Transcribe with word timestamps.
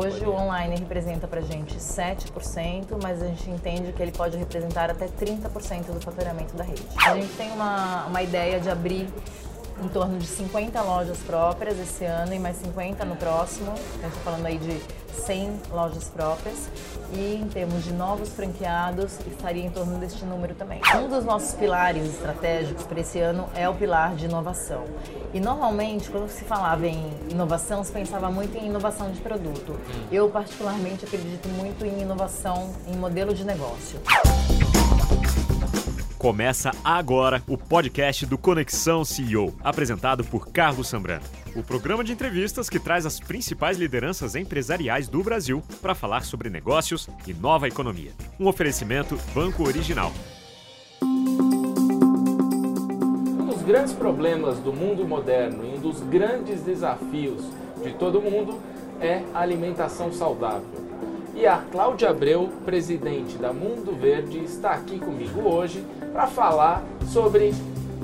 Hoje 0.00 0.24
o 0.24 0.32
online 0.32 0.76
representa 0.76 1.28
para 1.28 1.40
a 1.40 1.42
gente 1.42 1.76
7%, 1.76 2.98
mas 3.02 3.22
a 3.22 3.26
gente 3.26 3.50
entende 3.50 3.92
que 3.92 4.00
ele 4.00 4.12
pode 4.12 4.34
representar 4.38 4.88
até 4.88 5.06
30% 5.06 5.92
do 5.92 6.00
faturamento 6.00 6.56
da 6.56 6.64
rede. 6.64 6.82
A 7.06 7.14
gente 7.14 7.30
tem 7.34 7.52
uma, 7.52 8.06
uma 8.06 8.22
ideia 8.22 8.58
de 8.58 8.70
abrir 8.70 9.06
em 9.82 9.88
torno 9.88 10.18
de 10.18 10.26
50 10.26 10.80
lojas 10.82 11.18
próprias 11.18 11.78
esse 11.78 12.04
ano 12.04 12.34
e 12.34 12.38
mais 12.38 12.56
50 12.56 13.04
no 13.04 13.16
próximo. 13.16 13.74
Gente 13.76 14.06
está 14.06 14.20
falando 14.24 14.46
aí 14.46 14.58
de 14.58 14.80
100 15.20 15.60
lojas 15.70 16.04
próprias. 16.08 16.68
E 17.12 17.34
em 17.34 17.48
termos 17.48 17.84
de 17.84 17.92
novos 17.92 18.30
franqueados, 18.30 19.18
estaria 19.26 19.64
em 19.64 19.70
torno 19.70 19.98
deste 19.98 20.24
número 20.24 20.54
também. 20.54 20.80
Um 20.96 21.08
dos 21.08 21.24
nossos 21.24 21.54
pilares 21.54 22.04
estratégicos 22.04 22.84
para 22.84 23.00
esse 23.00 23.18
ano 23.18 23.48
é 23.54 23.68
o 23.68 23.74
pilar 23.74 24.14
de 24.14 24.26
inovação. 24.26 24.84
E 25.34 25.40
normalmente, 25.40 26.10
quando 26.10 26.28
se 26.28 26.44
falava 26.44 26.86
em 26.86 27.12
inovação, 27.28 27.82
se 27.82 27.92
pensava 27.92 28.30
muito 28.30 28.56
em 28.56 28.66
inovação 28.66 29.10
de 29.10 29.20
produto. 29.20 29.78
Eu, 30.10 30.28
particularmente, 30.28 31.04
acredito 31.04 31.48
muito 31.48 31.84
em 31.84 32.00
inovação 32.00 32.72
em 32.86 32.96
modelo 32.96 33.34
de 33.34 33.44
negócio. 33.44 34.00
Começa 36.20 36.70
agora 36.84 37.42
o 37.48 37.56
podcast 37.56 38.26
do 38.26 38.36
Conexão 38.36 39.06
CEO, 39.06 39.54
apresentado 39.64 40.22
por 40.22 40.48
Carlos 40.48 40.86
Sambrano. 40.86 41.24
O 41.56 41.62
programa 41.62 42.04
de 42.04 42.12
entrevistas 42.12 42.68
que 42.68 42.78
traz 42.78 43.06
as 43.06 43.18
principais 43.18 43.78
lideranças 43.78 44.34
empresariais 44.34 45.08
do 45.08 45.22
Brasil 45.22 45.62
para 45.80 45.94
falar 45.94 46.26
sobre 46.26 46.50
negócios 46.50 47.08
e 47.26 47.32
nova 47.32 47.68
economia. 47.68 48.12
Um 48.38 48.48
oferecimento 48.48 49.18
Banco 49.32 49.66
Original. 49.66 50.12
Um 51.00 53.46
dos 53.46 53.62
grandes 53.62 53.94
problemas 53.94 54.58
do 54.58 54.74
mundo 54.74 55.08
moderno 55.08 55.64
e 55.64 55.78
um 55.78 55.80
dos 55.80 56.02
grandes 56.02 56.60
desafios 56.60 57.42
de 57.82 57.94
todo 57.94 58.20
mundo 58.20 58.60
é 59.00 59.22
a 59.32 59.40
alimentação 59.40 60.12
saudável. 60.12 60.79
E 61.34 61.46
a 61.46 61.58
Cláudia 61.70 62.10
Abreu, 62.10 62.50
presidente 62.64 63.38
da 63.38 63.52
Mundo 63.52 63.96
Verde, 63.98 64.38
está 64.44 64.72
aqui 64.72 64.98
comigo 64.98 65.48
hoje 65.48 65.84
para 66.12 66.26
falar 66.26 66.82
sobre 67.06 67.54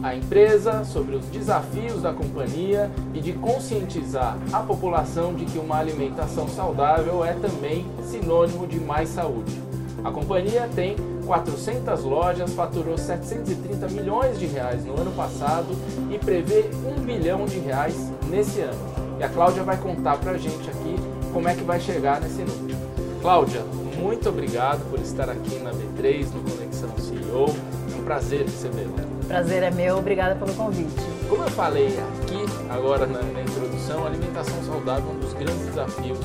a 0.03 0.15
empresa, 0.15 0.85
sobre 0.85 1.17
os 1.17 1.27
desafios 1.27 2.03
da 2.03 2.13
companhia 2.13 2.91
e 3.13 3.21
de 3.21 3.33
conscientizar 3.33 4.39
a 4.53 4.61
população 4.61 5.35
de 5.35 5.45
que 5.45 5.59
uma 5.59 5.79
alimentação 5.79 6.49
saudável 6.49 7.25
é 7.25 7.33
também 7.33 7.85
sinônimo 8.05 8.67
de 8.67 8.79
mais 8.79 9.09
saúde. 9.09 9.61
A 10.05 10.11
companhia 10.11 10.69
tem 10.75 10.95
400 11.27 12.05
lojas, 12.05 12.53
faturou 12.53 12.97
730 12.97 13.89
milhões 13.89 14.39
de 14.39 14.47
reais 14.47 14.85
no 14.85 14.99
ano 14.99 15.11
passado 15.13 15.67
e 16.11 16.19
prevê 16.19 16.71
1 17.01 17.03
bilhão 17.03 17.45
de 17.45 17.59
reais 17.59 18.13
nesse 18.31 18.61
ano. 18.61 18.79
E 19.19 19.25
a 19.25 19.29
Cláudia 19.29 19.65
vai 19.65 19.77
contar 19.77 20.17
para 20.19 20.33
a 20.33 20.39
gente 20.39 20.71
aqui 20.71 20.95
como 21.33 21.49
é 21.49 21.55
que 21.55 21.65
vai 21.65 21.81
chegar 21.81 22.21
nesse 22.21 22.43
número. 22.43 22.86
Cláudia, 23.27 23.61
muito 23.99 24.29
obrigado 24.29 24.89
por 24.89 25.01
estar 25.01 25.29
aqui 25.29 25.59
na 25.59 25.73
B3, 25.73 26.33
no 26.33 26.49
Conexão 26.49 26.97
CEO. 26.97 27.47
É 27.93 27.97
um 27.97 28.05
prazer 28.05 28.43
recebê-la. 28.43 29.03
Prazer 29.27 29.65
é 29.65 29.71
meu, 29.73 29.99
obrigada 29.99 30.37
pelo 30.37 30.55
convite. 30.55 30.95
Como 31.29 31.43
eu 31.43 31.51
falei 31.51 31.89
aqui 31.89 32.71
agora 32.71 33.05
na, 33.05 33.21
na 33.21 33.43
introdução, 33.43 34.05
a 34.05 34.07
alimentação 34.07 34.63
saudável 34.63 35.11
é 35.11 35.13
um 35.13 35.19
dos 35.19 35.33
grandes 35.33 35.67
desafios 35.67 36.21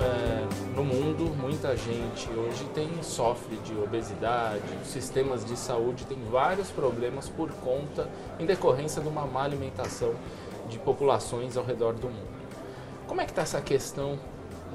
é, 0.00 0.76
no 0.76 0.84
mundo. 0.84 1.36
Muita 1.36 1.76
gente 1.76 2.30
hoje 2.30 2.64
tem 2.74 2.88
sofre 3.02 3.56
de 3.64 3.76
obesidade, 3.76 4.62
os 4.84 4.88
sistemas 4.88 5.44
de 5.44 5.56
saúde 5.56 6.06
têm 6.06 6.18
vários 6.30 6.70
problemas 6.70 7.28
por 7.28 7.50
conta, 7.54 8.08
em 8.38 8.46
decorrência 8.46 9.02
de 9.02 9.08
uma 9.08 9.26
má 9.26 9.42
alimentação 9.42 10.14
de 10.68 10.78
populações 10.78 11.56
ao 11.56 11.64
redor 11.64 11.94
do 11.94 12.06
mundo. 12.06 12.40
Como 13.08 13.20
é 13.20 13.24
que 13.24 13.32
está 13.32 13.42
essa 13.42 13.60
questão 13.60 14.16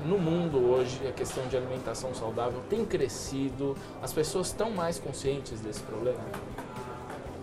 no 0.04 0.18
mundo 0.18 0.58
hoje 0.58 1.08
a 1.08 1.12
questão 1.12 1.48
de 1.48 1.56
alimentação 1.56 2.14
saudável 2.14 2.62
tem 2.70 2.86
crescido, 2.86 3.76
as 4.02 4.12
pessoas 4.12 4.48
estão 4.48 4.72
mais 4.72 5.00
conscientes 5.00 5.62
desse 5.62 5.82
problema? 5.84 6.20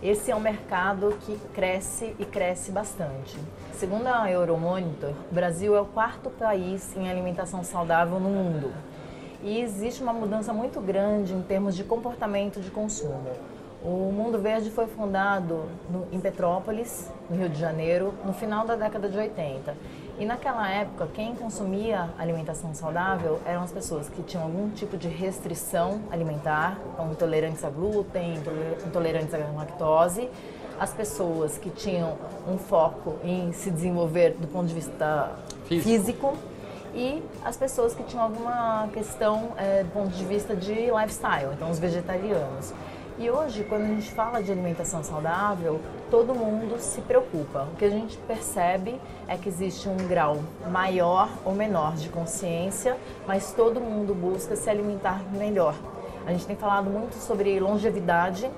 Esse 0.01 0.31
é 0.31 0.35
um 0.35 0.39
mercado 0.39 1.17
que 1.21 1.39
cresce 1.53 2.13
e 2.19 2.25
cresce 2.25 2.71
bastante. 2.71 3.37
Segundo 3.71 4.07
a 4.07 4.29
Euromonitor, 4.29 5.13
o 5.31 5.33
Brasil 5.33 5.75
é 5.75 5.81
o 5.81 5.85
quarto 5.85 6.29
país 6.29 6.95
em 6.97 7.09
alimentação 7.09 7.63
saudável 7.63 8.19
no 8.19 8.29
mundo. 8.29 8.73
E 9.41 9.61
existe 9.61 10.03
uma 10.03 10.11
mudança 10.11 10.51
muito 10.51 10.81
grande 10.81 11.33
em 11.33 11.41
termos 11.41 11.75
de 11.75 11.83
comportamento 11.85 12.59
de 12.59 12.69
consumo. 12.69 13.31
O 13.81 14.11
Mundo 14.11 14.39
Verde 14.39 14.69
foi 14.69 14.87
fundado 14.87 15.65
no, 15.89 16.07
em 16.11 16.19
Petrópolis, 16.19 17.09
no 17.29 17.35
Rio 17.37 17.49
de 17.49 17.59
Janeiro, 17.59 18.13
no 18.25 18.33
final 18.33 18.65
da 18.65 18.75
década 18.75 19.09
de 19.09 19.17
80. 19.17 19.75
E 20.19 20.25
naquela 20.25 20.69
época, 20.69 21.07
quem 21.13 21.33
consumia 21.33 22.09
alimentação 22.19 22.73
saudável 22.75 23.41
eram 23.45 23.63
as 23.63 23.71
pessoas 23.71 24.07
que 24.07 24.21
tinham 24.21 24.43
algum 24.43 24.69
tipo 24.69 24.95
de 24.95 25.07
restrição 25.07 26.01
alimentar, 26.11 26.77
então 26.93 27.11
intolerantes 27.11 27.63
a 27.63 27.69
glúten, 27.69 28.35
intolerantes 28.85 29.33
à 29.33 29.37
lactose, 29.37 30.29
as 30.79 30.93
pessoas 30.93 31.57
que 31.57 31.69
tinham 31.71 32.15
um 32.47 32.57
foco 32.57 33.17
em 33.23 33.51
se 33.53 33.71
desenvolver 33.71 34.35
do 34.39 34.47
ponto 34.47 34.67
de 34.67 34.73
vista 34.75 35.31
físico, 35.65 35.89
físico 35.89 36.37
e 36.93 37.23
as 37.43 37.57
pessoas 37.57 37.95
que 37.95 38.03
tinham 38.03 38.23
alguma 38.23 38.87
questão 38.93 39.53
é, 39.57 39.83
do 39.83 39.89
ponto 39.89 40.09
de 40.09 40.25
vista 40.25 40.55
de 40.55 40.73
lifestyle, 40.73 41.53
então 41.53 41.71
os 41.71 41.79
vegetarianos. 41.79 42.71
E 43.23 43.31
hoje, 43.31 43.63
quando 43.63 43.83
a 43.83 43.87
gente 43.87 44.11
fala 44.11 44.43
de 44.43 44.51
alimentação 44.51 45.01
saudável, 45.01 45.79
todo 46.11 46.35
mundo 46.35 46.77
se 46.77 46.99
preocupa. 46.99 47.69
O 47.71 47.77
que 47.77 47.85
a 47.85 47.89
gente 47.89 48.17
percebe 48.27 48.99
é 49.29 49.37
que 49.37 49.47
existe 49.47 49.87
um 49.87 49.95
grau 49.95 50.39
maior 50.69 51.29
ou 51.45 51.55
menor 51.55 51.95
de 51.95 52.09
consciência, 52.09 52.97
mas 53.25 53.53
todo 53.53 53.79
mundo 53.79 54.13
busca 54.13 54.57
se 54.57 54.69
alimentar 54.69 55.23
melhor. 55.31 55.73
A 56.27 56.33
gente 56.33 56.45
tem 56.45 56.57
falado 56.57 56.89
muito 56.89 57.13
sobre 57.13 57.57
longevidade 57.61 58.51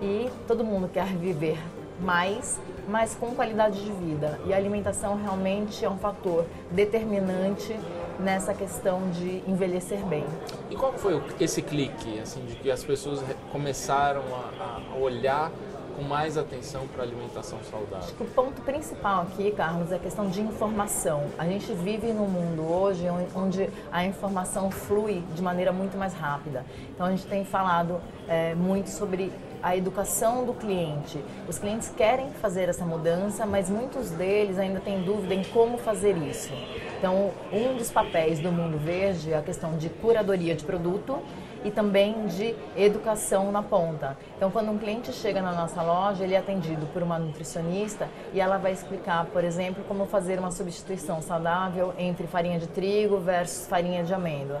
e 0.00 0.30
todo 0.48 0.64
mundo 0.64 0.88
quer 0.88 1.08
viver 1.08 1.58
mais, 2.00 2.58
mas 2.88 3.14
com 3.14 3.34
qualidade 3.34 3.84
de 3.84 3.92
vida. 3.92 4.40
E 4.46 4.52
a 4.52 4.56
alimentação 4.56 5.16
realmente 5.16 5.84
é 5.84 5.90
um 5.90 5.98
fator 5.98 6.44
determinante 6.70 7.78
nessa 8.18 8.54
questão 8.54 9.10
de 9.10 9.42
envelhecer 9.46 10.04
bem. 10.06 10.24
E 10.70 10.76
qual 10.76 10.92
foi 10.94 11.22
esse 11.40 11.62
clique, 11.62 12.18
assim, 12.18 12.44
de 12.46 12.56
que 12.56 12.70
as 12.70 12.82
pessoas 12.82 13.22
começaram 13.52 14.22
a, 14.32 14.80
a 14.92 14.96
olhar 14.96 15.50
com 15.96 16.02
mais 16.02 16.36
atenção 16.36 16.86
para 16.86 17.02
a 17.02 17.06
alimentação 17.06 17.58
saudável? 17.70 17.98
Acho 17.98 18.14
que 18.14 18.22
o 18.22 18.26
ponto 18.26 18.60
principal 18.62 19.22
aqui, 19.22 19.50
Carlos, 19.50 19.90
é 19.90 19.96
a 19.96 19.98
questão 19.98 20.28
de 20.28 20.40
informação. 20.42 21.24
A 21.38 21.46
gente 21.46 21.72
vive 21.72 22.12
num 22.12 22.28
mundo 22.28 22.62
hoje 22.70 23.06
onde 23.34 23.68
a 23.90 24.04
informação 24.04 24.70
flui 24.70 25.24
de 25.34 25.42
maneira 25.42 25.72
muito 25.72 25.96
mais 25.96 26.12
rápida. 26.12 26.64
Então 26.94 27.06
a 27.06 27.10
gente 27.10 27.26
tem 27.26 27.44
falado 27.44 28.00
é, 28.28 28.54
muito 28.54 28.90
sobre 28.90 29.32
a 29.66 29.76
educação 29.76 30.44
do 30.44 30.54
cliente. 30.54 31.20
Os 31.48 31.58
clientes 31.58 31.92
querem 31.96 32.30
fazer 32.34 32.68
essa 32.68 32.84
mudança, 32.84 33.44
mas 33.44 33.68
muitos 33.68 34.10
deles 34.10 34.60
ainda 34.60 34.78
têm 34.78 35.02
dúvida 35.02 35.34
em 35.34 35.42
como 35.42 35.76
fazer 35.76 36.16
isso. 36.16 36.52
Então, 36.96 37.32
um 37.52 37.76
dos 37.76 37.90
papéis 37.90 38.38
do 38.38 38.52
Mundo 38.52 38.78
Verde 38.78 39.32
é 39.32 39.36
a 39.36 39.42
questão 39.42 39.76
de 39.76 39.88
curadoria 39.88 40.54
de 40.54 40.64
produto 40.64 41.18
e 41.64 41.70
também 41.72 42.26
de 42.26 42.54
educação 42.76 43.50
na 43.50 43.60
ponta. 43.60 44.16
Então, 44.36 44.52
quando 44.52 44.70
um 44.70 44.78
cliente 44.78 45.12
chega 45.12 45.42
na 45.42 45.50
nossa 45.50 45.82
loja, 45.82 46.22
ele 46.22 46.34
é 46.34 46.38
atendido 46.38 46.86
por 46.92 47.02
uma 47.02 47.18
nutricionista 47.18 48.08
e 48.32 48.40
ela 48.40 48.58
vai 48.58 48.70
explicar, 48.70 49.26
por 49.26 49.42
exemplo, 49.42 49.82
como 49.88 50.06
fazer 50.06 50.38
uma 50.38 50.52
substituição 50.52 51.20
saudável 51.20 51.92
entre 51.98 52.28
farinha 52.28 52.60
de 52.60 52.68
trigo 52.68 53.18
versus 53.18 53.66
farinha 53.66 54.04
de 54.04 54.14
amêndoa. 54.14 54.60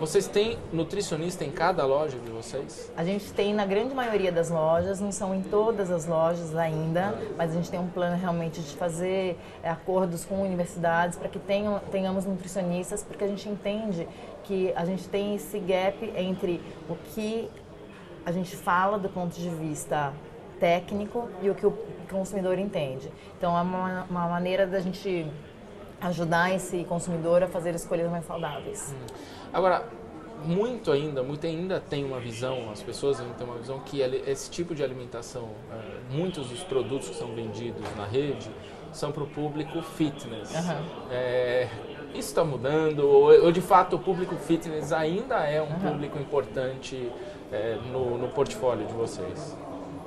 Vocês 0.00 0.26
têm 0.26 0.56
nutricionista 0.72 1.44
em 1.44 1.50
cada 1.50 1.84
loja 1.84 2.18
de 2.18 2.30
vocês? 2.30 2.90
A 2.96 3.04
gente 3.04 3.30
tem 3.34 3.52
na 3.52 3.66
grande 3.66 3.94
maioria 3.94 4.32
das 4.32 4.48
lojas, 4.48 4.98
não 4.98 5.12
são 5.12 5.34
em 5.34 5.42
todas 5.42 5.90
as 5.90 6.06
lojas 6.06 6.56
ainda, 6.56 7.14
mas 7.36 7.50
a 7.50 7.54
gente 7.56 7.70
tem 7.70 7.78
um 7.78 7.86
plano 7.86 8.16
realmente 8.16 8.62
de 8.62 8.74
fazer 8.76 9.38
é, 9.62 9.68
acordos 9.68 10.24
com 10.24 10.40
universidades 10.40 11.18
para 11.18 11.28
que 11.28 11.38
tenham, 11.38 11.78
tenhamos 11.92 12.24
nutricionistas, 12.24 13.02
porque 13.02 13.22
a 13.22 13.28
gente 13.28 13.46
entende 13.46 14.08
que 14.44 14.72
a 14.74 14.86
gente 14.86 15.06
tem 15.06 15.34
esse 15.34 15.58
gap 15.58 16.02
entre 16.16 16.62
o 16.88 16.94
que 17.14 17.50
a 18.24 18.32
gente 18.32 18.56
fala 18.56 18.98
do 18.98 19.10
ponto 19.10 19.38
de 19.38 19.50
vista 19.50 20.14
técnico 20.58 21.28
e 21.42 21.50
o 21.50 21.54
que 21.54 21.66
o 21.66 21.76
consumidor 22.10 22.58
entende. 22.58 23.12
Então 23.36 23.54
é 23.54 23.60
uma, 23.60 24.04
uma 24.08 24.28
maneira 24.28 24.66
da 24.66 24.80
gente 24.80 25.30
ajudar 26.00 26.54
esse 26.54 26.84
consumidor 26.84 27.42
a 27.42 27.48
fazer 27.48 27.74
escolhas 27.74 28.10
mais 28.10 28.24
saudáveis. 28.24 28.94
Hum. 28.94 29.39
Agora, 29.52 29.84
muito 30.44 30.90
ainda, 30.90 31.22
muito 31.22 31.46
ainda 31.46 31.80
tem 31.80 32.04
uma 32.04 32.18
visão, 32.18 32.70
as 32.70 32.82
pessoas 32.82 33.20
ainda 33.20 33.34
têm 33.34 33.46
uma 33.46 33.58
visão 33.58 33.80
que 33.80 34.00
esse 34.00 34.50
tipo 34.50 34.74
de 34.74 34.82
alimentação, 34.82 35.50
é, 35.70 36.14
muitos 36.14 36.48
dos 36.48 36.62
produtos 36.62 37.10
que 37.10 37.16
são 37.16 37.34
vendidos 37.34 37.84
na 37.96 38.06
rede 38.06 38.50
são 38.92 39.12
para 39.12 39.22
o 39.22 39.26
público 39.26 39.80
fitness. 39.82 40.50
Uhum. 40.54 41.08
É, 41.10 41.68
isso 42.14 42.28
está 42.28 42.44
mudando? 42.44 43.00
Ou, 43.00 43.44
ou, 43.44 43.52
de 43.52 43.60
fato 43.60 43.96
o 43.96 43.98
público 43.98 44.34
fitness 44.36 44.92
ainda 44.92 45.36
é 45.46 45.60
um 45.60 45.66
uhum. 45.66 45.78
público 45.78 46.18
importante 46.18 47.10
é, 47.52 47.78
no, 47.92 48.18
no 48.18 48.28
portfólio 48.28 48.86
de 48.86 48.92
vocês? 48.92 49.56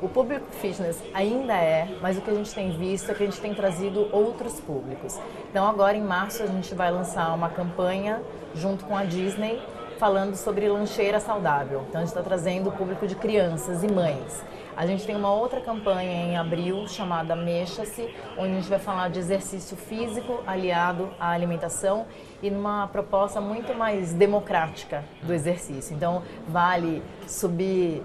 O 0.04 0.10
público 0.10 0.46
fitness 0.52 1.02
ainda 1.14 1.54
é, 1.54 1.88
mas 2.02 2.18
o 2.18 2.22
que 2.22 2.30
a 2.30 2.34
gente 2.34 2.54
tem 2.54 2.78
visto 2.78 3.10
é 3.10 3.14
que 3.14 3.24
a 3.24 3.26
gente 3.26 3.40
tem 3.40 3.56
trazido 3.56 4.10
outros 4.12 4.60
públicos. 4.60 5.18
Então 5.50 5.66
agora 5.66 5.96
em 5.96 6.04
março 6.04 6.44
a 6.44 6.46
gente 6.46 6.76
vai 6.76 6.92
lançar 6.92 7.34
uma 7.34 7.48
campanha 7.48 8.22
junto 8.54 8.84
com 8.84 8.98
a 8.98 9.06
Disney 9.06 9.62
falando 9.98 10.36
sobre 10.36 10.68
lancheira 10.68 11.22
saudável. 11.22 11.86
Então 11.88 12.02
a 12.02 12.04
gente 12.04 12.10
está 12.10 12.22
trazendo 12.22 12.68
o 12.68 12.74
público 12.74 13.08
de 13.08 13.16
crianças 13.16 13.82
e 13.82 13.88
mães. 13.88 14.44
A 14.76 14.86
gente 14.86 15.06
tem 15.06 15.16
uma 15.16 15.34
outra 15.34 15.62
campanha 15.62 16.12
em 16.12 16.38
abril 16.38 16.86
chamada 16.86 17.34
Mexa-se, 17.34 18.14
onde 18.38 18.52
a 18.52 18.56
gente 18.56 18.68
vai 18.68 18.80
falar 18.80 19.10
de 19.10 19.20
exercício 19.20 19.78
físico 19.78 20.44
aliado 20.46 21.14
à 21.18 21.30
alimentação 21.30 22.08
e 22.42 22.52
numa 22.52 22.88
proposta 22.88 23.40
muito 23.40 23.74
mais 23.74 24.12
democrática 24.12 25.06
do 25.22 25.34
exercício. 25.34 25.96
Então, 25.96 26.24
vale 26.46 27.02
subir 27.26 28.04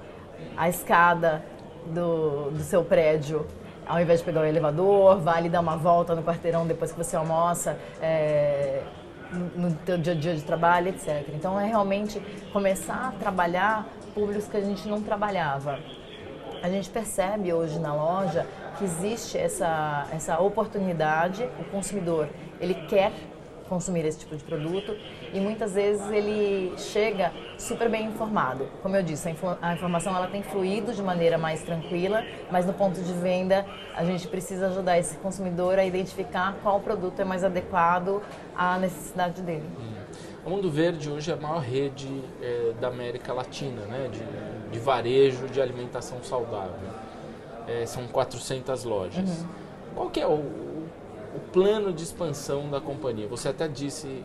a 0.56 0.68
escada 0.68 1.42
do, 1.88 2.50
do 2.50 2.62
seu 2.62 2.84
prédio 2.84 3.46
ao 3.86 3.98
invés 3.98 4.18
de 4.18 4.26
pegar 4.26 4.42
o 4.42 4.44
elevador, 4.44 5.18
vale 5.18 5.48
dar 5.48 5.60
uma 5.60 5.74
volta 5.74 6.14
no 6.14 6.22
quarteirão 6.22 6.66
depois 6.66 6.92
que 6.92 6.98
você 6.98 7.16
almoça. 7.16 7.78
É, 8.02 8.82
no 9.56 9.74
teu 9.74 9.96
dia 9.96 10.12
a 10.12 10.16
dia 10.16 10.34
de 10.34 10.42
trabalho, 10.42 10.88
etc. 10.88 11.26
Então 11.34 11.58
é 11.58 11.66
realmente 11.66 12.20
começar 12.52 13.08
a 13.08 13.12
trabalhar 13.18 13.86
públicos 14.14 14.46
que 14.46 14.56
a 14.56 14.60
gente 14.60 14.86
não 14.88 15.02
trabalhava 15.02 15.78
a 16.62 16.68
gente 16.68 16.90
percebe 16.90 17.52
hoje 17.52 17.78
na 17.78 17.94
loja 17.94 18.46
que 18.76 18.84
existe 18.84 19.36
essa, 19.36 20.06
essa 20.12 20.38
oportunidade, 20.40 21.48
o 21.58 21.64
consumidor 21.64 22.28
ele 22.60 22.74
quer 22.86 23.12
consumir 23.68 24.04
esse 24.04 24.18
tipo 24.18 24.36
de 24.36 24.42
produto 24.42 24.96
e 25.32 25.38
muitas 25.38 25.74
vezes 25.74 26.08
ele 26.10 26.72
chega 26.76 27.32
super 27.58 27.88
bem 27.88 28.06
informado. 28.06 28.66
Como 28.82 28.96
eu 28.96 29.02
disse, 29.02 29.28
a, 29.60 29.74
informação 29.74 30.16
ela 30.16 30.26
tem 30.26 30.42
fluído 30.42 30.92
de 30.92 31.02
maneira 31.02 31.38
mais 31.38 31.62
tranquila, 31.62 32.24
mas 32.50 32.66
no 32.66 32.72
ponto 32.72 33.00
de 33.00 33.12
venda 33.12 33.66
a 33.94 34.04
gente 34.04 34.26
precisa 34.26 34.68
ajudar 34.68 34.98
esse 34.98 35.16
consumidor 35.18 35.78
a 35.78 35.84
identificar 35.84 36.56
qual 36.62 36.80
produto 36.80 37.20
é 37.20 37.24
mais 37.24 37.44
adequado 37.44 38.22
à 38.56 38.78
necessidade 38.78 39.42
dele. 39.42 39.68
Hum. 39.78 39.98
O 40.46 40.50
Mundo 40.50 40.70
Verde 40.70 41.10
hoje 41.10 41.30
é 41.30 41.34
a 41.34 41.36
maior 41.36 41.60
rede 41.60 42.08
é, 42.40 42.72
da 42.80 42.88
América 42.88 43.34
Latina, 43.34 43.82
né, 43.82 44.08
de, 44.10 44.72
de 44.72 44.78
varejo 44.78 45.46
de 45.46 45.60
alimentação 45.60 46.22
saudável. 46.22 46.88
É, 47.66 47.84
são 47.84 48.06
400 48.06 48.84
lojas. 48.84 49.28
Uhum. 49.28 49.48
Qual 49.94 50.10
que 50.10 50.20
é 50.20 50.26
o, 50.26 50.67
o, 51.38 51.50
plano 51.52 51.92
de 51.92 52.02
expansão 52.02 52.68
da 52.68 52.80
companhia? 52.80 53.26
Você 53.28 53.48
até 53.48 53.66
disse, 53.68 54.24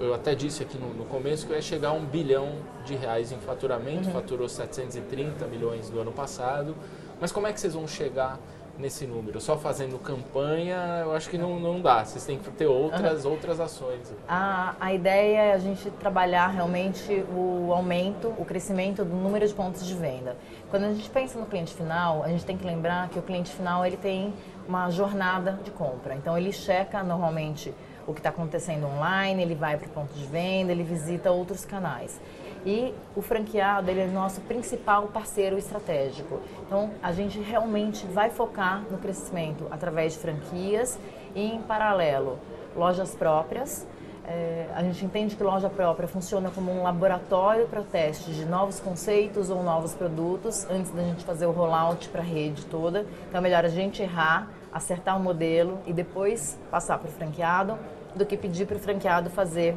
eu 0.00 0.14
até 0.14 0.34
disse 0.34 0.62
aqui 0.62 0.78
no, 0.78 0.92
no 0.94 1.04
começo 1.04 1.46
que 1.46 1.52
ia 1.52 1.62
chegar 1.62 1.90
a 1.90 1.92
um 1.92 2.04
bilhão 2.04 2.52
de 2.84 2.94
reais 2.94 3.32
em 3.32 3.38
faturamento, 3.38 4.08
uhum. 4.08 4.14
faturou 4.14 4.48
730 4.48 5.46
milhões 5.46 5.90
do 5.90 6.00
ano 6.00 6.12
passado. 6.12 6.74
Mas 7.20 7.32
como 7.32 7.46
é 7.46 7.52
que 7.52 7.60
vocês 7.60 7.74
vão 7.74 7.86
chegar 7.86 8.38
nesse 8.78 9.06
número? 9.06 9.40
Só 9.40 9.56
fazendo 9.56 9.98
campanha, 9.98 11.02
eu 11.04 11.12
acho 11.12 11.30
que 11.30 11.38
não, 11.38 11.58
não 11.58 11.80
dá. 11.80 12.04
Vocês 12.04 12.24
têm 12.24 12.38
que 12.38 12.50
ter 12.50 12.66
outras, 12.66 13.24
uhum. 13.24 13.32
outras 13.32 13.58
ações. 13.60 14.14
A, 14.28 14.74
a 14.78 14.92
ideia 14.92 15.38
é 15.38 15.52
a 15.54 15.58
gente 15.58 15.90
trabalhar 15.92 16.48
realmente 16.48 17.24
o 17.34 17.72
aumento, 17.72 18.28
o 18.38 18.44
crescimento 18.44 19.04
do 19.04 19.14
número 19.14 19.46
de 19.46 19.54
pontos 19.54 19.86
de 19.86 19.94
venda. 19.94 20.36
Quando 20.70 20.84
a 20.84 20.92
gente 20.92 21.08
pensa 21.08 21.38
no 21.38 21.46
cliente 21.46 21.74
final, 21.74 22.22
a 22.22 22.28
gente 22.28 22.44
tem 22.44 22.56
que 22.56 22.66
lembrar 22.66 23.08
que 23.08 23.18
o 23.18 23.22
cliente 23.22 23.50
final 23.50 23.84
ele 23.84 23.96
tem 23.96 24.34
uma 24.68 24.90
jornada 24.90 25.58
de 25.64 25.70
compra. 25.70 26.14
Então 26.14 26.36
ele 26.36 26.52
checa 26.52 27.02
normalmente 27.02 27.74
o 28.06 28.12
que 28.12 28.20
está 28.20 28.30
acontecendo 28.30 28.86
online, 28.86 29.42
ele 29.42 29.54
vai 29.54 29.76
para 29.76 29.88
o 29.88 29.90
ponto 29.90 30.12
de 30.14 30.24
venda, 30.26 30.70
ele 30.70 30.84
visita 30.84 31.30
outros 31.30 31.64
canais. 31.64 32.20
E 32.64 32.92
o 33.14 33.22
franqueado 33.22 33.88
ele 33.90 34.00
é 34.00 34.06
nosso 34.06 34.40
principal 34.40 35.06
parceiro 35.06 35.56
estratégico. 35.56 36.40
Então, 36.66 36.90
a 37.00 37.12
gente 37.12 37.38
realmente 37.38 38.04
vai 38.06 38.28
focar 38.28 38.82
no 38.90 38.98
crescimento 38.98 39.68
através 39.70 40.14
de 40.14 40.18
franquias 40.18 40.98
e, 41.32 41.46
em 41.46 41.62
paralelo, 41.62 42.40
lojas 42.74 43.14
próprias. 43.14 43.86
É, 44.26 44.66
a 44.74 44.82
gente 44.82 45.04
entende 45.04 45.36
que 45.36 45.42
loja 45.44 45.70
própria 45.70 46.08
funciona 46.08 46.50
como 46.50 46.72
um 46.72 46.82
laboratório 46.82 47.68
para 47.68 47.82
teste 47.82 48.32
de 48.32 48.44
novos 48.44 48.80
conceitos 48.80 49.48
ou 49.48 49.62
novos 49.62 49.94
produtos 49.94 50.68
antes 50.68 50.90
da 50.90 51.04
gente 51.04 51.24
fazer 51.24 51.46
o 51.46 51.52
rollout 51.52 52.08
para 52.08 52.20
a 52.20 52.24
rede 52.24 52.64
toda. 52.66 53.06
Então, 53.28 53.38
é 53.38 53.40
melhor 53.40 53.64
a 53.64 53.68
gente 53.68 54.02
errar, 54.02 54.50
acertar 54.76 55.16
o 55.16 55.20
modelo 55.20 55.78
e 55.86 55.92
depois 55.92 56.58
passar 56.70 56.98
para 56.98 57.08
o 57.08 57.12
franqueado 57.12 57.78
do 58.14 58.24
que 58.26 58.36
pedir 58.36 58.66
para 58.66 58.76
o 58.76 58.80
franqueado 58.80 59.30
fazer 59.30 59.76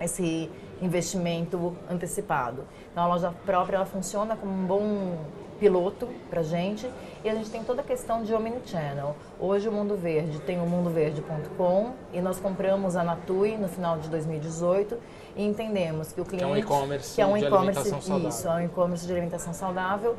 esse 0.00 0.50
investimento 0.82 1.76
antecipado. 1.88 2.64
Então 2.90 3.04
a 3.04 3.06
loja 3.06 3.32
própria 3.44 3.76
ela 3.76 3.86
funciona 3.86 4.36
como 4.36 4.52
um 4.52 4.66
bom 4.66 5.18
piloto 5.58 6.06
para 6.28 6.42
gente 6.42 6.86
e 7.24 7.30
a 7.30 7.34
gente 7.34 7.50
tem 7.50 7.64
toda 7.64 7.80
a 7.80 7.84
questão 7.84 8.22
de 8.22 8.34
omnichannel. 8.34 9.16
Hoje 9.40 9.68
o 9.68 9.72
Mundo 9.72 9.96
Verde 9.96 10.38
tem 10.40 10.60
o 10.60 10.66
mundoverde.com 10.66 11.92
e 12.12 12.20
nós 12.20 12.38
compramos 12.38 12.94
a 12.94 13.02
Natui 13.02 13.56
no 13.56 13.68
final 13.68 13.98
de 13.98 14.08
2018 14.10 14.98
e 15.34 15.44
entendemos 15.44 16.12
que 16.12 16.20
o 16.20 16.24
cliente 16.24 16.44
que 16.44 16.50
é 16.50 16.54
um 16.54 16.56
e-commerce 16.56 17.14
que 17.14 17.22
é 17.22 17.26
um 17.26 17.36
e-commerce 17.36 17.80
isso, 18.28 18.48
é 18.48 18.52
um 18.52 18.64
e-commerce 18.66 19.06
de 19.06 19.12
alimentação 19.12 19.54
saudável 19.54 20.14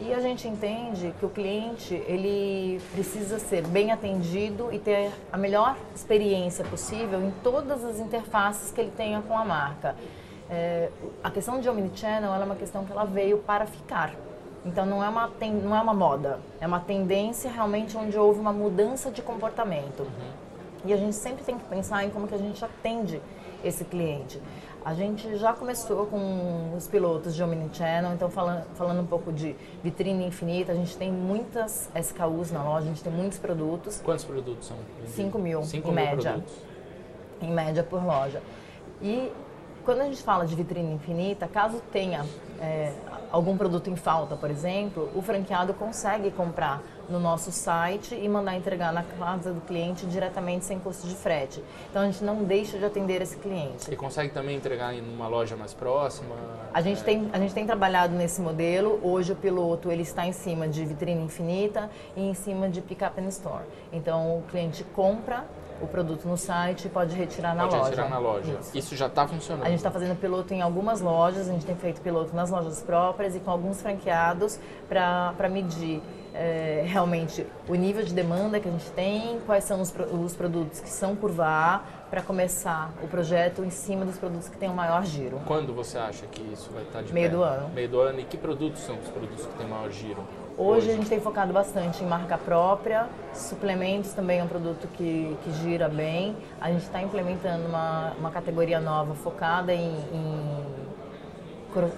e 0.00 0.14
a 0.14 0.20
gente 0.20 0.46
entende 0.46 1.12
que 1.18 1.26
o 1.26 1.28
cliente 1.28 1.94
ele 2.06 2.80
precisa 2.92 3.38
ser 3.38 3.66
bem 3.66 3.90
atendido 3.90 4.68
e 4.72 4.78
ter 4.78 5.10
a 5.32 5.36
melhor 5.36 5.76
experiência 5.94 6.64
possível 6.64 7.20
em 7.20 7.32
todas 7.42 7.84
as 7.84 7.98
interfaces 7.98 8.70
que 8.70 8.80
ele 8.80 8.92
tenha 8.96 9.20
com 9.22 9.36
a 9.36 9.44
marca. 9.44 9.96
É, 10.48 10.90
a 11.22 11.30
questão 11.30 11.60
de 11.60 11.68
omnichannel 11.68 12.32
é 12.32 12.44
uma 12.44 12.54
questão 12.54 12.84
que 12.84 12.92
ela 12.92 13.04
veio 13.04 13.38
para 13.38 13.66
ficar. 13.66 14.14
Então 14.64 14.86
não 14.86 15.02
é 15.02 15.08
uma 15.08 15.30
não 15.62 15.76
é 15.76 15.80
uma 15.80 15.94
moda, 15.94 16.38
é 16.60 16.66
uma 16.66 16.80
tendência 16.80 17.50
realmente 17.50 17.96
onde 17.96 18.16
houve 18.16 18.38
uma 18.38 18.52
mudança 18.52 19.10
de 19.10 19.20
comportamento. 19.20 20.00
Uhum. 20.00 20.48
E 20.84 20.92
a 20.92 20.96
gente 20.96 21.16
sempre 21.16 21.44
tem 21.44 21.58
que 21.58 21.64
pensar 21.64 22.04
em 22.04 22.10
como 22.10 22.28
que 22.28 22.34
a 22.34 22.38
gente 22.38 22.64
atende 22.64 23.20
esse 23.64 23.84
cliente. 23.84 24.40
A 24.88 24.94
gente 24.94 25.36
já 25.36 25.52
começou 25.52 26.06
com 26.06 26.72
os 26.74 26.88
pilotos 26.88 27.34
de 27.34 27.42
Omnichannel, 27.42 28.14
então 28.14 28.30
falando, 28.30 28.64
falando 28.74 29.02
um 29.02 29.06
pouco 29.06 29.30
de 29.30 29.54
vitrine 29.84 30.24
infinita, 30.24 30.72
a 30.72 30.74
gente 30.74 30.96
tem 30.96 31.12
muitas 31.12 31.90
SKUs 31.94 32.50
na 32.50 32.64
loja, 32.64 32.86
a 32.86 32.88
gente 32.88 33.04
tem 33.04 33.12
muitos 33.12 33.38
produtos. 33.38 34.00
Quantos 34.02 34.24
produtos 34.24 34.66
são? 34.66 34.78
5 35.08 35.38
mil, 35.38 35.62
5 35.62 35.76
em 35.76 35.92
mil 35.92 35.94
média. 35.94 36.30
Produtos. 36.32 36.54
Em 37.42 37.52
média 37.52 37.82
por 37.82 38.02
loja. 38.02 38.40
E 39.02 39.30
quando 39.84 40.00
a 40.00 40.04
gente 40.04 40.22
fala 40.22 40.46
de 40.46 40.56
vitrine 40.56 40.94
infinita, 40.94 41.46
caso 41.46 41.82
tenha 41.92 42.24
é, 42.58 42.94
algum 43.30 43.56
produto 43.56 43.90
em 43.90 43.96
falta, 43.96 44.36
por 44.36 44.50
exemplo, 44.50 45.10
o 45.14 45.22
franqueado 45.22 45.74
consegue 45.74 46.30
comprar 46.30 46.82
no 47.08 47.18
nosso 47.18 47.50
site 47.50 48.14
e 48.14 48.28
mandar 48.28 48.56
entregar 48.56 48.92
na 48.92 49.02
casa 49.02 49.52
do 49.52 49.60
cliente 49.62 50.06
diretamente 50.06 50.64
sem 50.64 50.78
custo 50.78 51.06
de 51.06 51.14
frete. 51.14 51.62
Então 51.88 52.02
a 52.02 52.06
gente 52.06 52.22
não 52.22 52.44
deixa 52.44 52.78
de 52.78 52.84
atender 52.84 53.22
esse 53.22 53.36
cliente. 53.36 53.90
E 53.90 53.96
consegue 53.96 54.32
também 54.32 54.56
entregar 54.56 54.94
em 54.94 55.00
uma 55.00 55.26
loja 55.26 55.56
mais 55.56 55.72
próxima? 55.72 56.34
A 56.72 56.80
gente, 56.80 57.00
é... 57.00 57.04
tem, 57.04 57.30
a 57.32 57.38
gente 57.38 57.54
tem 57.54 57.66
trabalhado 57.66 58.14
nesse 58.14 58.40
modelo. 58.40 59.00
Hoje 59.02 59.32
o 59.32 59.36
piloto 59.36 59.90
ele 59.90 60.02
está 60.02 60.26
em 60.26 60.32
cima 60.32 60.68
de 60.68 60.84
vitrine 60.84 61.22
infinita 61.22 61.90
e 62.16 62.22
em 62.22 62.34
cima 62.34 62.68
de 62.68 62.80
pick-up 62.80 63.18
and 63.20 63.28
store. 63.28 63.64
Então 63.92 64.38
o 64.38 64.42
cliente 64.42 64.84
compra 64.84 65.44
o 65.80 65.86
produto 65.86 66.26
no 66.26 66.36
site 66.36 66.88
pode 66.88 67.14
retirar 67.14 67.54
na 67.54 67.62
pode 67.62 67.76
loja. 67.76 67.90
Pode 67.90 67.96
retirar 67.96 68.08
na 68.10 68.18
loja. 68.18 68.58
Isso, 68.60 68.78
Isso 68.78 68.96
já 68.96 69.06
está 69.06 69.26
funcionando? 69.26 69.66
A 69.66 69.68
gente 69.68 69.78
está 69.78 69.90
fazendo 69.90 70.16
piloto 70.18 70.52
em 70.54 70.62
algumas 70.62 71.00
lojas, 71.00 71.48
a 71.48 71.52
gente 71.52 71.66
tem 71.66 71.76
feito 71.76 72.00
piloto 72.00 72.34
nas 72.34 72.50
lojas 72.50 72.82
próprias 72.82 73.36
e 73.36 73.40
com 73.40 73.50
alguns 73.50 73.80
franqueados 73.80 74.58
para 74.88 75.48
medir 75.48 76.02
é, 76.34 76.84
realmente 76.86 77.46
o 77.68 77.74
nível 77.74 78.04
de 78.04 78.14
demanda 78.14 78.60
que 78.60 78.68
a 78.68 78.70
gente 78.70 78.90
tem, 78.92 79.40
quais 79.40 79.64
são 79.64 79.80
os, 79.80 79.92
os 80.12 80.36
produtos 80.36 80.80
que 80.80 80.88
são 80.88 81.16
curva 81.16 81.46
A, 81.46 81.82
para 82.10 82.22
começar 82.22 82.92
o 83.02 83.08
projeto 83.08 83.64
em 83.64 83.70
cima 83.70 84.04
dos 84.04 84.18
produtos 84.18 84.48
que 84.48 84.56
têm 84.56 84.68
o 84.68 84.72
um 84.72 84.74
maior 84.74 85.04
giro. 85.04 85.40
Quando 85.46 85.74
você 85.74 85.98
acha 85.98 86.26
que 86.26 86.40
isso 86.52 86.70
vai 86.72 86.82
estar 86.82 87.02
de 87.02 87.12
Meio 87.12 87.30
pé? 87.30 87.36
do 87.36 87.42
ano. 87.42 87.68
Meio 87.70 87.88
do 87.88 88.00
ano. 88.00 88.20
E 88.20 88.24
que 88.24 88.36
produtos 88.36 88.82
são 88.82 88.96
os 88.98 89.08
produtos 89.08 89.46
que 89.46 89.54
têm 89.54 89.66
maior 89.66 89.90
giro? 89.90 90.22
Hoje, 90.60 90.90
a 90.90 90.94
gente 90.94 91.08
tem 91.08 91.20
focado 91.20 91.52
bastante 91.52 92.02
em 92.02 92.06
marca 92.08 92.36
própria, 92.36 93.06
suplementos 93.32 94.12
também 94.12 94.40
é 94.40 94.42
um 94.42 94.48
produto 94.48 94.88
que, 94.88 95.36
que 95.44 95.52
gira 95.52 95.88
bem. 95.88 96.34
A 96.60 96.72
gente 96.72 96.82
está 96.82 97.00
implementando 97.00 97.68
uma, 97.68 98.12
uma 98.18 98.30
categoria 98.32 98.80
nova 98.80 99.14
focada 99.14 99.72
em, 99.72 99.94
em 100.12 100.78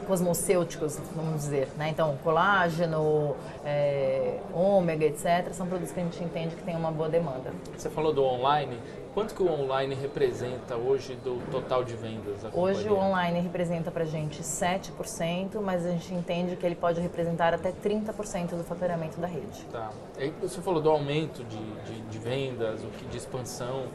cosmocêuticos, 0.07 1.01
vamos 1.17 1.37
dizer. 1.37 1.69
Né? 1.79 1.89
Então, 1.89 2.19
colágeno, 2.23 3.35
é, 3.65 4.41
ômega, 4.53 5.07
etc., 5.07 5.53
são 5.53 5.67
produtos 5.67 5.93
que 5.93 6.01
a 6.01 6.03
gente 6.03 6.23
entende 6.23 6.55
que 6.55 6.63
tem 6.63 6.77
uma 6.77 6.93
boa 6.93 7.09
demanda. 7.09 7.53
Você 7.79 7.89
falou 7.89 8.13
do 8.13 8.23
online. 8.23 8.79
Quanto 9.13 9.35
que 9.35 9.43
o 9.43 9.51
online 9.51 9.93
representa 9.97 10.77
hoje 10.77 11.17
do 11.17 11.45
total 11.51 11.83
de 11.83 11.97
vendas? 11.97 12.45
hoje 12.53 12.89
o 12.89 12.95
online 12.95 13.41
representa 13.41 13.91
para 13.91 14.05
a 14.05 14.07
gente 14.07 14.41
7%, 14.41 15.61
mas 15.61 15.85
a 15.85 15.91
gente 15.91 16.15
entende 16.15 16.55
que 16.55 16.65
ele 16.65 16.77
pode 16.77 17.01
representar 17.01 17.53
até 17.53 17.73
30% 17.73 18.51
do 18.51 18.63
faturamento 18.63 19.19
da 19.19 19.27
rede. 19.27 19.67
Tá. 19.73 19.91
Aí 20.17 20.33
você 20.41 20.61
falou 20.61 20.81
do 20.81 20.89
aumento 20.89 21.43
de, 21.43 21.59
de, 21.59 22.01
de 22.03 22.19
vendas, 22.19 22.85
o 22.85 22.87
que 22.87 23.05
de 23.07 23.17
expansão. 23.17 23.87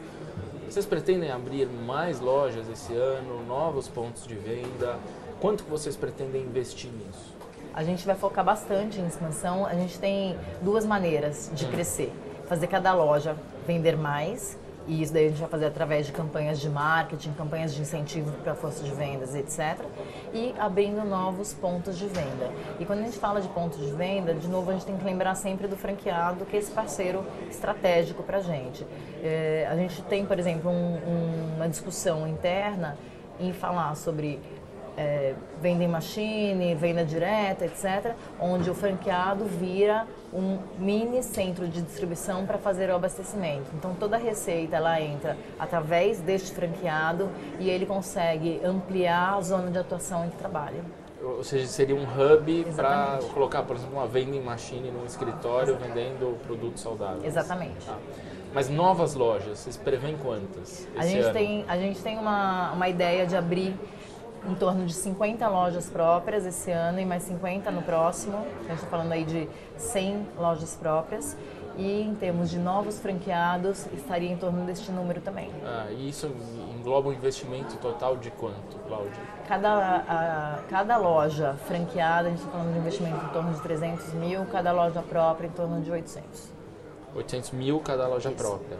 Vocês 0.68 0.84
pretendem 0.84 1.30
abrir 1.30 1.66
mais 1.66 2.20
lojas 2.20 2.68
esse 2.68 2.92
ano, 2.92 3.42
novos 3.46 3.88
pontos 3.88 4.26
de 4.26 4.34
venda? 4.34 4.98
Quanto 5.40 5.64
que 5.64 5.70
vocês 5.70 5.96
pretendem 5.96 6.42
investir 6.42 6.90
nisso? 6.90 7.34
A 7.72 7.82
gente 7.82 8.04
vai 8.04 8.16
focar 8.16 8.44
bastante 8.44 9.00
em 9.00 9.06
expansão. 9.06 9.64
A 9.64 9.74
gente 9.74 9.98
tem 9.98 10.38
duas 10.60 10.84
maneiras 10.84 11.50
de 11.54 11.66
crescer. 11.68 12.12
Fazer 12.46 12.66
cada 12.66 12.92
loja 12.92 13.34
vender 13.66 13.96
mais 13.96 14.58
e 14.86 15.02
isso 15.02 15.12
daí 15.12 15.26
a 15.26 15.28
gente 15.30 15.40
vai 15.40 15.48
fazer 15.48 15.66
através 15.66 16.06
de 16.06 16.12
campanhas 16.12 16.60
de 16.60 16.68
marketing, 16.68 17.32
campanhas 17.32 17.74
de 17.74 17.82
incentivo 17.82 18.30
para 18.42 18.54
força 18.54 18.84
de 18.84 18.90
vendas, 18.92 19.34
etc. 19.34 19.84
E 20.32 20.54
abrindo 20.58 21.04
novos 21.04 21.52
pontos 21.52 21.98
de 21.98 22.06
venda. 22.06 22.50
E 22.78 22.84
quando 22.84 23.00
a 23.00 23.02
gente 23.02 23.18
fala 23.18 23.40
de 23.40 23.48
pontos 23.48 23.78
de 23.78 23.92
venda, 23.92 24.32
de 24.34 24.48
novo 24.48 24.70
a 24.70 24.74
gente 24.74 24.86
tem 24.86 24.96
que 24.96 25.04
lembrar 25.04 25.34
sempre 25.34 25.66
do 25.66 25.76
franqueado, 25.76 26.44
que 26.44 26.56
é 26.56 26.58
esse 26.58 26.70
parceiro 26.70 27.24
estratégico 27.50 28.22
para 28.22 28.38
a 28.38 28.42
gente. 28.42 28.86
É, 29.22 29.66
a 29.70 29.76
gente 29.76 30.02
tem, 30.02 30.24
por 30.24 30.38
exemplo, 30.38 30.70
um, 30.70 30.74
um, 30.74 31.56
uma 31.56 31.68
discussão 31.68 32.26
interna 32.28 32.96
em 33.38 33.52
falar 33.52 33.94
sobre 33.96 34.40
é, 34.96 35.34
venda 35.60 35.84
em 35.84 35.88
machine, 35.88 36.74
venda 36.74 37.04
direta, 37.04 37.64
etc., 37.64 38.14
onde 38.40 38.70
o 38.70 38.74
franqueado 38.74 39.44
vira 39.44 40.06
um 40.32 40.58
mini 40.78 41.22
centro 41.22 41.68
de 41.68 41.82
distribuição 41.82 42.46
para 42.46 42.58
fazer 42.58 42.90
o 42.90 42.94
abastecimento. 42.94 43.70
Então 43.74 43.94
toda 43.94 44.16
a 44.16 44.18
receita 44.18 44.76
ela 44.76 45.00
entra 45.00 45.36
através 45.58 46.20
deste 46.20 46.52
franqueado 46.52 47.28
e 47.58 47.70
ele 47.70 47.86
consegue 47.86 48.60
ampliar 48.64 49.34
a 49.34 49.40
zona 49.40 49.70
de 49.70 49.78
atuação 49.78 50.24
em 50.24 50.30
que 50.30 50.36
trabalha. 50.36 50.82
Ou 51.22 51.42
seja, 51.42 51.66
seria 51.66 51.96
um 51.96 52.04
hub 52.04 52.66
para 52.76 53.18
colocar, 53.32 53.62
por 53.62 53.76
exemplo, 53.76 53.96
uma 53.96 54.06
vending 54.06 54.42
machine 54.42 54.90
num 54.90 55.04
escritório 55.06 55.74
Exatamente. 55.74 55.94
vendendo 55.94 56.38
produtos 56.46 56.82
saudáveis. 56.82 57.24
Exatamente. 57.24 57.88
Ah. 57.88 57.96
Mas 58.52 58.68
novas 58.68 59.14
lojas, 59.14 59.58
vocês 59.58 59.76
prevêem 59.76 60.16
quantas? 60.16 60.86
a 60.96 61.04
gente 61.04 61.24
ano? 61.24 61.32
tem 61.32 61.64
a 61.66 61.76
gente 61.76 62.00
tem 62.02 62.18
uma, 62.18 62.72
uma 62.72 62.88
ideia 62.88 63.26
de 63.26 63.36
abrir 63.36 63.74
em 64.48 64.54
torno 64.54 64.86
de 64.86 64.94
50 64.94 65.48
lojas 65.48 65.88
próprias 65.88 66.46
esse 66.46 66.70
ano 66.70 67.00
e 67.00 67.04
mais 67.04 67.24
50 67.24 67.70
no 67.70 67.82
próximo. 67.82 68.38
A 68.38 68.68
gente 68.68 68.74
está 68.74 68.86
falando 68.86 69.12
aí 69.12 69.24
de 69.24 69.48
100 69.76 70.26
lojas 70.38 70.74
próprias. 70.76 71.36
E 71.78 72.00
em 72.00 72.14
termos 72.14 72.48
de 72.48 72.58
novos 72.58 72.98
franqueados, 72.98 73.86
estaria 73.92 74.30
em 74.30 74.36
torno 74.36 74.64
deste 74.64 74.90
número 74.90 75.20
também. 75.20 75.50
Ah, 75.62 75.88
e 75.90 76.08
isso 76.08 76.32
engloba 76.74 77.10
um 77.10 77.12
investimento 77.12 77.76
total 77.76 78.16
de 78.16 78.30
quanto, 78.30 78.78
Cláudia? 78.86 79.20
Cada, 79.46 79.96
a, 80.08 80.58
cada 80.70 80.96
loja 80.96 81.54
franqueada, 81.66 82.28
a 82.28 82.30
gente 82.30 82.38
está 82.38 82.50
falando 82.50 82.72
de 82.72 82.78
investimento 82.78 83.26
em 83.26 83.28
torno 83.28 83.52
de 83.52 83.60
300 83.60 84.14
mil, 84.14 84.46
cada 84.46 84.72
loja 84.72 85.02
própria 85.02 85.48
em 85.48 85.50
torno 85.50 85.82
de 85.82 85.90
800. 85.90 86.50
800 87.14 87.50
mil 87.50 87.80
cada 87.80 88.08
loja 88.08 88.30
isso. 88.30 88.38
própria. 88.38 88.78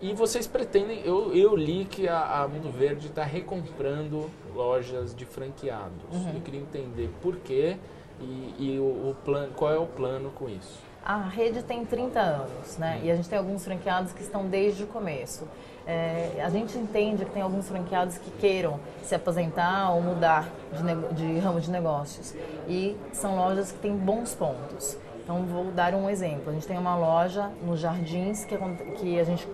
E 0.00 0.12
vocês 0.12 0.46
pretendem, 0.46 1.00
eu, 1.04 1.34
eu 1.34 1.56
li 1.56 1.84
que 1.84 2.08
a, 2.08 2.42
a 2.42 2.48
Mundo 2.48 2.70
Verde 2.70 3.08
está 3.08 3.24
recomprando 3.24 4.30
lojas 4.54 5.12
de 5.12 5.24
franqueados. 5.24 6.12
Uhum. 6.12 6.34
Eu 6.34 6.40
queria 6.40 6.60
entender 6.60 7.10
por 7.20 7.36
quê 7.36 7.76
e, 8.20 8.54
e 8.58 8.78
o, 8.78 9.10
o 9.10 9.16
plano, 9.24 9.52
qual 9.54 9.72
é 9.72 9.78
o 9.78 9.86
plano 9.86 10.30
com 10.30 10.48
isso. 10.48 10.78
A 11.04 11.22
rede 11.22 11.64
tem 11.64 11.84
30 11.84 12.20
anos, 12.20 12.76
né? 12.78 12.98
Uhum. 12.98 13.06
E 13.06 13.10
a 13.10 13.16
gente 13.16 13.28
tem 13.28 13.38
alguns 13.38 13.64
franqueados 13.64 14.12
que 14.12 14.22
estão 14.22 14.46
desde 14.46 14.84
o 14.84 14.86
começo. 14.86 15.48
É, 15.84 16.42
a 16.44 16.50
gente 16.50 16.78
entende 16.78 17.24
que 17.24 17.30
tem 17.32 17.42
alguns 17.42 17.66
franqueados 17.66 18.18
que 18.18 18.30
queiram 18.32 18.78
se 19.02 19.16
aposentar 19.16 19.90
ou 19.90 20.02
mudar 20.02 20.48
de, 20.72 21.14
de 21.16 21.38
ramo 21.40 21.60
de 21.60 21.70
negócios. 21.72 22.36
E 22.68 22.96
são 23.12 23.34
lojas 23.34 23.72
que 23.72 23.78
têm 23.78 23.96
bons 23.96 24.32
pontos. 24.32 24.96
Então, 25.24 25.44
vou 25.44 25.64
dar 25.72 25.92
um 25.94 26.08
exemplo. 26.08 26.50
A 26.50 26.52
gente 26.52 26.66
tem 26.66 26.78
uma 26.78 26.96
loja 26.96 27.50
nos 27.62 27.80
Jardins 27.80 28.44
que, 28.44 28.56
que 28.96 29.18
a 29.18 29.24
gente 29.24 29.48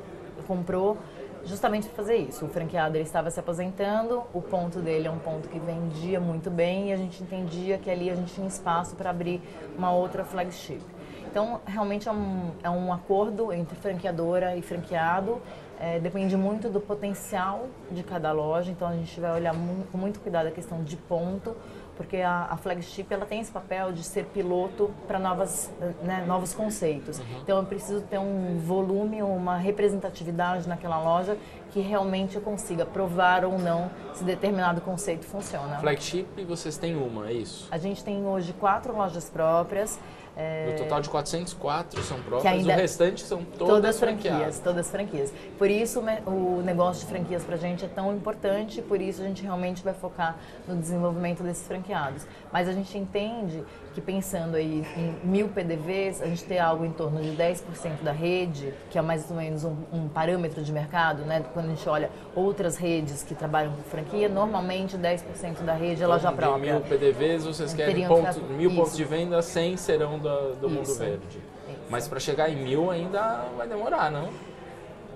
comprou 0.47 0.97
justamente 1.45 1.87
para 1.87 1.97
fazer 1.97 2.17
isso. 2.17 2.45
O 2.47 2.49
franqueado 2.49 2.97
ele 2.97 3.05
estava 3.05 3.31
se 3.31 3.39
aposentando, 3.39 4.23
o 4.33 4.41
ponto 4.41 4.81
dele 4.81 5.09
é 5.09 5.11
um 5.11 5.19
ponto 5.19 5.49
que 5.49 5.59
vendia 5.59 6.19
muito 6.19 6.51
bem 6.51 6.91
e 6.91 6.93
a 6.93 6.97
gente 6.97 7.23
entendia 7.23 7.79
que 7.79 7.91
ali 7.91 8.11
a 8.11 8.15
gente 8.15 8.33
tinha 8.35 8.47
espaço 8.47 8.97
para 8.97 9.11
abrir 9.11 9.41
uma 9.77 9.93
outra 9.93 10.25
flagship. 10.25 10.81
Então, 11.27 11.61
realmente 11.67 12.09
é 12.09 12.13
um, 12.13 12.53
é 12.63 12.71
um 12.71 12.93
acordo 12.93 13.53
entre 13.53 13.75
franqueadora 13.77 14.57
e 14.57 14.63
franqueado. 14.63 15.43
É, 15.81 15.99
depende 15.99 16.37
muito 16.37 16.69
do 16.69 16.81
potencial 16.81 17.67
de 17.91 18.05
cada 18.05 18.31
loja, 18.31 18.71
então 18.71 18.87
a 18.87 18.93
gente 18.93 19.19
vai 19.19 19.33
olhar 19.33 19.53
muito, 19.53 19.91
com 19.91 19.99
muito 19.99 20.21
cuidado 20.21 20.47
a 20.47 20.51
questão 20.53 20.85
de 20.85 20.97
ponto, 20.97 21.57
porque 21.97 22.19
a, 22.19 22.49
a, 22.51 22.57
flagship 22.57 23.07
ela 23.11 23.25
tem 23.25 23.41
esse 23.41 23.53
papel 23.53 23.93
de 23.93 24.03
ser 24.03 24.25
piloto 24.27 24.91
para 25.07 25.19
novas 25.19 25.71
né, 26.03 26.25
novos 26.27 26.55
conceitos. 26.55 27.19
Uhum. 27.19 27.25
Então 27.43 27.59
eu 27.59 27.65
preciso 27.65 28.03
ter 28.03 28.19
um 28.19 28.59
volume, 28.59 29.23
uma 29.23 29.57
representatividade 29.57 30.69
naquela 30.69 31.01
loja 31.03 31.37
que 31.73 31.81
realmente 31.81 32.37
eu 32.37 32.43
consiga 32.43 32.87
provar 32.87 33.45
ou 33.45 33.59
não 33.59 33.91
se 34.13 34.23
determinado 34.23 34.81
conceito 34.81 35.25
funciona. 35.25 35.79
Flagship 35.79 36.45
vocês 36.47 36.77
têm 36.77 36.97
uma, 36.97 37.29
é 37.29 37.33
isso? 37.33 37.67
A 37.71 37.79
gente 37.79 38.05
tem 38.05 38.25
hoje 38.25 38.53
quatro 38.53 38.97
lojas 38.97 39.29
próprias. 39.29 39.99
É... 40.37 40.73
No 40.73 40.79
total 40.79 41.01
de 41.01 41.09
404 41.09 42.03
são 42.03 42.21
próprias, 42.21 42.55
ainda... 42.55 42.73
o 42.73 42.77
restante 42.77 43.23
são 43.23 43.45
todas, 43.45 43.75
todas 43.75 44.01
franquias. 44.01 44.59
Todas 44.59 44.91
franquias. 44.91 45.33
Por 45.57 45.71
isso 45.71 46.01
o 46.27 46.63
negócio 46.63 47.07
de 47.07 47.13
franquias 47.13 47.45
para 47.45 47.55
a 47.55 47.59
gente 47.59 47.85
é 47.85 47.89
tão 47.89 48.15
importante, 48.15 48.83
por 48.83 49.01
isso 49.01 49.23
a 49.23 49.25
gente 49.25 49.43
realmente 49.43 49.83
vai 49.85 49.95
focar 49.95 50.37
no 50.67 50.77
desenvolvimento 50.77 51.43
desses 51.43 51.67
franqueados. 51.67 52.27
Mas 52.53 52.69
a 52.69 52.73
gente 52.73 52.97
entende 52.99 53.63
que 53.95 54.01
pensando 54.01 54.57
aí 54.57 54.85
em 54.97 55.27
mil 55.27 55.49
PDVs, 55.49 56.21
a 56.21 56.27
gente 56.27 56.45
ter 56.45 56.59
algo 56.59 56.85
em 56.85 56.91
torno 56.91 57.23
de 57.23 57.31
10% 57.31 58.03
da 58.03 58.11
rede, 58.11 58.75
que 58.91 58.99
é 58.99 59.03
mais 59.03 59.31
ou 59.31 59.37
menos 59.37 59.65
um, 59.65 59.77
um, 59.93 60.09
parâmetro 60.09 60.63
de 60.63 60.73
mercado, 60.73 61.25
né? 61.25 61.45
Quando 61.55 61.67
a 61.67 61.69
gente 61.69 61.89
olha 61.89 62.11
outras 62.35 62.77
redes 62.77 63.23
que 63.23 63.35
trabalham 63.35 63.73
com 63.73 63.83
franquia, 63.83 64.29
normalmente 64.29 64.99
10% 64.99 65.63
da 65.65 65.75
rede 65.75 66.03
é 66.03 66.07
loja 66.07 66.29
então, 66.29 66.37
própria. 66.37 66.73
mil 66.73 66.83
PDVs, 66.83 67.45
vocês 67.45 67.73
querem 67.73 68.09
ponto, 68.09 68.41
mil 68.43 68.69
isso. 68.69 68.81
pontos 68.81 68.97
de 68.97 69.05
venda, 69.05 69.41
100 69.41 69.77
serão 69.77 70.19
do, 70.19 70.55
do 70.57 70.69
Mundo 70.69 70.93
Verde. 70.95 71.25
Isso. 71.29 71.55
Mas 71.89 72.09
para 72.09 72.19
chegar 72.19 72.51
em 72.51 72.57
mil 72.57 72.91
ainda 72.91 73.47
vai 73.57 73.69
demorar, 73.69 74.11
não? 74.11 74.29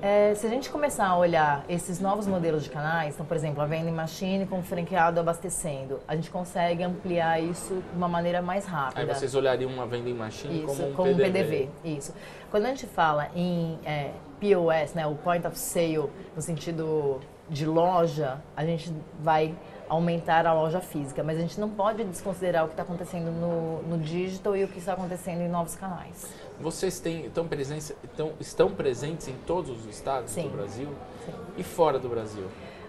É, 0.01 0.35
se 0.35 0.47
a 0.47 0.51
gente 0.51 0.71
começar 0.71 1.07
a 1.07 1.19
olhar 1.19 1.65
esses 1.69 2.01
novos 2.01 2.27
modelos 2.27 2.63
de 2.63 2.71
canais, 2.71 3.15
então, 3.15 3.27
por 3.27 3.37
exemplo, 3.37 3.63
a 3.63 3.67
vending 3.67 3.93
machine 3.93 4.47
com 4.47 4.63
franqueado 4.63 5.19
abastecendo, 5.19 6.01
a 6.07 6.15
gente 6.15 6.31
consegue 6.31 6.83
ampliar 6.83 7.43
isso 7.43 7.75
de 7.75 7.97
uma 7.97 8.09
maneira 8.09 8.41
mais 8.41 8.65
rápida. 8.65 9.01
Aí 9.01 9.07
vocês 9.07 9.35
olhariam 9.35 9.71
uma 9.71 9.87
vending 9.87 10.15
machine 10.15 10.59
isso, 10.59 10.67
como 10.67 10.89
um 10.89 10.95
como 10.95 11.17
PDV. 11.17 11.33
PDV. 11.33 11.69
Isso. 11.85 12.15
Quando 12.51 12.67
a 12.67 12.69
gente 12.69 12.87
fala 12.87 13.29
em 13.35 13.79
é, 13.85 14.13
POS, 14.41 14.95
né, 14.95 15.07
o 15.07 15.15
Point 15.17 15.47
of 15.47 15.59
Sale, 15.59 16.11
no 16.35 16.43
sentido 16.43 17.21
de 17.49 17.67
loja, 17.67 18.41
a 18.57 18.65
gente 18.65 18.93
vai 19.21 19.55
aumentar 19.89 20.47
a 20.47 20.53
loja 20.53 20.81
física, 20.81 21.23
mas 21.23 21.39
a 21.39 21.41
gente 21.41 21.59
não 21.59 21.69
pode 21.69 22.05
desconsiderar 22.05 22.65
o 22.65 22.69
que 22.69 22.75
está 22.75 22.83
acontecendo 22.83 23.31
no, 23.31 23.83
no 23.83 23.99
digital 23.99 24.57
e 24.57 24.65
o 24.65 24.69
que 24.69 24.79
está 24.79 24.93
acontecendo 24.93 25.41
em 25.41 25.49
novos 25.49 25.75
canais. 25.75 26.27
Vocês 26.61 27.01
têm, 27.01 27.27
estão, 27.27 27.47
presentes, 27.47 27.95
estão, 28.03 28.33
estão 28.39 28.71
presentes 28.71 29.29
em 29.29 29.35
todos 29.47 29.71
os 29.71 29.87
estados 29.87 30.31
Sim. 30.31 30.43
do 30.43 30.57
Brasil 30.57 30.89
Sim. 31.25 31.33
e 31.57 31.63
fora 31.63 31.99
do 31.99 32.09
Brasil? 32.09 32.47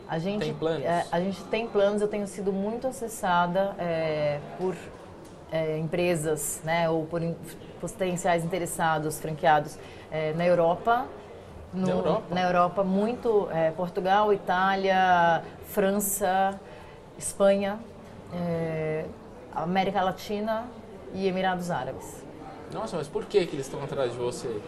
A 0.08 0.18
gente, 0.18 0.44
tem 0.44 0.53
planos? 0.53 0.84
É, 0.84 1.06
a 1.12 1.20
gente 1.20 1.44
tem 1.46 1.68
planos, 1.68 2.01
eu 2.01 2.08
tenho 2.08 2.25
sido 2.27 2.51
muito 2.51 2.88
acessada 2.88 3.75
é, 3.77 4.39
por 4.58 4.75
é, 5.51 5.77
empresas 5.77 6.62
né, 6.63 6.89
ou 6.89 7.06
por 7.06 7.22
potenciais 7.79 8.44
interessados, 8.44 9.20
franqueados 9.20 9.77
é, 10.12 10.34
na 10.34 10.46
Europa, 10.46 11.06
no, 11.72 11.86
na 11.86 11.91
Europa? 11.91 12.24
Na 12.32 12.41
Europa, 12.41 12.84
muito 12.84 13.48
é, 13.51 13.72
Portugal, 13.72 14.34
Itália, 14.34 15.44
França, 15.68 16.60
Espanha, 17.19 17.77
é, 18.33 19.05
América 19.53 20.01
Latina 20.01 20.65
e 21.13 21.27
Emirados 21.27 21.69
Árabes. 21.69 22.23
Nossa, 22.73 22.97
mas 22.97 23.07
por 23.07 23.25
que, 23.25 23.45
que 23.45 23.55
eles 23.55 23.65
estão 23.65 23.83
atrás 23.83 24.13
de 24.13 24.17
você? 24.17 24.61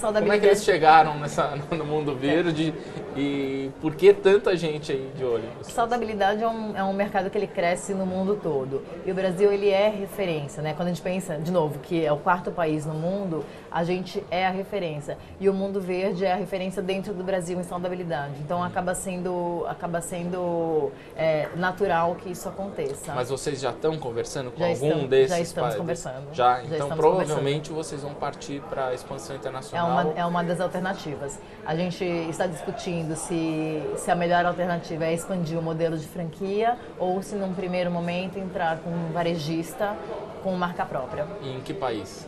Como 0.00 0.32
é 0.32 0.38
que 0.38 0.46
eles 0.46 0.62
chegaram 0.62 1.18
nessa, 1.18 1.56
no 1.76 1.84
mundo 1.84 2.14
verde 2.14 2.72
é. 3.16 3.18
e 3.18 3.70
por 3.80 3.96
que 3.96 4.12
tanta 4.12 4.56
gente 4.56 4.92
aí 4.92 5.10
de 5.16 5.24
olho? 5.24 5.44
Saudabilidade 5.62 6.42
é 6.42 6.48
um, 6.48 6.76
é 6.76 6.84
um 6.84 6.92
mercado 6.92 7.28
que 7.30 7.36
ele 7.36 7.46
cresce 7.46 7.94
no 7.94 8.06
mundo 8.06 8.38
todo. 8.40 8.82
E 9.04 9.10
o 9.10 9.14
Brasil, 9.14 9.50
ele 9.50 9.70
é 9.70 9.88
referência, 9.88 10.62
né? 10.62 10.74
Quando 10.74 10.88
a 10.88 10.92
gente 10.92 11.02
pensa, 11.02 11.36
de 11.36 11.50
novo, 11.50 11.80
que 11.80 12.04
é 12.04 12.12
o 12.12 12.16
quarto 12.16 12.52
país 12.52 12.86
no 12.86 12.94
mundo, 12.94 13.44
a 13.70 13.84
gente 13.84 14.24
é 14.30 14.46
a 14.46 14.50
referência. 14.50 15.16
E 15.40 15.48
o 15.48 15.54
mundo 15.54 15.80
verde 15.80 16.24
é 16.24 16.32
a 16.32 16.36
referência 16.36 16.82
dentro 16.82 17.12
do 17.12 17.22
Brasil 17.22 17.58
em 17.58 17.62
saudabilidade. 17.62 18.34
Então 18.40 18.62
acaba 18.62 18.94
sendo, 18.94 19.64
acaba 19.68 20.00
sendo 20.00 20.90
é, 21.16 21.48
natural 21.56 22.14
que 22.16 22.30
isso 22.30 22.48
aconteça. 22.48 23.12
Mas 23.14 23.30
vocês 23.30 23.60
já 23.60 23.70
estão 23.70 23.98
conversando 23.98 24.50
com 24.50 24.58
já 24.58 24.68
algum 24.68 24.86
estamos, 24.86 25.08
desses 25.08 25.36
Já 25.36 25.40
estamos 25.40 25.74
conversando. 25.74 26.34
Já, 26.34 26.62
já 26.62 26.76
então 26.76 26.88
provavelmente 26.90 27.70
vocês 27.70 28.02
vão 28.02 28.14
partir 28.14 28.60
para 28.68 28.88
a 28.88 28.94
expansão 28.94 29.36
internacional 29.36 29.88
é 29.88 29.92
uma, 29.92 30.20
é 30.20 30.24
uma 30.24 30.44
das 30.44 30.60
alternativas. 30.60 31.38
A 31.64 31.76
gente 31.76 32.04
está 32.04 32.46
discutindo 32.46 33.16
se, 33.16 33.82
se 33.96 34.10
a 34.10 34.14
melhor 34.14 34.44
alternativa 34.46 35.04
é 35.04 35.14
expandir 35.14 35.58
o 35.58 35.62
modelo 35.62 35.96
de 35.96 36.06
franquia 36.06 36.76
ou 36.98 37.22
se, 37.22 37.34
num 37.34 37.54
primeiro 37.54 37.90
momento, 37.90 38.38
entrar 38.38 38.78
com 38.78 38.90
um 38.90 39.12
varejista 39.12 39.96
com 40.42 40.52
marca 40.54 40.84
própria. 40.84 41.26
E 41.42 41.56
em 41.56 41.60
que 41.60 41.74
país? 41.74 42.26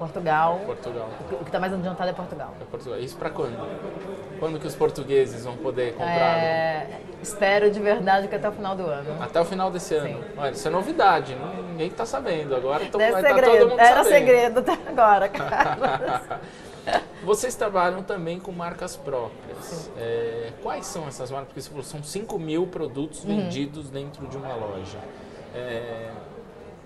Portugal. 0.00 0.60
Portugal. 0.64 1.08
O 1.32 1.36
que 1.38 1.44
está 1.44 1.60
mais 1.60 1.72
adiantado 1.74 2.08
é 2.08 2.12
Portugal. 2.14 2.54
É 2.60 2.64
Portugal. 2.64 2.98
Isso 2.98 3.16
para 3.16 3.28
quando? 3.30 3.58
Quando 4.38 4.58
que 4.58 4.66
os 4.66 4.74
portugueses 4.74 5.44
vão 5.44 5.56
poder 5.58 5.92
comprar? 5.92 6.08
É, 6.38 7.00
espero 7.22 7.70
de 7.70 7.78
verdade 7.78 8.26
que 8.26 8.34
até 8.34 8.48
o 8.48 8.52
final 8.52 8.74
do 8.74 8.86
ano. 8.86 9.22
Até 9.22 9.38
o 9.40 9.44
final 9.44 9.70
desse 9.70 9.94
ano. 9.94 10.08
Sim. 10.08 10.24
Olha, 10.38 10.50
isso 10.52 10.66
é 10.66 10.70
novidade, 10.70 11.36
ninguém 11.70 11.88
está 11.88 12.06
sabendo. 12.06 12.56
Agora 12.56 12.86
tô, 12.86 12.98
É 12.98 13.12
vai 13.12 13.22
tá 13.22 13.28
todo 13.28 13.40
segredo. 13.44 13.68
mundo 13.68 13.78
Era 13.80 13.88
sabendo. 14.02 14.08
segredo 14.08 14.58
até 14.60 14.72
agora, 14.88 15.28
cara. 15.30 16.40
Vocês 17.22 17.54
trabalham 17.54 18.02
também 18.02 18.40
com 18.40 18.50
marcas 18.50 18.96
próprias. 18.96 19.90
É, 19.98 20.52
quais 20.62 20.86
são 20.86 21.06
essas 21.06 21.30
marcas? 21.30 21.48
Porque 21.48 21.60
você 21.60 21.68
falou, 21.68 21.84
são 21.84 22.02
5 22.02 22.38
mil 22.38 22.66
produtos 22.66 23.22
Uhum. 23.24 23.36
vendidos 23.36 23.90
dentro 23.90 24.26
de 24.26 24.36
uma 24.38 24.54
loja. 24.54 24.98
É, 25.54 26.08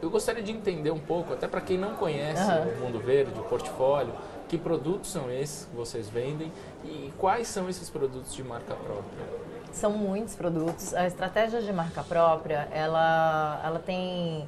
eu 0.04 0.10
gostaria 0.10 0.42
de 0.42 0.52
entender 0.52 0.90
um 0.90 0.98
pouco, 0.98 1.32
até 1.32 1.48
para 1.48 1.62
quem 1.62 1.78
não 1.78 1.94
conhece 1.94 2.42
Aham. 2.42 2.68
o 2.76 2.80
Mundo 2.84 2.98
Verde, 2.98 3.32
o 3.40 3.44
portfólio, 3.44 4.12
que 4.46 4.58
produtos 4.58 5.10
são 5.10 5.30
esses 5.30 5.64
que 5.64 5.74
vocês 5.74 6.10
vendem 6.10 6.52
e 6.84 7.10
quais 7.18 7.48
são 7.48 7.70
esses 7.70 7.88
produtos 7.88 8.34
de 8.34 8.44
marca 8.44 8.74
própria? 8.74 9.26
São 9.72 9.90
muitos 9.92 10.34
produtos. 10.36 10.92
A 10.94 11.06
estratégia 11.06 11.62
de 11.62 11.72
marca 11.72 12.04
própria, 12.04 12.68
ela, 12.70 13.62
ela 13.64 13.78
tem 13.78 14.46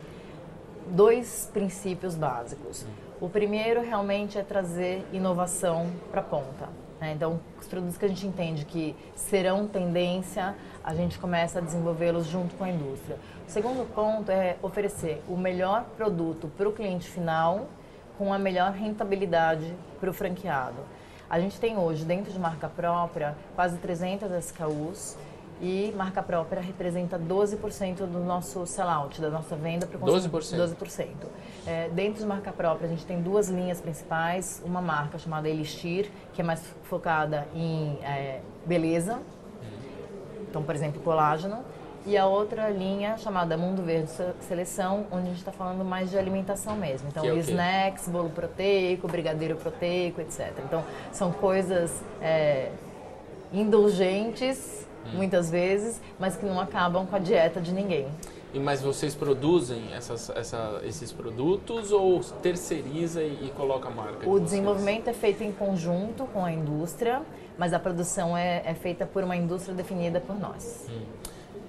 dois 0.88 1.50
princípios 1.52 2.14
básicos. 2.14 2.84
O 3.18 3.28
primeiro 3.30 3.80
realmente 3.80 4.38
é 4.38 4.42
trazer 4.42 5.06
inovação 5.10 5.90
para 6.10 6.20
a 6.20 6.24
ponta. 6.24 6.68
né? 7.00 7.12
Então, 7.16 7.40
os 7.58 7.66
produtos 7.66 7.96
que 7.96 8.04
a 8.04 8.08
gente 8.08 8.26
entende 8.26 8.66
que 8.66 8.94
serão 9.14 9.66
tendência, 9.66 10.54
a 10.84 10.94
gente 10.94 11.18
começa 11.18 11.58
a 11.58 11.62
desenvolvê-los 11.62 12.26
junto 12.26 12.54
com 12.56 12.64
a 12.64 12.68
indústria. 12.68 13.16
Segundo 13.46 13.86
ponto 13.94 14.30
é 14.30 14.56
oferecer 14.60 15.22
o 15.28 15.36
melhor 15.36 15.84
produto 15.96 16.50
para 16.56 16.68
o 16.68 16.72
cliente 16.72 17.08
final 17.08 17.68
com 18.18 18.32
a 18.32 18.38
melhor 18.38 18.72
rentabilidade 18.72 19.72
para 20.00 20.10
o 20.10 20.12
franqueado. 20.12 20.78
A 21.30 21.38
gente 21.38 21.58
tem 21.58 21.78
hoje, 21.78 22.04
dentro 22.04 22.32
de 22.32 22.38
marca 22.38 22.68
própria, 22.68 23.36
quase 23.54 23.78
300 23.78 24.30
SKUs 24.46 25.16
e 25.60 25.92
marca 25.96 26.22
própria 26.22 26.60
representa 26.60 27.18
12% 27.18 27.98
do 28.06 28.18
nosso 28.18 28.66
sellout, 28.66 29.20
da 29.20 29.30
nossa 29.30 29.56
venda 29.56 29.86
para 29.86 29.96
o 29.96 30.00
consumidor. 30.00 30.40
12%? 30.40 30.76
12%. 30.76 31.06
É, 31.66 31.88
dentro 31.88 32.20
de 32.20 32.26
marca 32.26 32.52
própria, 32.52 32.86
a 32.86 32.90
gente 32.90 33.06
tem 33.06 33.22
duas 33.22 33.48
linhas 33.48 33.80
principais. 33.80 34.62
Uma 34.64 34.82
marca 34.82 35.18
chamada 35.18 35.48
Elixir, 35.48 36.10
que 36.34 36.40
é 36.40 36.44
mais 36.44 36.62
focada 36.84 37.46
em 37.54 37.98
é, 38.02 38.40
beleza, 38.66 39.20
então, 40.48 40.62
por 40.62 40.74
exemplo, 40.74 41.00
colágeno. 41.02 41.64
E 42.06 42.16
a 42.16 42.24
outra 42.24 42.70
linha 42.70 43.18
chamada 43.18 43.56
Mundo 43.56 43.82
Verde 43.82 44.08
Se- 44.10 44.32
Seleção, 44.46 45.06
onde 45.10 45.24
a 45.24 45.28
gente 45.30 45.38
está 45.38 45.50
falando 45.50 45.84
mais 45.84 46.08
de 46.10 46.16
alimentação 46.16 46.76
mesmo. 46.76 47.08
Então, 47.08 47.24
é 47.24 47.34
snacks, 47.38 48.08
bolo 48.08 48.30
proteico, 48.30 49.08
brigadeiro 49.08 49.56
proteico, 49.56 50.20
etc. 50.20 50.52
Então, 50.64 50.84
são 51.10 51.32
coisas 51.32 51.92
é, 52.22 52.70
indulgentes, 53.52 54.86
Hum. 55.06 55.10
muitas 55.16 55.50
vezes, 55.50 56.00
mas 56.18 56.36
que 56.36 56.44
não 56.46 56.60
acabam 56.60 57.06
com 57.06 57.16
a 57.16 57.18
dieta 57.18 57.60
de 57.60 57.72
ninguém. 57.72 58.06
E 58.54 58.58
mas 58.58 58.80
vocês 58.80 59.14
produzem 59.14 59.92
essas, 59.92 60.30
essa- 60.30 60.80
esses 60.84 61.12
produtos 61.12 61.90
ou 61.92 62.20
terceiriza 62.42 63.22
e, 63.22 63.46
e 63.46 63.52
coloca 63.56 63.88
a 63.88 63.90
marca? 63.90 64.20
de 64.20 64.26
O 64.26 64.30
vocês? 64.32 64.44
desenvolvimento 64.44 65.08
é 65.08 65.12
feito 65.12 65.42
em 65.42 65.52
conjunto 65.52 66.24
com 66.32 66.44
a 66.44 66.52
indústria, 66.52 67.22
mas 67.58 67.72
a 67.72 67.78
produção 67.78 68.36
é, 68.36 68.62
é 68.64 68.74
feita 68.74 69.04
por 69.06 69.22
uma 69.24 69.36
indústria 69.36 69.74
definida 69.74 70.20
por 70.20 70.38
nós. 70.38 70.86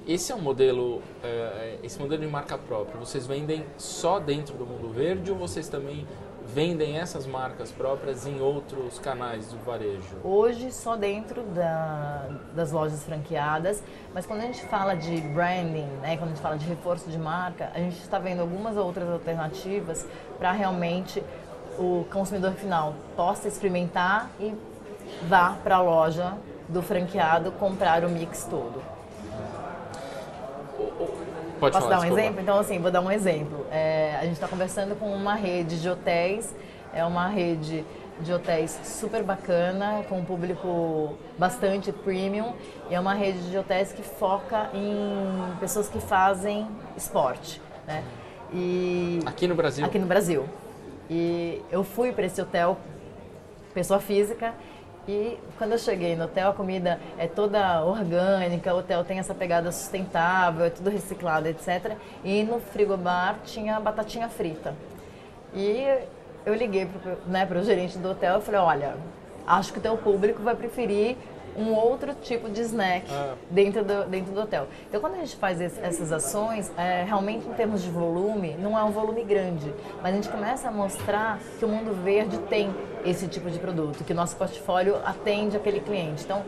Esse 0.07 0.31
é 0.31 0.35
um 0.35 0.39
modelo, 0.39 1.01
é, 1.21 1.79
esse 1.83 1.99
modelo 1.99 2.21
de 2.21 2.27
marca 2.29 2.57
própria. 2.57 2.97
Vocês 2.97 3.27
vendem 3.27 3.65
só 3.77 4.19
dentro 4.19 4.55
do 4.55 4.65
Mundo 4.65 4.89
Verde 4.89 5.31
ou 5.31 5.37
vocês 5.37 5.67
também 5.67 6.07
vendem 6.45 6.97
essas 6.97 7.27
marcas 7.27 7.73
próprias 7.73 8.25
em 8.25 8.39
outros 8.39 8.99
canais 8.99 9.51
do 9.51 9.57
varejo? 9.65 10.15
Hoje 10.23 10.71
só 10.71 10.95
dentro 10.95 11.43
da- 11.43 12.29
das 12.55 12.71
lojas 12.71 13.03
franqueadas, 13.03 13.83
mas 14.13 14.25
quando 14.25 14.39
a 14.39 14.43
gente 14.43 14.63
fala 14.67 14.95
de 14.95 15.19
branding, 15.19 15.87
né, 16.01 16.15
quando 16.15 16.31
a 16.31 16.33
gente 16.33 16.41
fala 16.41 16.57
de 16.57 16.65
reforço 16.65 17.09
de 17.09 17.17
marca, 17.17 17.69
a 17.75 17.79
gente 17.79 17.99
está 17.99 18.17
vendo 18.17 18.39
algumas 18.39 18.77
outras 18.77 19.09
alternativas 19.09 20.07
para 20.37 20.53
realmente 20.53 21.21
o 21.77 22.05
consumidor 22.13 22.53
final 22.53 22.93
possa 23.17 23.49
experimentar 23.49 24.31
e 24.39 24.55
vá 25.27 25.57
para 25.61 25.75
a 25.75 25.81
loja 25.81 26.33
do 26.69 26.81
franqueado 26.81 27.51
comprar 27.51 28.05
o 28.05 28.09
mix 28.09 28.45
todo. 28.45 28.81
Pode 31.59 31.73
Posso 31.73 31.87
falar, 31.87 31.89
dar 31.89 31.97
um 31.97 31.99
desculpa. 32.01 32.21
exemplo? 32.21 32.41
Então, 32.41 32.59
assim, 32.59 32.79
vou 32.79 32.91
dar 32.91 33.01
um 33.01 33.11
exemplo. 33.11 33.65
É, 33.71 34.15
a 34.19 34.23
gente 34.23 34.33
está 34.33 34.47
conversando 34.47 34.95
com 34.95 35.11
uma 35.11 35.33
rede 35.33 35.81
de 35.81 35.89
hotéis, 35.89 36.53
é 36.93 37.03
uma 37.03 37.27
rede 37.27 37.83
de 38.21 38.33
hotéis 38.33 38.79
super 38.83 39.23
bacana, 39.23 40.03
com 40.07 40.19
um 40.19 40.25
público 40.25 41.15
bastante 41.37 41.91
premium, 41.91 42.53
e 42.89 42.95
é 42.95 42.99
uma 42.99 43.13
rede 43.13 43.49
de 43.49 43.57
hotéis 43.57 43.91
que 43.91 44.01
foca 44.03 44.69
em 44.73 45.55
pessoas 45.59 45.87
que 45.89 45.99
fazem 45.99 46.67
esporte, 46.95 47.61
né? 47.87 48.03
E 48.53 49.19
Aqui 49.25 49.47
no 49.47 49.55
Brasil? 49.55 49.85
aqui 49.85 49.99
no 49.99 50.05
Brasil. 50.07 50.45
E 51.09 51.61
eu 51.71 51.83
fui 51.83 52.11
para 52.11 52.25
esse 52.25 52.41
hotel, 52.41 52.77
pessoa 53.73 53.99
física, 53.99 54.53
e 55.07 55.39
quando 55.57 55.71
eu 55.71 55.77
cheguei 55.77 56.15
no 56.15 56.25
hotel, 56.25 56.49
a 56.49 56.53
comida 56.53 56.99
é 57.17 57.27
toda 57.27 57.83
orgânica, 57.83 58.73
o 58.73 58.79
hotel 58.79 59.05
tem 59.05 59.19
essa 59.19 59.33
pegada 59.33 59.71
sustentável, 59.71 60.65
é 60.65 60.69
tudo 60.69 60.89
reciclado, 60.89 61.47
etc. 61.47 61.95
E 62.23 62.43
no 62.43 62.59
frigobar 62.59 63.37
tinha 63.45 63.79
batatinha 63.79 64.27
frita. 64.27 64.75
E 65.53 65.87
eu 66.45 66.53
liguei 66.53 66.85
pro, 66.87 67.17
né, 67.25 67.45
pro 67.45 67.63
gerente 67.63 67.97
do 67.97 68.11
hotel 68.11 68.39
e 68.39 68.41
falei, 68.41 68.59
olha, 68.59 68.97
acho 69.45 69.71
que 69.71 69.79
o 69.79 69.81
teu 69.81 69.97
público 69.97 70.41
vai 70.41 70.55
preferir 70.55 71.15
um 71.57 71.73
outro 71.73 72.13
tipo 72.21 72.49
de 72.49 72.61
snack 72.61 73.05
Ah. 73.11 73.33
dentro, 73.49 73.83
do, 73.83 74.05
dentro 74.05 74.31
do 74.33 74.41
hotel. 74.41 74.67
Então, 74.87 75.01
quando 75.01 75.15
a 75.15 75.17
gente 75.17 75.35
faz 75.35 75.59
esse- 75.59 75.79
essas 75.81 76.11
ações, 76.11 76.71
é, 76.77 77.03
realmente 77.03 77.47
em 77.47 77.53
termos 77.53 77.81
de 77.81 77.89
volume, 77.89 78.55
não 78.59 78.77
é 78.77 78.83
um 78.83 78.91
volume 78.91 79.23
grande, 79.23 79.73
mas 80.01 80.13
a 80.13 80.15
gente 80.15 80.29
começa 80.29 80.67
a 80.67 80.71
mostrar 80.71 81.39
que 81.57 81.65
o 81.65 81.67
mundo 81.67 81.93
verde 82.03 82.37
tem 82.49 82.73
esse 83.05 83.27
tipo 83.27 83.49
de 83.49 83.57
produto, 83.59 84.03
que 84.03 84.11
o 84.11 84.15
nosso 84.15 84.35
portfólio 84.35 84.97
atende 85.05 85.55
aquele 85.57 85.79
cliente. 85.79 86.23
Então, 86.23 86.43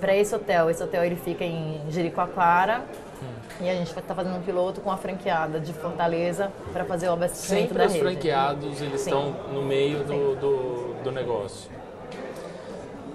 para 0.00 0.14
esse 0.16 0.34
hotel, 0.34 0.70
esse 0.70 0.82
hotel 0.82 1.04
ele 1.04 1.16
fica 1.16 1.44
em 1.44 1.80
Jericoacoara, 1.90 2.82
e 3.60 3.68
a 3.70 3.74
gente 3.74 3.86
está 3.96 4.14
fazendo 4.14 4.36
um 4.36 4.42
piloto 4.42 4.80
com 4.80 4.90
a 4.90 4.96
franqueada 4.96 5.60
de 5.60 5.72
Fortaleza 5.72 6.50
para 6.72 6.84
fazer 6.84 7.08
o 7.08 7.12
abastecimento 7.12 7.68
Sempre 7.68 7.78
da 7.78 7.86
os 7.86 7.92
rede. 7.92 8.04
franqueados, 8.04 8.80
eles 8.82 9.00
Sim. 9.00 9.10
estão 9.10 9.30
no 9.52 9.62
meio 9.62 9.98
do, 10.04 10.34
do, 10.36 10.94
do 11.04 11.12
negócio. 11.12 11.70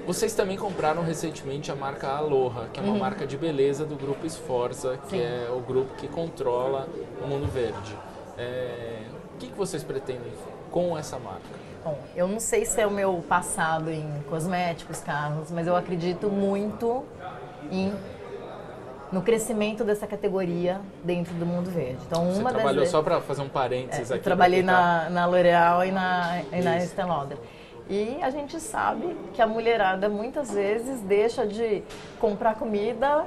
Vocês 0.09 0.33
também 0.33 0.57
compraram 0.57 1.03
recentemente 1.03 1.71
a 1.71 1.75
marca 1.75 2.07
Aloha, 2.07 2.65
que 2.73 2.79
é 2.79 2.83
uma 2.83 2.97
marca 2.97 3.27
de 3.27 3.37
beleza 3.37 3.85
do 3.85 3.95
grupo 3.95 4.25
Esforça, 4.25 4.97
que 5.07 5.15
Uhum. 5.15 5.21
Sim. 5.21 5.27
é 5.27 5.49
o 5.55 5.59
grupo 5.59 5.93
que 5.97 6.07
controla 6.07 6.87
o 7.23 7.27
Mundo 7.27 7.45
Verde. 7.45 7.95
É, 8.35 9.01
o 9.35 9.37
que, 9.37 9.49
que 9.49 9.55
vocês 9.55 9.83
pretendem 9.83 10.31
com 10.71 10.97
essa 10.97 11.19
marca? 11.19 11.43
Bom, 11.85 11.95
eu 12.15 12.27
não 12.27 12.39
sei 12.39 12.65
se 12.65 12.81
é 12.81 12.87
o 12.87 12.91
meu 12.91 13.23
passado 13.29 13.91
em 13.91 14.03
cosméticos, 14.27 14.99
Carlos, 14.99 15.51
mas 15.51 15.67
eu 15.67 15.75
acredito 15.75 16.27
muito 16.27 17.05
em 17.71 17.93
no 19.11 19.21
crescimento 19.21 19.83
dessa 19.83 20.07
categoria 20.07 20.81
dentro 21.03 21.35
do 21.35 21.45
mundo 21.45 21.69
verde. 21.69 21.99
Então, 22.07 22.31
Você 22.33 22.39
uma 22.41 22.49
trabalhou 22.51 22.81
das 22.81 22.89
só 22.89 23.03
para 23.03 23.21
fazer 23.21 23.43
um 23.43 23.49
parênteses 23.49 24.09
É, 24.09 24.13
aqui. 24.15 24.21
eu 24.21 24.23
trabalhei 24.23 24.63
na, 24.63 25.07
na 25.11 25.27
L'Oréal 25.27 25.85
e 25.85 25.91
na, 25.91 26.41
e 26.51 26.61
na. 26.63 26.77
Estée 26.77 27.05
Lauder. 27.05 27.37
E 27.89 28.19
a 28.21 28.29
gente 28.29 28.59
sabe 28.59 29.17
que 29.33 29.41
a 29.41 29.47
mulherada 29.47 30.07
muitas 30.07 30.51
vezes 30.51 31.01
deixa 31.01 31.47
de 31.47 31.83
comprar 32.19 32.55
comida 32.55 33.25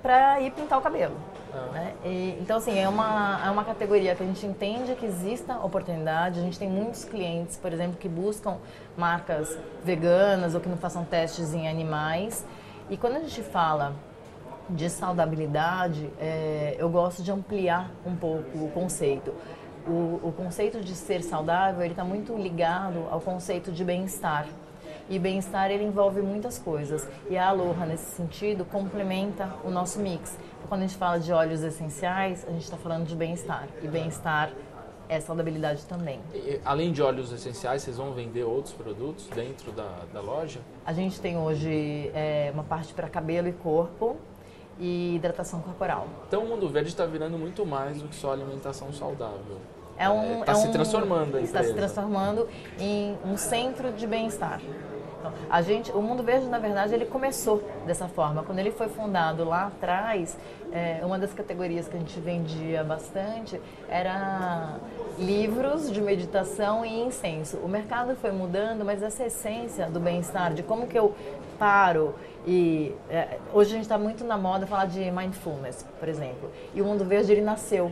para 0.00 0.40
ir 0.40 0.52
pintar 0.52 0.78
o 0.78 0.82
cabelo. 0.82 1.16
Ah. 1.52 1.72
né? 1.72 1.94
E, 2.04 2.38
então, 2.40 2.58
assim, 2.58 2.78
é 2.78 2.88
uma, 2.88 3.40
é 3.44 3.50
uma 3.50 3.64
categoria 3.64 4.14
que 4.14 4.22
a 4.22 4.26
gente 4.26 4.46
entende 4.46 4.94
que 4.94 5.06
exista 5.06 5.58
oportunidade. 5.58 6.38
A 6.38 6.42
gente 6.42 6.58
tem 6.58 6.68
muitos 6.68 7.04
clientes, 7.04 7.56
por 7.56 7.72
exemplo, 7.72 7.96
que 7.96 8.08
buscam 8.08 8.58
marcas 8.96 9.58
veganas 9.84 10.54
ou 10.54 10.60
que 10.60 10.68
não 10.68 10.76
façam 10.76 11.04
testes 11.04 11.52
em 11.52 11.68
animais. 11.68 12.44
E 12.88 12.96
quando 12.96 13.16
a 13.16 13.20
gente 13.20 13.42
fala 13.42 13.94
de 14.68 14.88
saudabilidade, 14.88 16.10
é, 16.20 16.76
eu 16.78 16.88
gosto 16.88 17.22
de 17.22 17.30
ampliar 17.32 17.90
um 18.06 18.14
pouco 18.14 18.58
o 18.58 18.70
conceito. 18.70 19.34
O, 19.86 20.28
o 20.28 20.34
conceito 20.36 20.80
de 20.80 20.94
ser 20.94 21.22
saudável 21.22 21.82
ele 21.82 21.92
está 21.92 22.04
muito 22.04 22.34
ligado 22.36 23.06
ao 23.10 23.20
conceito 23.20 23.70
de 23.70 23.84
bem-estar. 23.84 24.46
E 25.08 25.18
bem-estar 25.18 25.70
ele 25.70 25.84
envolve 25.84 26.22
muitas 26.22 26.58
coisas. 26.58 27.06
E 27.28 27.36
a 27.36 27.48
Aloha, 27.48 27.84
nesse 27.84 28.16
sentido, 28.16 28.64
complementa 28.64 29.52
o 29.62 29.70
nosso 29.70 29.98
mix. 30.00 30.38
Quando 30.68 30.82
a 30.82 30.86
gente 30.86 30.96
fala 30.96 31.20
de 31.20 31.30
óleos 31.30 31.62
essenciais, 31.62 32.46
a 32.48 32.50
gente 32.50 32.62
está 32.62 32.78
falando 32.78 33.06
de 33.06 33.14
bem-estar. 33.14 33.68
E 33.82 33.86
bem-estar 33.86 34.50
é 35.08 35.20
saudabilidade 35.20 35.84
também. 35.84 36.20
E, 36.32 36.58
Além 36.64 36.90
de 36.90 37.02
óleos 37.02 37.30
essenciais, 37.32 37.82
vocês 37.82 37.98
vão 37.98 38.12
vender 38.12 38.44
outros 38.44 38.72
produtos 38.72 39.26
dentro 39.28 39.72
da, 39.72 40.04
da 40.12 40.20
loja? 40.22 40.60
A 40.86 40.92
gente 40.94 41.20
tem 41.20 41.36
hoje 41.36 42.10
é, 42.14 42.50
uma 42.54 42.64
parte 42.64 42.94
para 42.94 43.08
cabelo 43.08 43.48
e 43.48 43.52
corpo 43.52 44.16
e 44.78 45.16
hidratação 45.16 45.60
corporal. 45.60 46.08
Então 46.26 46.44
o 46.44 46.48
Mundo 46.48 46.68
Verde 46.68 46.88
está 46.88 47.06
virando 47.06 47.38
muito 47.38 47.64
mais 47.64 48.00
do 48.00 48.08
que 48.08 48.14
só 48.14 48.32
alimentação 48.32 48.92
saudável. 48.92 49.58
É 49.96 50.08
um, 50.08 50.40
Está 50.40 50.52
é 50.52 50.54
se 50.56 50.68
um- 50.68 50.72
transformando 50.72 51.38
Está 51.38 51.62
se 51.62 51.72
transformando 51.72 52.48
em 52.78 53.16
um 53.24 53.36
centro 53.36 53.92
de 53.92 54.06
bem-estar. 54.06 54.60
Então, 55.18 55.32
a 55.48 55.62
gente, 55.62 55.90
o 55.92 56.02
Mundo 56.02 56.22
Verde, 56.22 56.46
na 56.46 56.58
verdade, 56.58 56.92
ele 56.92 57.06
começou 57.06 57.62
dessa 57.86 58.06
forma. 58.08 58.42
Quando 58.42 58.58
ele 58.58 58.70
foi 58.70 58.88
fundado 58.88 59.44
lá 59.44 59.68
atrás, 59.68 60.36
é, 60.70 61.00
uma 61.02 61.18
das 61.18 61.32
categorias 61.32 61.88
que 61.88 61.96
a 61.96 61.98
gente 61.98 62.20
vendia 62.20 62.84
bastante 62.84 63.58
era 63.88 64.76
livros 65.18 65.90
de 65.90 66.02
meditação 66.02 66.84
e 66.84 67.06
incenso. 67.06 67.56
O 67.58 67.68
mercado 67.68 68.14
foi 68.16 68.32
mudando, 68.32 68.84
mas 68.84 69.02
essa 69.02 69.24
essência 69.24 69.86
do 69.86 69.98
bem-estar, 69.98 70.52
de 70.52 70.62
como 70.62 70.86
que 70.86 70.98
eu 70.98 71.14
paro 71.58 72.14
e 72.46 72.94
é, 73.08 73.38
hoje 73.54 73.70
a 73.70 73.74
gente 73.74 73.84
está 73.84 73.96
muito 73.96 74.24
na 74.24 74.36
moda 74.36 74.66
falar 74.66 74.86
de 74.86 75.10
mindfulness, 75.10 75.86
por 75.98 76.08
exemplo. 76.08 76.50
E 76.74 76.82
o 76.82 76.84
Mundo 76.84 77.04
Verde 77.04 77.32
ele 77.32 77.40
nasceu 77.40 77.90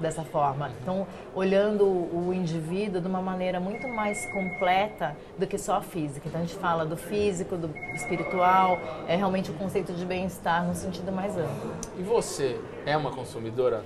dessa 0.00 0.22
forma. 0.22 0.70
Então, 0.80 1.06
olhando 1.34 1.84
o 1.84 2.32
indivíduo 2.32 3.00
de 3.00 3.06
uma 3.06 3.22
maneira 3.22 3.60
muito 3.60 3.86
mais 3.88 4.26
completa 4.32 5.16
do 5.38 5.46
que 5.46 5.58
só 5.58 5.76
a 5.76 5.82
física. 5.82 6.28
Então, 6.28 6.40
a 6.40 6.44
gente 6.44 6.58
fala 6.58 6.84
do 6.84 6.96
físico, 6.96 7.56
do 7.56 7.70
espiritual, 7.94 8.78
é 9.06 9.16
realmente 9.16 9.50
o 9.50 9.54
conceito 9.54 9.92
de 9.92 10.04
bem-estar 10.04 10.66
no 10.66 10.74
sentido 10.74 11.12
mais 11.12 11.36
amplo. 11.36 11.72
E 11.98 12.02
você 12.02 12.60
é 12.86 12.96
uma 12.96 13.10
consumidora 13.10 13.84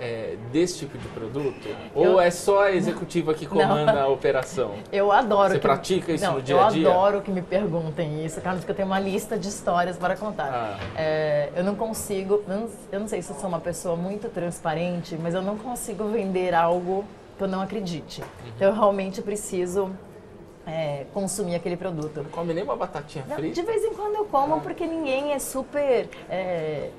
é, 0.00 0.36
desse 0.50 0.78
tipo 0.78 0.96
de 0.96 1.06
produto? 1.08 1.68
Ou 1.94 2.04
Eu- 2.04 2.20
é 2.20 2.30
só 2.30 2.62
a 2.64 2.72
executiva 2.72 3.34
que 3.34 3.46
comanda 3.46 3.92
Não. 3.92 4.02
a 4.02 4.08
operação? 4.08 4.74
Eu 4.90 5.12
adoro. 5.12 5.50
Você 5.50 5.54
que- 5.56 5.60
pratica 5.60 6.12
isso 6.12 6.24
Não, 6.24 6.34
no 6.34 6.42
dia 6.42 6.64
a 6.64 6.68
dia? 6.70 6.82
Eu 6.86 6.90
adoro 6.90 7.20
que 7.20 7.30
me 7.30 7.42
perguntem 7.42 8.24
isso, 8.24 8.40
Carlos, 8.40 8.60
porque 8.62 8.72
eu 8.72 8.76
tenho 8.76 8.88
uma 8.88 8.98
lista 8.98 9.38
de 9.38 9.48
histórias 9.48 9.96
para 9.96 10.16
contar. 10.16 10.48
Ah. 10.52 10.78
É, 10.96 11.50
eu 11.54 11.62
não 11.62 11.74
consigo, 11.74 12.42
eu 12.48 12.54
não, 12.56 12.68
eu 12.90 13.00
não 13.00 13.08
sei 13.08 13.20
se 13.22 13.30
eu 13.30 13.36
sou 13.36 13.48
uma 13.48 13.60
pessoa 13.60 13.94
muito 13.96 14.28
transparente, 14.28 15.16
mas 15.20 15.34
eu 15.34 15.42
não 15.42 15.56
consigo 15.58 16.04
vender 16.08 16.54
algo 16.54 17.04
que 17.36 17.44
eu 17.44 17.48
não 17.48 17.60
acredite. 17.60 18.20
Uhum. 18.22 18.26
Então, 18.56 18.68
eu 18.68 18.74
realmente 18.74 19.20
preciso 19.22 19.90
é, 20.70 21.06
consumir 21.12 21.56
aquele 21.56 21.76
produto. 21.76 22.22
Não 22.22 22.30
come 22.30 22.54
nem 22.54 22.62
uma 22.62 22.76
batatinha 22.76 23.24
Não, 23.28 23.36
frita? 23.36 23.54
de 23.54 23.62
vez 23.62 23.84
em 23.84 23.92
quando 23.94 24.14
eu 24.14 24.24
como, 24.24 24.60
porque 24.60 24.86
ninguém 24.86 25.32
é 25.32 25.38
super 25.38 26.08
é, 26.28 26.90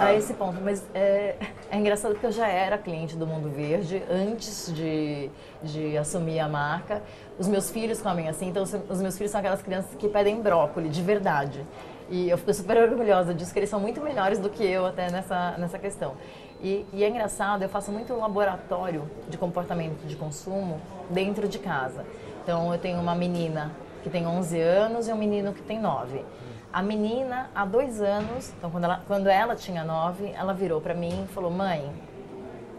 a 0.00 0.14
esse 0.14 0.34
ponto. 0.34 0.60
Mas 0.60 0.84
é, 0.92 1.36
é 1.70 1.76
engraçado 1.76 2.12
porque 2.12 2.26
eu 2.26 2.32
já 2.32 2.48
era 2.48 2.76
cliente 2.76 3.16
do 3.16 3.26
Mundo 3.26 3.48
Verde 3.48 4.02
antes 4.10 4.72
de, 4.74 5.30
de 5.62 5.96
assumir 5.96 6.40
a 6.40 6.48
marca. 6.48 7.02
Os 7.38 7.46
meus 7.46 7.70
filhos 7.70 8.02
comem 8.02 8.28
assim, 8.28 8.48
então 8.48 8.62
os 8.62 8.70
os 8.88 9.00
meus 9.00 9.16
filhos 9.16 9.30
são 9.30 9.40
aquelas 9.40 9.62
crianças 9.62 9.94
que 9.94 10.08
pedem 10.08 10.40
brócolis, 10.40 10.94
de 10.94 11.02
verdade. 11.02 11.64
E 12.10 12.28
eu 12.28 12.36
fico 12.36 12.52
super 12.52 12.76
orgulhosa 12.76 13.32
disso, 13.32 13.52
que 13.52 13.58
eles 13.60 13.70
são 13.70 13.78
muito 13.78 14.00
melhores 14.00 14.38
do 14.38 14.50
que 14.50 14.64
eu 14.64 14.84
até 14.84 15.10
nessa, 15.10 15.56
nessa 15.58 15.78
questão. 15.78 16.14
E, 16.60 16.84
e 16.92 17.04
é 17.04 17.08
engraçado, 17.08 17.62
eu 17.62 17.68
faço 17.68 17.90
muito 17.92 18.14
laboratório 18.14 19.08
de 19.28 19.38
comportamento 19.38 20.04
de 20.06 20.16
consumo 20.16 20.80
dentro 21.08 21.48
de 21.48 21.58
casa. 21.58 22.04
Então, 22.50 22.72
eu 22.72 22.80
tenho 22.80 22.98
uma 22.98 23.14
menina 23.14 23.70
que 24.02 24.10
tem 24.10 24.26
11 24.26 24.60
anos 24.60 25.06
e 25.06 25.12
um 25.12 25.16
menino 25.16 25.52
que 25.52 25.62
tem 25.62 25.78
9. 25.78 26.24
A 26.72 26.82
menina, 26.82 27.48
há 27.54 27.64
dois 27.64 28.02
anos, 28.02 28.52
então 28.58 28.68
quando 28.72 28.82
ela, 28.82 29.00
quando 29.06 29.28
ela 29.28 29.54
tinha 29.54 29.84
9, 29.84 30.32
ela 30.36 30.52
virou 30.52 30.80
para 30.80 30.92
mim 30.92 31.26
e 31.30 31.32
falou: 31.32 31.48
Mãe, 31.48 31.88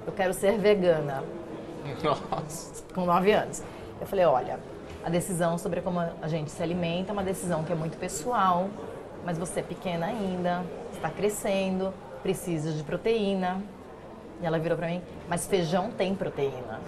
eu 0.05 0.11
quero 0.11 0.33
ser 0.33 0.57
vegana, 0.57 1.23
Nossa. 2.03 2.83
com 2.93 3.05
9 3.05 3.31
anos. 3.31 3.63
Eu 4.01 4.05
falei: 4.05 4.25
Olha, 4.25 4.59
a 5.05 5.09
decisão 5.09 5.57
sobre 5.57 5.79
como 5.79 6.01
a 6.01 6.27
gente 6.27 6.51
se 6.51 6.61
alimenta 6.61 7.11
é 7.11 7.13
uma 7.13 7.23
decisão 7.23 7.63
que 7.63 7.71
é 7.71 7.75
muito 7.75 7.97
pessoal, 7.97 8.69
mas 9.23 9.37
você 9.37 9.61
é 9.61 9.63
pequena 9.63 10.07
ainda, 10.07 10.65
está 10.91 11.09
crescendo, 11.09 11.93
precisa 12.21 12.73
de 12.73 12.83
proteína. 12.83 13.61
E 14.41 14.45
ela 14.45 14.59
virou 14.59 14.77
para 14.77 14.87
mim: 14.87 15.01
Mas 15.29 15.47
feijão 15.47 15.91
tem 15.91 16.13
proteína. 16.13 16.81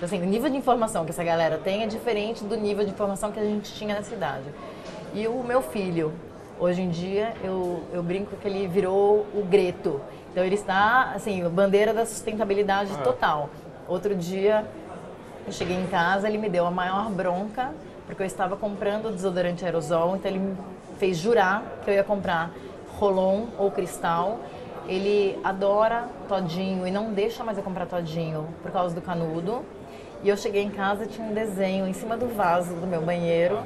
Então, 0.00 0.06
assim, 0.06 0.22
o 0.22 0.24
nível 0.24 0.48
de 0.48 0.56
informação 0.56 1.04
que 1.04 1.10
essa 1.10 1.22
galera 1.22 1.58
tem 1.58 1.82
é 1.82 1.86
diferente 1.86 2.42
do 2.42 2.56
nível 2.56 2.86
de 2.86 2.90
informação 2.90 3.30
que 3.30 3.38
a 3.38 3.44
gente 3.44 3.70
tinha 3.74 3.94
na 3.94 4.02
cidade. 4.02 4.46
E 5.12 5.28
o 5.28 5.42
meu 5.42 5.60
filho, 5.60 6.14
hoje 6.58 6.80
em 6.80 6.88
dia, 6.88 7.34
eu, 7.44 7.82
eu 7.92 8.02
brinco 8.02 8.34
que 8.36 8.48
ele 8.48 8.66
virou 8.66 9.26
o 9.34 9.44
Greto. 9.44 10.00
Então, 10.32 10.42
ele 10.42 10.54
está, 10.54 11.12
assim, 11.14 11.46
bandeira 11.50 11.92
da 11.92 12.06
sustentabilidade 12.06 12.96
total. 13.04 13.50
Outro 13.86 14.14
dia, 14.14 14.64
eu 15.46 15.52
cheguei 15.52 15.76
em 15.76 15.86
casa, 15.86 16.26
ele 16.26 16.38
me 16.38 16.48
deu 16.48 16.66
a 16.66 16.70
maior 16.70 17.10
bronca, 17.10 17.70
porque 18.06 18.22
eu 18.22 18.26
estava 18.26 18.56
comprando 18.56 19.14
desodorante 19.14 19.66
aerosol, 19.66 20.16
então 20.16 20.30
ele 20.30 20.38
me 20.40 20.56
fez 20.98 21.18
jurar 21.18 21.62
que 21.84 21.90
eu 21.90 21.94
ia 21.94 22.04
comprar 22.04 22.52
Rolon 22.98 23.48
ou 23.58 23.70
Cristal. 23.70 24.38
Ele 24.88 25.38
adora 25.44 26.08
todinho 26.26 26.86
e 26.86 26.90
não 26.90 27.12
deixa 27.12 27.44
mais 27.44 27.58
eu 27.58 27.62
comprar 27.62 27.84
todinho 27.84 28.48
por 28.62 28.70
causa 28.70 28.94
do 28.94 29.02
canudo. 29.02 29.62
E 30.22 30.28
eu 30.28 30.36
cheguei 30.36 30.62
em 30.62 30.70
casa 30.70 31.04
e 31.04 31.06
tinha 31.06 31.26
um 31.26 31.32
desenho 31.32 31.86
em 31.86 31.92
cima 31.92 32.16
do 32.16 32.28
vaso 32.28 32.74
do 32.74 32.86
meu 32.86 33.00
banheiro 33.00 33.58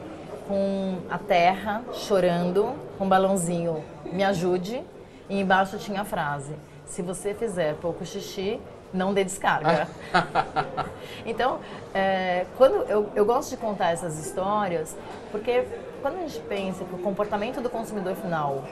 com 0.46 0.98
a 1.10 1.18
terra 1.18 1.82
chorando, 1.92 2.74
com 2.96 3.04
um 3.06 3.08
balãozinho, 3.08 3.82
me 4.12 4.22
ajude. 4.22 4.82
E 5.28 5.40
embaixo 5.40 5.78
tinha 5.78 6.02
a 6.02 6.04
frase: 6.04 6.54
se 6.86 7.02
você 7.02 7.34
fizer 7.34 7.74
pouco 7.76 8.04
xixi, 8.04 8.60
não 8.92 9.12
dê 9.12 9.24
descarga. 9.24 9.88
Então, 11.26 11.58
é, 11.94 12.44
quando 12.58 12.84
eu, 12.88 13.08
eu 13.14 13.24
gosto 13.24 13.50
de 13.50 13.56
contar 13.56 13.92
essas 13.92 14.18
histórias, 14.18 14.94
porque 15.30 15.64
quando 16.04 16.18
a 16.18 16.20
gente 16.20 16.38
pensa 16.40 16.84
que 16.84 16.94
o 16.94 16.98
comportamento 16.98 17.62
do 17.62 17.70
consumidor 17.70 18.14
final 18.14 18.62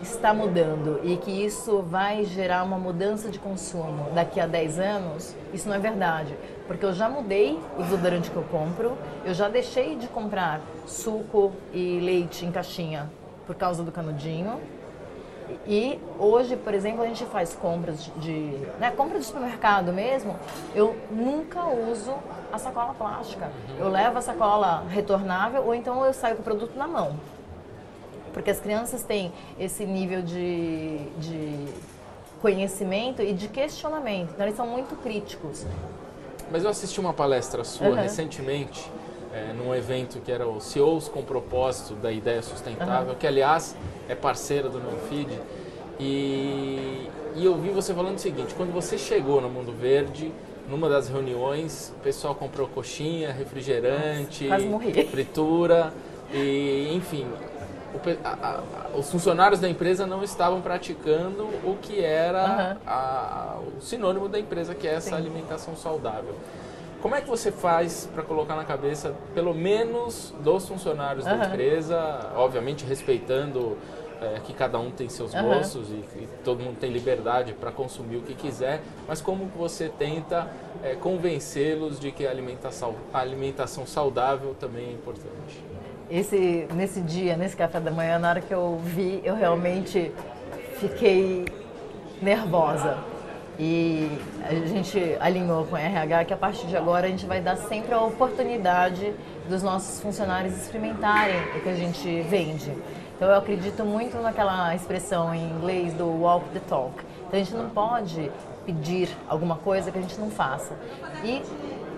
está 0.00 0.32
mudando 0.32 0.98
e 1.04 1.18
que 1.18 1.30
isso 1.30 1.82
vai 1.82 2.24
gerar 2.24 2.64
uma 2.64 2.78
mudança 2.78 3.28
de 3.28 3.38
consumo 3.38 4.10
daqui 4.14 4.40
a 4.40 4.46
10 4.46 4.78
anos, 4.78 5.36
isso 5.52 5.68
não 5.68 5.76
é 5.76 5.78
verdade. 5.78 6.34
Porque 6.66 6.86
eu 6.86 6.94
já 6.94 7.06
mudei 7.06 7.60
o 7.76 7.82
desodorante 7.82 8.30
que 8.30 8.36
eu 8.36 8.42
compro, 8.44 8.96
eu 9.22 9.34
já 9.34 9.50
deixei 9.50 9.96
de 9.96 10.08
comprar 10.08 10.62
suco 10.86 11.52
e 11.74 12.00
leite 12.00 12.46
em 12.46 12.50
caixinha 12.50 13.10
por 13.46 13.54
causa 13.54 13.82
do 13.82 13.92
canudinho. 13.92 14.58
E 15.66 16.00
hoje, 16.18 16.56
por 16.56 16.72
exemplo, 16.74 17.02
a 17.02 17.06
gente 17.06 17.24
faz 17.26 17.54
compras 17.54 18.04
de, 18.04 18.10
de 18.20 18.66
né, 18.78 18.90
compra 18.90 19.18
de 19.18 19.24
supermercado 19.24 19.92
mesmo. 19.92 20.36
Eu 20.74 20.96
nunca 21.10 21.64
uso 21.66 22.12
a 22.52 22.58
sacola 22.58 22.94
plástica. 22.94 23.50
Eu 23.78 23.88
levo 23.88 24.18
a 24.18 24.22
sacola 24.22 24.84
retornável 24.88 25.62
ou 25.64 25.74
então 25.74 26.04
eu 26.04 26.12
saio 26.12 26.36
com 26.36 26.42
o 26.42 26.44
produto 26.44 26.76
na 26.76 26.86
mão. 26.86 27.16
Porque 28.32 28.50
as 28.50 28.60
crianças 28.60 29.02
têm 29.02 29.32
esse 29.58 29.84
nível 29.84 30.22
de, 30.22 30.98
de 31.18 31.66
conhecimento 32.40 33.22
e 33.22 33.32
de 33.32 33.48
questionamento. 33.48 34.30
Então 34.34 34.46
eles 34.46 34.56
são 34.56 34.66
muito 34.66 34.94
críticos. 35.02 35.66
Mas 36.50 36.64
eu 36.64 36.70
assisti 36.70 36.98
uma 37.00 37.12
palestra 37.12 37.62
sua 37.64 37.88
Uhum. 37.88 37.94
recentemente, 37.94 38.90
é, 39.32 39.52
num 39.52 39.74
evento 39.74 40.20
que 40.20 40.30
era 40.32 40.46
o 40.48 40.60
CEOs 40.60 41.08
com 41.08 41.22
propósito 41.22 41.94
da 41.94 42.10
ideia 42.10 42.42
sustentável, 42.42 43.14
que 43.14 43.26
aliás 43.26 43.76
é 44.08 44.14
parceira 44.14 44.68
do 44.68 44.80
meu 44.80 44.98
feed. 45.08 45.28
E, 46.00 47.08
e 47.36 47.44
eu 47.44 47.54
vi 47.56 47.70
você 47.70 47.92
falando 47.92 48.16
o 48.16 48.18
seguinte: 48.18 48.54
quando 48.54 48.72
você 48.72 48.96
chegou 48.96 49.40
no 49.40 49.48
Mundo 49.50 49.72
Verde, 49.72 50.32
numa 50.68 50.88
das 50.88 51.08
reuniões, 51.08 51.92
o 51.98 52.00
pessoal 52.02 52.34
comprou 52.34 52.68
coxinha, 52.68 53.32
refrigerante, 53.32 54.46
Nossa, 54.46 55.06
fritura, 55.10 55.92
e 56.32 56.90
enfim. 56.94 57.26
o 57.94 57.98
a- 58.22 58.62
a- 58.94 58.96
os 58.98 59.10
funcionários 59.10 59.60
da 59.60 59.68
empresa 59.68 60.06
não 60.06 60.22
estavam 60.22 60.60
praticando 60.60 61.44
o 61.64 61.76
que 61.80 62.00
era 62.04 62.44
Aham. 62.44 62.76
a- 62.86 63.56
o 63.76 63.80
sinônimo 63.80 64.28
da 64.28 64.38
empresa, 64.38 64.74
que 64.74 64.86
é 64.86 64.94
essa 64.94 65.10
Sim. 65.10 65.16
alimentação 65.16 65.74
saudável. 65.74 66.34
Como 67.00 67.14
é 67.14 67.20
que 67.20 67.28
você 67.28 67.52
faz 67.52 68.08
para 68.12 68.24
colocar 68.24 68.56
na 68.56 68.64
cabeça, 68.64 69.14
pelo 69.32 69.54
menos 69.54 70.34
dos 70.40 70.66
funcionários 70.66 71.24
da 71.24 71.32
Aham. 71.32 71.46
empresa, 71.46 72.32
obviamente 72.34 72.84
respeitando 72.84 73.78
é, 74.20 74.40
que 74.40 74.52
cada 74.52 74.80
um 74.80 74.90
tem 74.90 75.08
seus 75.08 75.32
gostos 75.32 75.90
e 75.90 76.04
que 76.12 76.28
todo 76.42 76.60
mundo 76.60 76.76
tem 76.78 76.90
liberdade 76.90 77.52
para 77.52 77.70
consumir 77.70 78.16
o 78.16 78.22
que 78.22 78.34
quiser, 78.34 78.80
mas 79.06 79.20
como 79.20 79.46
você 79.46 79.88
tenta 79.88 80.48
é, 80.82 80.96
convencê-los 80.96 82.00
de 82.00 82.10
que 82.10 82.26
a 82.26 82.30
alimentação, 82.30 82.96
a 83.14 83.20
alimentação 83.20 83.86
saudável 83.86 84.56
também 84.58 84.88
é 84.88 84.92
importante? 84.92 85.62
Esse, 86.10 86.66
nesse 86.74 87.00
dia, 87.00 87.36
nesse 87.36 87.56
café 87.56 87.78
da 87.78 87.92
manhã, 87.92 88.18
na 88.18 88.30
hora 88.30 88.40
que 88.40 88.52
eu 88.52 88.80
vi, 88.82 89.20
eu 89.22 89.36
realmente 89.36 90.10
fiquei 90.80 91.44
nervosa. 92.20 92.98
E 93.58 94.08
a 94.44 94.54
gente 94.54 95.16
alinhou 95.18 95.64
com 95.66 95.74
a 95.74 95.80
RH 95.80 96.26
que 96.26 96.34
a 96.34 96.36
partir 96.36 96.66
de 96.68 96.76
agora 96.76 97.06
a 97.06 97.10
gente 97.10 97.26
vai 97.26 97.40
dar 97.40 97.56
sempre 97.56 97.92
a 97.92 98.00
oportunidade 98.00 99.12
dos 99.48 99.62
nossos 99.64 100.00
funcionários 100.00 100.56
experimentarem 100.56 101.40
o 101.56 101.60
que 101.60 101.68
a 101.68 101.74
gente 101.74 102.20
vende. 102.22 102.72
Então 103.16 103.28
eu 103.28 103.36
acredito 103.36 103.84
muito 103.84 104.16
naquela 104.18 104.72
expressão 104.76 105.34
em 105.34 105.50
inglês 105.50 105.92
do 105.92 106.06
walk 106.06 106.48
the 106.50 106.60
talk. 106.68 106.94
Então 107.26 107.40
a 107.40 107.42
gente 107.42 107.54
não 107.56 107.68
pode 107.68 108.30
pedir 108.64 109.08
alguma 109.28 109.56
coisa 109.56 109.90
que 109.90 109.98
a 109.98 110.00
gente 110.00 110.20
não 110.20 110.30
faça. 110.30 110.76
E 111.24 111.42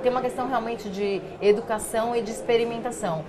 tem 0.02 0.10
uma 0.10 0.22
questão 0.22 0.48
realmente 0.48 0.88
de 0.88 1.20
educação 1.42 2.16
e 2.16 2.22
de 2.22 2.30
experimentação. 2.30 3.22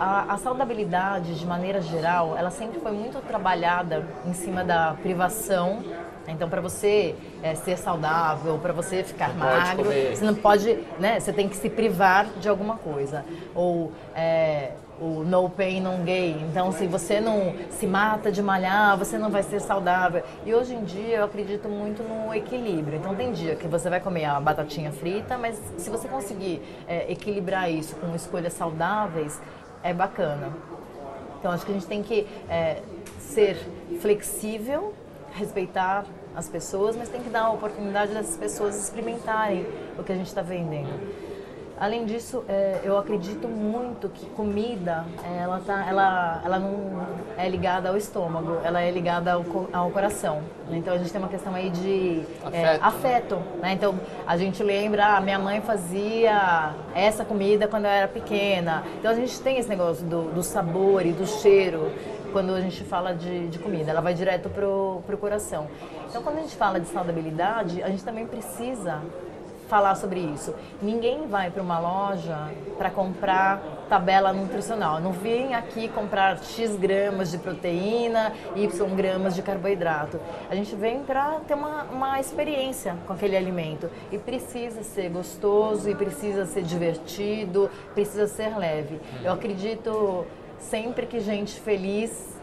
a, 0.00 0.34
a, 0.34 0.38
saudabilidade, 0.38 1.38
de 1.38 1.46
maneira 1.46 1.80
geral, 1.80 2.36
ela 2.36 2.50
sempre 2.50 2.80
foi 2.80 2.90
muito 2.90 3.20
trabalhada 3.24 4.04
em 4.26 4.34
cima 4.34 4.64
da 4.64 4.94
privação. 5.00 5.84
Então, 6.26 6.48
para 6.48 6.60
você 6.60 7.14
é, 7.42 7.54
ser 7.54 7.76
saudável, 7.76 8.58
para 8.58 8.72
você 8.72 9.02
ficar 9.02 9.28
Não 9.30 9.36
magro, 9.36 9.84
você 9.84 10.24
não 10.24 10.34
pode, 10.34 10.78
né? 10.98 11.20
Você 11.20 11.32
tem 11.32 11.48
que 11.48 11.56
se 11.56 11.68
privar 11.68 12.26
de 12.40 12.48
alguma 12.48 12.76
coisa. 12.76 13.24
Ou 13.54 13.92
é, 14.14 14.72
o 15.00 15.24
no 15.24 15.50
pain, 15.50 15.80
no 15.80 16.04
gain. 16.04 16.46
Então, 16.48 16.72
se 16.72 16.86
você 16.86 17.20
não 17.20 17.54
se 17.70 17.86
mata 17.86 18.30
de 18.30 18.42
malhar, 18.42 18.96
você 18.96 19.18
não 19.18 19.30
vai 19.30 19.42
ser 19.42 19.60
saudável. 19.60 20.22
E 20.46 20.54
hoje 20.54 20.74
em 20.74 20.84
dia, 20.84 21.18
eu 21.18 21.24
acredito 21.24 21.68
muito 21.68 22.02
no 22.02 22.32
equilíbrio. 22.34 22.98
Então, 22.98 23.14
tem 23.14 23.32
dia 23.32 23.56
que 23.56 23.66
você 23.66 23.90
vai 23.90 24.00
comer 24.00 24.24
a 24.24 24.40
batatinha 24.40 24.92
frita, 24.92 25.36
mas 25.36 25.60
se 25.76 25.90
você 25.90 26.08
conseguir 26.08 26.62
é, 26.86 27.10
equilibrar 27.10 27.70
isso 27.70 27.96
com 27.96 28.14
escolhas 28.14 28.52
saudáveis, 28.52 29.40
é 29.82 29.92
bacana. 29.92 30.50
Então, 31.38 31.52
acho 31.52 31.66
que 31.66 31.72
a 31.72 31.74
gente 31.74 31.86
tem 31.86 32.02
que 32.02 32.26
é, 32.48 32.78
ser 33.18 33.58
flexível, 34.00 34.94
respeitar 35.34 36.04
as 36.34 36.48
pessoas, 36.48 36.96
mas 36.96 37.08
tem 37.08 37.20
que 37.20 37.28
dar 37.28 37.42
a 37.42 37.50
oportunidade 37.50 38.12
dessas 38.12 38.36
pessoas 38.36 38.76
experimentarem 38.76 39.66
o 39.98 40.02
que 40.02 40.12
a 40.12 40.16
gente 40.16 40.28
está 40.28 40.42
vendendo. 40.42 40.94
Além 41.78 42.04
disso, 42.04 42.44
é, 42.48 42.80
eu 42.84 42.96
acredito 42.96 43.48
muito 43.48 44.08
que 44.08 44.26
comida, 44.26 45.04
é, 45.24 45.42
ela, 45.42 45.60
tá, 45.60 45.84
ela, 45.88 46.40
ela 46.44 46.58
não 46.60 47.04
é 47.36 47.48
ligada 47.48 47.88
ao 47.88 47.96
estômago, 47.96 48.58
ela 48.62 48.80
é 48.80 48.90
ligada 48.92 49.32
ao, 49.32 49.44
ao 49.72 49.90
coração. 49.90 50.40
Então 50.70 50.94
a 50.94 50.98
gente 50.98 51.10
tem 51.10 51.20
uma 51.20 51.28
questão 51.28 51.52
aí 51.52 51.70
de 51.70 52.22
é, 52.52 52.76
Afeto. 52.76 52.84
afeto. 52.84 53.36
né? 53.60 53.72
Então 53.72 53.98
a 54.24 54.36
gente 54.36 54.62
lembra, 54.62 55.16
ah, 55.16 55.20
minha 55.20 55.38
mãe 55.38 55.60
fazia 55.60 56.74
essa 56.94 57.24
comida 57.24 57.66
quando 57.66 57.86
eu 57.86 57.90
era 57.90 58.08
pequena. 58.08 58.84
Então 59.00 59.10
a 59.10 59.14
gente 59.14 59.40
tem 59.40 59.58
esse 59.58 59.68
negócio 59.68 60.06
do, 60.06 60.32
do 60.32 60.44
sabor 60.44 61.04
e 61.04 61.10
do 61.10 61.26
cheiro 61.26 61.90
quando 62.34 62.52
a 62.52 62.60
gente 62.60 62.82
fala 62.82 63.14
de, 63.14 63.46
de 63.46 63.60
comida, 63.60 63.92
ela 63.92 64.00
vai 64.00 64.12
direto 64.12 64.50
pro, 64.50 65.00
pro 65.06 65.16
coração. 65.16 65.68
Então 66.08 66.20
quando 66.20 66.38
a 66.38 66.40
gente 66.40 66.56
fala 66.56 66.80
de 66.80 66.88
saudabilidade, 66.88 67.80
a 67.80 67.88
gente 67.88 68.02
também 68.02 68.26
precisa 68.26 69.00
falar 69.68 69.94
sobre 69.94 70.18
isso. 70.18 70.52
Ninguém 70.82 71.28
vai 71.28 71.48
para 71.48 71.62
uma 71.62 71.78
loja 71.78 72.50
para 72.76 72.90
comprar 72.90 73.62
tabela 73.88 74.32
nutricional. 74.32 75.00
Não 75.00 75.12
vem 75.12 75.54
aqui 75.54 75.86
comprar 75.88 76.42
X 76.42 76.74
gramas 76.74 77.30
de 77.30 77.38
proteína, 77.38 78.32
Y 78.56 78.96
gramas 78.96 79.36
de 79.36 79.42
carboidrato. 79.42 80.18
A 80.50 80.56
gente 80.56 80.74
vem 80.74 81.04
para 81.04 81.38
ter 81.46 81.54
uma, 81.54 81.84
uma 81.84 82.18
experiência 82.18 82.96
com 83.06 83.12
aquele 83.12 83.36
alimento. 83.36 83.88
E 84.10 84.18
precisa 84.18 84.82
ser 84.82 85.08
gostoso, 85.08 85.88
e 85.88 85.94
precisa 85.94 86.46
ser 86.46 86.62
divertido, 86.62 87.70
precisa 87.94 88.26
ser 88.26 88.58
leve. 88.58 89.00
Eu 89.22 89.32
acredito 89.32 90.26
sempre 90.58 91.06
que 91.06 91.20
gente 91.20 91.60
feliz 91.60 92.34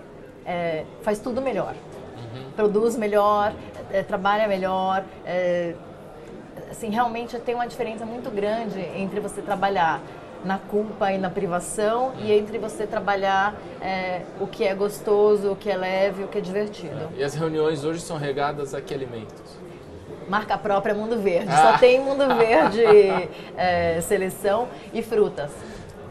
é, 0.45 0.85
faz 1.01 1.19
tudo 1.19 1.41
melhor. 1.41 1.75
Produz 2.55 2.95
melhor, 2.95 3.53
é, 3.91 4.03
trabalha 4.03 4.47
melhor. 4.47 5.03
é, 5.25 5.73
assim, 6.69 6.89
realmente 6.89 7.37
tem 7.39 7.53
uma 7.53 7.67
diferença 7.67 8.05
muito 8.05 8.29
grande 8.29 8.79
entre 8.79 9.19
você 9.19 9.41
trabalhar 9.41 10.01
na 10.43 10.57
culpa 10.57 11.11
e 11.11 11.17
na 11.17 11.29
privação 11.29 12.13
e 12.17 12.31
entre 12.31 12.57
você 12.57 12.87
trabalhar 12.87 13.55
é, 13.79 14.21
o 14.39 14.47
que 14.47 14.65
é 14.65 14.73
gostoso, 14.73 15.51
o 15.51 15.55
que 15.55 15.69
é 15.69 15.77
leve, 15.77 16.23
o 16.23 16.27
que 16.27 16.37
é 16.39 16.41
divertido. 16.41 17.09
E 17.15 17.23
as 17.23 17.35
reuniões 17.35 17.83
hoje 17.83 18.01
são 18.01 18.17
regadas 18.17 18.73
a 18.73 18.81
que 18.81 18.93
alimentos? 18.93 19.61
Marca 20.27 20.57
própria 20.57 20.95
Mundo 20.95 21.19
Verde. 21.19 21.49
Ah. 21.51 21.73
Só 21.73 21.77
tem 21.77 21.99
Mundo 21.99 22.25
Verde 22.35 22.83
é, 23.57 23.99
seleção 24.01 24.67
e 24.93 25.01
frutas. 25.01 25.51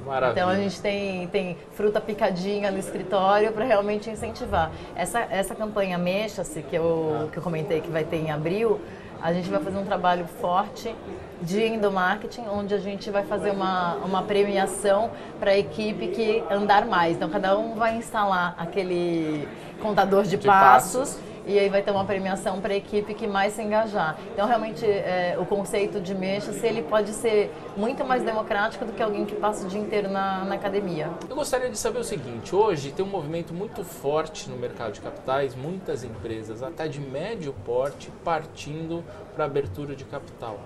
Maravilha. 0.05 0.41
Então 0.41 0.49
a 0.49 0.57
gente 0.57 0.81
tem, 0.81 1.27
tem 1.29 1.57
fruta 1.73 2.01
picadinha 2.01 2.71
no 2.71 2.79
escritório 2.79 3.53
para 3.53 3.65
realmente 3.65 4.11
incentivar. 4.11 4.71
Essa, 4.95 5.21
essa 5.31 5.55
campanha 5.55 5.99
Mexa-se, 5.99 6.63
que 6.63 6.77
eu, 6.77 7.29
que 7.33 7.39
eu 7.39 7.43
comentei 7.43 7.81
que 7.81 7.91
vai 7.91 8.05
ter 8.05 8.17
em 8.17 8.31
abril, 8.31 8.81
a 9.23 9.33
gente 9.33 9.51
vai 9.51 9.61
fazer 9.61 9.77
um 9.77 9.85
trabalho 9.85 10.27
forte 10.41 10.95
de 11.43 11.63
endomarketing, 11.65 12.47
onde 12.49 12.75
a 12.75 12.79
gente 12.79 13.11
vai 13.11 13.25
fazer 13.25 13.51
uma, 13.51 13.95
uma 13.97 14.23
premiação 14.23 15.11
para 15.39 15.53
a 15.53 15.59
equipe 15.59 16.09
que 16.09 16.43
andar 16.51 16.87
mais. 16.87 17.17
Então 17.17 17.29
cada 17.29 17.57
um 17.57 17.75
vai 17.75 17.97
instalar 17.97 18.55
aquele 18.59 19.49
contador 19.81 20.25
de, 20.25 20.37
De 20.37 20.47
passos. 20.47 21.19
E 21.51 21.59
aí 21.59 21.69
vai 21.69 21.83
ter 21.83 21.91
uma 21.91 22.05
premiação 22.05 22.61
para 22.61 22.73
a 22.73 22.77
equipe 22.77 23.13
que 23.13 23.27
mais 23.27 23.55
se 23.55 23.61
engajar. 23.61 24.17
Então, 24.33 24.47
realmente, 24.47 24.87
é, 24.87 25.37
o 25.37 25.45
conceito 25.45 26.01
de 26.01 26.15
mexa, 26.15 26.53
se 26.53 26.65
ele 26.65 26.81
pode 26.81 27.11
ser 27.11 27.53
muito 27.77 28.05
mais 28.05 28.23
democrático 28.23 28.85
do 28.85 28.93
que 28.93 29.03
alguém 29.03 29.25
que 29.25 29.35
passa 29.35 29.67
o 29.67 29.69
dia 29.69 29.81
inteiro 29.81 30.09
na, 30.09 30.45
na 30.45 30.55
academia. 30.55 31.11
Eu 31.29 31.35
gostaria 31.35 31.69
de 31.69 31.77
saber 31.77 31.99
o 31.99 32.05
seguinte: 32.05 32.55
hoje 32.55 32.93
tem 32.93 33.05
um 33.05 33.09
movimento 33.09 33.53
muito 33.53 33.83
forte 33.83 34.49
no 34.49 34.57
mercado 34.57 34.93
de 34.93 35.01
capitais, 35.01 35.57
muitas 35.57 36.05
empresas, 36.05 36.63
até 36.63 36.87
de 36.87 37.01
médio 37.01 37.53
porte, 37.67 38.13
partindo 38.25 39.03
para 39.35 39.45
abertura 39.45 39.97
de 39.97 40.05
capital. 40.05 40.57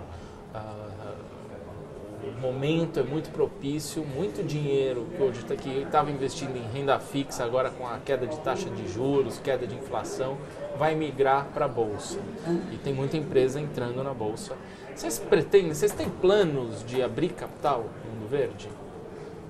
Ah, 0.54 0.88
o 2.28 2.40
momento 2.40 2.98
é 2.98 3.02
muito 3.02 3.30
propício, 3.30 4.04
muito 4.04 4.42
dinheiro 4.42 5.06
que 5.16 5.22
hoje 5.22 5.40
está 5.40 5.54
aqui 5.54 5.82
estava 5.82 6.10
investindo 6.10 6.56
em 6.56 6.66
renda 6.72 6.98
fixa, 6.98 7.44
agora 7.44 7.70
com 7.70 7.86
a 7.86 7.98
queda 7.98 8.26
de 8.26 8.38
taxa 8.40 8.70
de 8.70 8.88
juros, 8.88 9.38
queda 9.38 9.66
de 9.66 9.74
inflação, 9.74 10.38
vai 10.78 10.94
migrar 10.94 11.48
para 11.52 11.66
a 11.66 11.68
bolsa. 11.68 12.18
E 12.72 12.76
tem 12.78 12.92
muita 12.92 13.16
empresa 13.16 13.60
entrando 13.60 14.02
na 14.02 14.14
bolsa. 14.14 14.56
Vocês 14.94 15.18
pretendem, 15.18 15.74
vocês 15.74 15.92
têm 15.92 16.08
planos 16.08 16.84
de 16.84 17.02
abrir 17.02 17.30
capital 17.30 17.84
no 18.04 18.20
Mundo 18.20 18.28
Verde? 18.28 18.68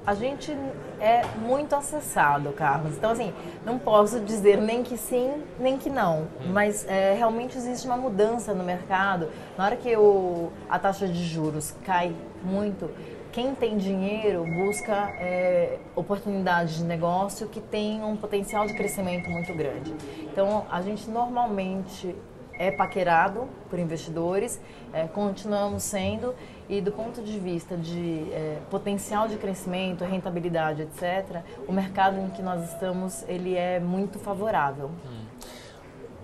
A 0.06 0.14
gente 0.14 0.54
é 1.00 1.22
muito 1.38 1.74
acessado, 1.74 2.52
Carlos. 2.52 2.94
Então, 2.94 3.10
assim, 3.10 3.32
não 3.64 3.78
posso 3.78 4.20
dizer 4.20 4.60
nem 4.60 4.82
que 4.82 4.98
sim, 4.98 5.42
nem 5.58 5.78
que 5.78 5.88
não. 5.88 6.28
Mas 6.52 6.86
é, 6.86 7.14
realmente 7.14 7.56
existe 7.56 7.86
uma 7.86 7.96
mudança 7.96 8.52
no 8.52 8.62
mercado. 8.62 9.30
Na 9.56 9.64
hora 9.64 9.76
que 9.76 9.96
o, 9.96 10.52
a 10.68 10.78
taxa 10.78 11.08
de 11.08 11.24
juros 11.24 11.74
cai 11.86 12.14
muito, 12.42 12.90
quem 13.32 13.54
tem 13.54 13.78
dinheiro 13.78 14.44
busca 14.44 14.92
é, 15.18 15.78
oportunidades 15.96 16.76
de 16.76 16.84
negócio 16.84 17.48
que 17.48 17.60
têm 17.60 18.04
um 18.04 18.14
potencial 18.14 18.66
de 18.66 18.74
crescimento 18.74 19.30
muito 19.30 19.54
grande. 19.54 19.94
Então, 20.20 20.66
a 20.70 20.82
gente 20.82 21.08
normalmente 21.08 22.14
é 22.58 22.70
paquerado 22.70 23.48
por 23.68 23.78
investidores, 23.78 24.60
é, 24.92 25.06
continuamos 25.08 25.82
sendo, 25.82 26.34
e 26.68 26.80
do 26.80 26.90
ponto 26.92 27.22
de 27.22 27.38
vista 27.38 27.76
de 27.76 28.26
é, 28.32 28.58
potencial 28.70 29.28
de 29.28 29.36
crescimento, 29.36 30.04
rentabilidade, 30.04 30.82
etc., 30.82 31.42
o 31.68 31.72
mercado 31.72 32.18
em 32.18 32.30
que 32.30 32.42
nós 32.42 32.72
estamos, 32.72 33.24
ele 33.28 33.54
é 33.54 33.78
muito 33.78 34.18
favorável. 34.18 34.90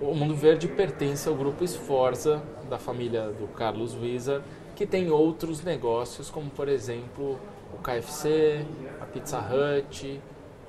O 0.00 0.14
Mundo 0.14 0.34
Verde 0.34 0.66
pertence 0.66 1.28
ao 1.28 1.34
grupo 1.34 1.62
Esforza, 1.62 2.42
da 2.70 2.78
família 2.78 3.28
do 3.32 3.46
Carlos 3.48 3.94
Wieser, 3.94 4.40
que 4.74 4.86
tem 4.86 5.10
outros 5.10 5.62
negócios, 5.62 6.30
como 6.30 6.48
por 6.48 6.68
exemplo 6.68 7.38
o 7.74 7.78
KFC, 7.82 8.64
a 9.00 9.04
Pizza 9.04 9.38
Hut, 9.38 10.20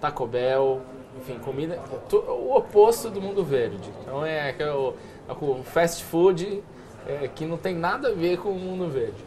Taco 0.02 0.26
Bell, 0.28 0.82
enfim, 1.18 1.40
comida, 1.40 1.78
to- 2.10 2.18
o 2.20 2.58
oposto 2.58 3.10
do 3.10 3.22
Mundo 3.22 3.44
Verde. 3.44 3.90
Então 4.02 4.26
é, 4.26 4.50
é 4.50 4.56
é 4.64 4.72
o 4.74 5.64
fast 5.64 6.04
food 6.04 6.62
é, 7.08 7.30
que 7.30 7.46
não 7.46 7.56
tem 7.58 7.74
nada 7.76 8.10
a 8.10 8.14
ver 8.14 8.38
com 8.38 8.50
o 8.50 8.60
Mundo 8.60 8.90
Verde. 8.90 9.24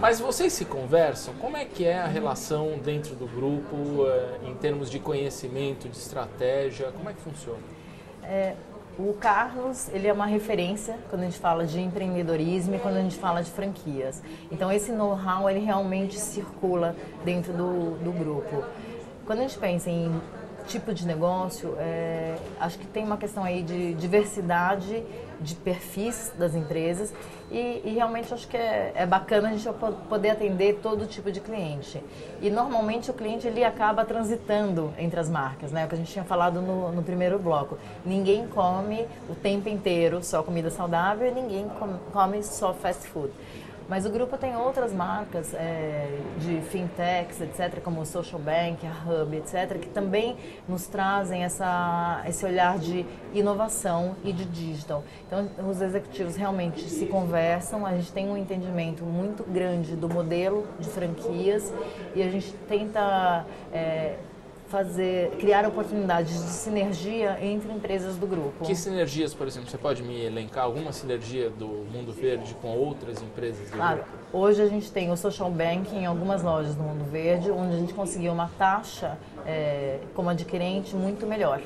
Mas 0.00 0.20
vocês 0.20 0.52
se 0.52 0.64
conversam? 0.64 1.34
Como 1.34 1.56
é 1.56 1.64
que 1.64 1.84
é 1.84 1.98
a 1.98 2.06
relação 2.06 2.78
dentro 2.84 3.14
do 3.14 3.26
grupo, 3.26 4.06
é, 4.06 4.48
em 4.48 4.54
termos 4.54 4.90
de 4.90 4.98
conhecimento, 4.98 5.88
de 5.88 5.96
estratégia? 5.96 6.90
Como 6.92 7.08
é 7.08 7.12
que 7.12 7.20
funciona? 7.20 7.60
É, 8.22 8.54
o 8.98 9.12
Carlos, 9.14 9.88
ele 9.92 10.06
é 10.06 10.12
uma 10.12 10.26
referência 10.26 10.98
quando 11.08 11.22
a 11.22 11.24
gente 11.26 11.38
fala 11.38 11.64
de 11.64 11.80
empreendedorismo 11.80 12.74
e 12.74 12.78
quando 12.78 12.96
a 12.96 13.00
gente 13.02 13.16
fala 13.16 13.42
de 13.42 13.50
franquias. 13.50 14.22
Então, 14.50 14.70
esse 14.70 14.92
know-how, 14.92 15.48
ele 15.48 15.60
realmente 15.60 16.18
circula 16.18 16.94
dentro 17.24 17.52
do, 17.52 17.96
do 17.98 18.12
grupo. 18.12 18.64
Quando 19.24 19.38
a 19.38 19.42
gente 19.42 19.58
pensa 19.58 19.90
em 19.90 20.20
tipo 20.66 20.94
de 20.94 21.06
negócio, 21.06 21.76
é, 21.78 22.36
acho 22.58 22.78
que 22.78 22.86
tem 22.86 23.04
uma 23.04 23.16
questão 23.16 23.44
aí 23.44 23.62
de 23.62 23.94
diversidade 23.94 25.04
de 25.40 25.54
perfis 25.54 26.32
das 26.38 26.54
empresas 26.54 27.12
e, 27.50 27.82
e 27.84 27.92
realmente 27.94 28.32
acho 28.32 28.48
que 28.48 28.56
é, 28.56 28.92
é 28.94 29.06
bacana 29.06 29.48
a 29.48 29.52
gente 29.52 29.68
po- 29.78 29.92
poder 30.08 30.30
atender 30.30 30.80
todo 30.82 31.06
tipo 31.06 31.30
de 31.30 31.40
cliente. 31.40 32.02
E 32.40 32.50
normalmente 32.50 33.10
o 33.10 33.14
cliente 33.14 33.46
ele 33.46 33.62
acaba 33.64 34.04
transitando 34.04 34.92
entre 34.98 35.20
as 35.20 35.28
marcas, 35.28 35.70
né? 35.70 35.84
O 35.84 35.88
que 35.88 35.94
a 35.94 35.98
gente 35.98 36.10
tinha 36.12 36.24
falado 36.24 36.60
no, 36.60 36.90
no 36.92 37.02
primeiro 37.02 37.38
bloco. 37.38 37.78
Ninguém 38.04 38.46
come 38.48 39.06
o 39.28 39.34
tempo 39.34 39.68
inteiro 39.68 40.22
só 40.22 40.42
comida 40.42 40.70
saudável 40.70 41.28
e 41.28 41.30
ninguém 41.30 41.68
com- 41.78 41.98
come 42.12 42.42
só 42.42 42.72
fast 42.74 43.06
food. 43.08 43.32
Mas 43.88 44.06
o 44.06 44.10
grupo 44.10 44.38
tem 44.38 44.56
outras 44.56 44.92
marcas 44.92 45.52
é, 45.52 46.18
de 46.38 46.60
fintechs, 46.62 47.40
etc., 47.40 47.80
como 47.82 48.00
o 48.00 48.06
Social 48.06 48.40
Bank, 48.40 48.86
a 48.86 49.22
Hub, 49.22 49.36
etc., 49.36 49.78
que 49.78 49.88
também 49.88 50.36
nos 50.66 50.86
trazem 50.86 51.44
essa, 51.44 52.22
esse 52.26 52.44
olhar 52.46 52.78
de 52.78 53.04
inovação 53.34 54.16
e 54.24 54.32
de 54.32 54.44
digital. 54.44 55.04
Então, 55.26 55.48
os 55.68 55.82
executivos 55.82 56.36
realmente 56.36 56.82
se 56.88 57.06
conversam, 57.06 57.84
a 57.84 57.92
gente 57.92 58.12
tem 58.12 58.28
um 58.28 58.36
entendimento 58.36 59.04
muito 59.04 59.44
grande 59.44 59.94
do 59.96 60.08
modelo 60.08 60.66
de 60.78 60.88
franquias 60.88 61.72
e 62.14 62.22
a 62.22 62.28
gente 62.28 62.52
tenta. 62.68 63.44
É, 63.72 64.16
fazer, 64.68 65.30
criar 65.38 65.66
oportunidades 65.66 66.32
de 66.32 66.50
sinergia 66.50 67.38
entre 67.40 67.72
empresas 67.72 68.16
do 68.16 68.26
grupo. 68.26 68.64
Que 68.64 68.74
sinergias, 68.74 69.34
por 69.34 69.46
exemplo, 69.46 69.70
você 69.70 69.78
pode 69.78 70.02
me 70.02 70.24
elencar 70.24 70.64
alguma 70.64 70.92
sinergia 70.92 71.50
do 71.50 71.66
Mundo 71.66 72.12
Verde 72.12 72.54
com 72.60 72.68
outras 72.76 73.22
empresas 73.22 73.70
do 73.70 73.76
claro. 73.76 73.98
grupo? 73.98 74.10
Hoje 74.32 74.62
a 74.62 74.66
gente 74.66 74.90
tem 74.90 75.10
o 75.10 75.16
Social 75.16 75.50
Bank 75.50 75.94
em 75.94 76.06
algumas 76.06 76.42
lojas 76.42 76.74
do 76.74 76.82
Mundo 76.82 77.04
Verde, 77.10 77.50
onde 77.50 77.74
a 77.74 77.78
gente 77.78 77.94
conseguiu 77.94 78.32
uma 78.32 78.50
taxa 78.58 79.18
é, 79.46 79.98
como 80.14 80.28
adquirente 80.30 80.96
muito 80.96 81.26
melhor. 81.26 81.60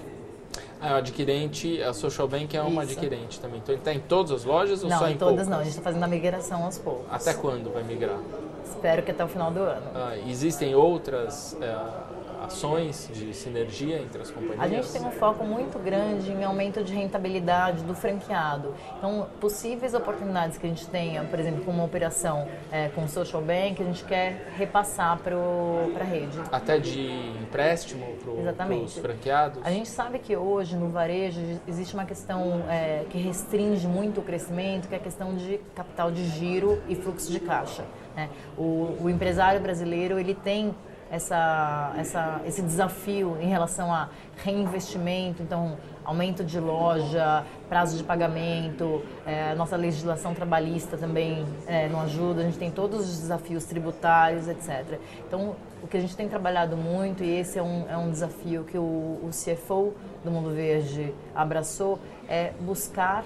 Ah, 0.81 0.95
o 0.95 0.97
adquirente, 0.97 1.83
a 1.83 1.93
Social 1.93 2.29
Bank 2.29 2.57
é 2.57 2.63
uma 2.63 2.85
Isso. 2.85 2.93
adquirente 2.93 3.41
também. 3.41 3.59
Então 3.59 3.75
ele 3.75 3.81
está 3.81 3.93
em 3.93 3.99
todas 3.99 4.31
as 4.31 4.45
lojas 4.45 4.83
ou 4.85 4.89
não, 4.89 4.99
só 4.99 5.09
em, 5.09 5.15
em 5.15 5.17
todas 5.17 5.35
poucas? 5.35 5.49
não. 5.49 5.59
A 5.59 5.63
gente 5.65 5.71
está 5.71 5.83
fazendo 5.83 6.05
a 6.05 6.07
migração 6.07 6.65
aos 6.65 6.79
poucos. 6.79 7.07
Até 7.11 7.35
quando 7.35 7.73
vai 7.73 7.83
migrar? 7.83 8.19
Espero 8.65 9.03
que 9.03 9.11
até 9.11 9.25
o 9.25 9.29
final 9.29 9.51
do 9.51 9.61
ano. 9.61 9.87
Ah, 9.95 10.17
existem 10.27 10.75
outras... 10.75 11.57
É 11.61 12.08
ações 12.43 13.11
de 13.13 13.35
sinergia 13.35 13.99
entre 13.99 14.23
as 14.23 14.31
companhias? 14.31 14.61
A 14.61 14.69
gente 14.69 14.93
tem 14.93 15.05
um 15.05 15.11
foco 15.11 15.45
muito 15.45 15.79
grande 15.79 16.31
em 16.31 16.45
aumento 16.45 16.83
de 16.83 16.95
rentabilidade 16.95 17.83
do 17.85 17.95
franqueado. 17.95 18.75
Então, 18.97 19.27
possíveis 19.41 19.95
oportunidades 19.95 20.59
que 20.59 20.67
a 20.67 20.69
gente 20.69 20.87
tenha, 20.87 21.25
por 21.25 21.39
exemplo, 21.39 21.65
com 21.65 21.71
uma 21.71 21.85
operação 21.85 22.49
é, 22.71 22.89
com 22.89 23.05
o 23.05 23.09
Social 23.09 23.43
Bank, 23.43 23.83
a 23.83 23.85
gente 23.85 24.05
quer 24.05 24.53
repassar 24.57 25.19
para 25.19 25.37
a 25.37 26.05
rede. 26.05 26.39
Até 26.51 26.79
de 26.79 27.11
empréstimo 27.43 28.07
para 28.23 28.75
os 28.75 28.99
franqueados? 28.99 29.61
A 29.65 29.71
gente 29.71 29.89
sabe 29.89 30.19
que 30.19 30.37
hoje 30.37 30.77
no 30.77 30.89
varejo 30.89 31.41
existe 31.67 31.95
uma 31.95 32.05
questão 32.05 32.65
é, 32.69 33.05
que 33.11 33.19
restringe 33.19 33.87
muito 33.87 34.21
o 34.21 34.23
crescimento, 34.23 34.89
que 34.89 34.95
é 34.95 34.99
a 34.99 35.01
questão 35.01 35.35
de 35.35 35.59
capital 35.75 36.11
de 36.11 36.25
giro 36.29 36.83
e 36.89 36.95
fluxo 36.95 37.31
de 37.31 37.41
caixa. 37.41 37.85
Né? 38.15 38.29
O, 38.57 38.97
o 39.01 39.11
empresário 39.11 39.61
brasileiro 39.61 40.19
ele 40.19 40.35
tem 40.35 40.75
essa, 41.11 41.95
essa, 41.97 42.41
esse 42.47 42.63
desafio 42.63 43.37
em 43.41 43.49
relação 43.49 43.93
a 43.93 44.09
reinvestimento, 44.37 45.43
então 45.43 45.77
aumento 46.05 46.43
de 46.43 46.59
loja, 46.59 47.45
prazo 47.69 47.97
de 47.99 48.03
pagamento, 48.03 49.03
é, 49.27 49.55
nossa 49.55 49.77
legislação 49.77 50.33
trabalhista 50.33 50.97
também 50.97 51.45
é, 51.67 51.87
não 51.89 52.01
ajuda, 52.01 52.41
a 52.41 52.45
gente 52.45 52.59
tem 52.59 52.71
todos 52.71 53.01
os 53.01 53.21
desafios 53.21 53.65
tributários, 53.65 54.49
etc. 54.49 54.99
Então, 55.27 55.55
o 55.83 55.87
que 55.87 55.99
a 55.99 56.01
gente 56.01 56.17
tem 56.17 56.27
trabalhado 56.27 56.79
muito, 56.79 57.23
e 57.23 57.31
esse 57.39 57.59
é 57.59 57.63
um, 57.63 57.85
é 57.91 57.97
um 57.97 58.11
desafio 58.11 58.65
que 58.65 58.79
o, 58.79 58.83
o 58.83 59.31
CFO 59.31 59.93
do 60.25 60.31
Mundo 60.31 60.55
Verde 60.55 61.15
abraçou, 61.35 61.99
é 62.27 62.53
buscar 62.61 63.23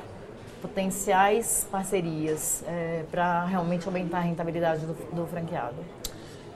potenciais 0.61 1.67
parcerias 1.71 2.65
é, 2.67 3.05
para 3.11 3.45
realmente 3.45 3.87
aumentar 3.87 4.19
a 4.19 4.23
rentabilidade 4.23 4.87
do, 4.87 4.95
do 5.15 5.27
franqueado. 5.27 6.02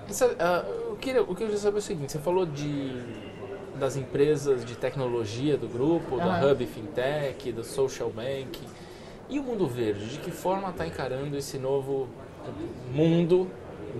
Essa, 0.08 0.26
uh, 0.26 0.90
eu 0.90 0.96
queria, 0.96 1.22
o 1.22 1.26
que 1.26 1.32
eu 1.32 1.46
queria 1.46 1.58
saber 1.58 1.76
é 1.76 1.80
o 1.80 1.82
seguinte, 1.82 2.12
você 2.12 2.18
falou 2.18 2.46
de, 2.46 2.92
das 3.74 3.96
empresas 3.96 4.64
de 4.64 4.76
tecnologia 4.76 5.56
do 5.56 5.68
grupo, 5.68 6.16
uhum. 6.16 6.18
da 6.18 6.46
Hub 6.46 6.66
Fintech, 6.66 7.52
do 7.52 7.64
Social 7.64 8.10
Bank. 8.10 8.60
E 9.28 9.40
o 9.40 9.42
mundo 9.42 9.66
verde, 9.66 10.06
de 10.08 10.18
que 10.18 10.30
forma 10.30 10.70
está 10.70 10.86
encarando 10.86 11.36
esse 11.36 11.58
novo 11.58 12.08
mundo 12.92 13.50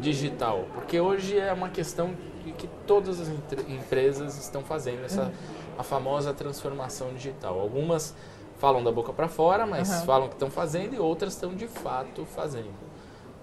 digital? 0.00 0.66
Porque 0.72 1.00
hoje 1.00 1.36
é 1.36 1.52
uma 1.52 1.68
questão 1.68 2.14
que 2.56 2.68
todas 2.86 3.20
as 3.20 3.28
empresas 3.68 4.38
estão 4.38 4.62
fazendo, 4.62 5.04
essa 5.04 5.24
uhum. 5.24 5.32
a 5.78 5.82
famosa 5.82 6.32
transformação 6.32 7.12
digital. 7.12 7.58
Algumas 7.58 8.14
falam 8.58 8.82
da 8.82 8.90
boca 8.90 9.12
para 9.12 9.28
fora, 9.28 9.66
mas 9.66 9.90
uhum. 9.90 10.06
falam 10.06 10.28
que 10.28 10.34
estão 10.34 10.50
fazendo 10.50 10.94
e 10.94 10.98
outras 10.98 11.34
estão 11.34 11.54
de 11.54 11.66
fato 11.66 12.24
fazendo. 12.24 12.74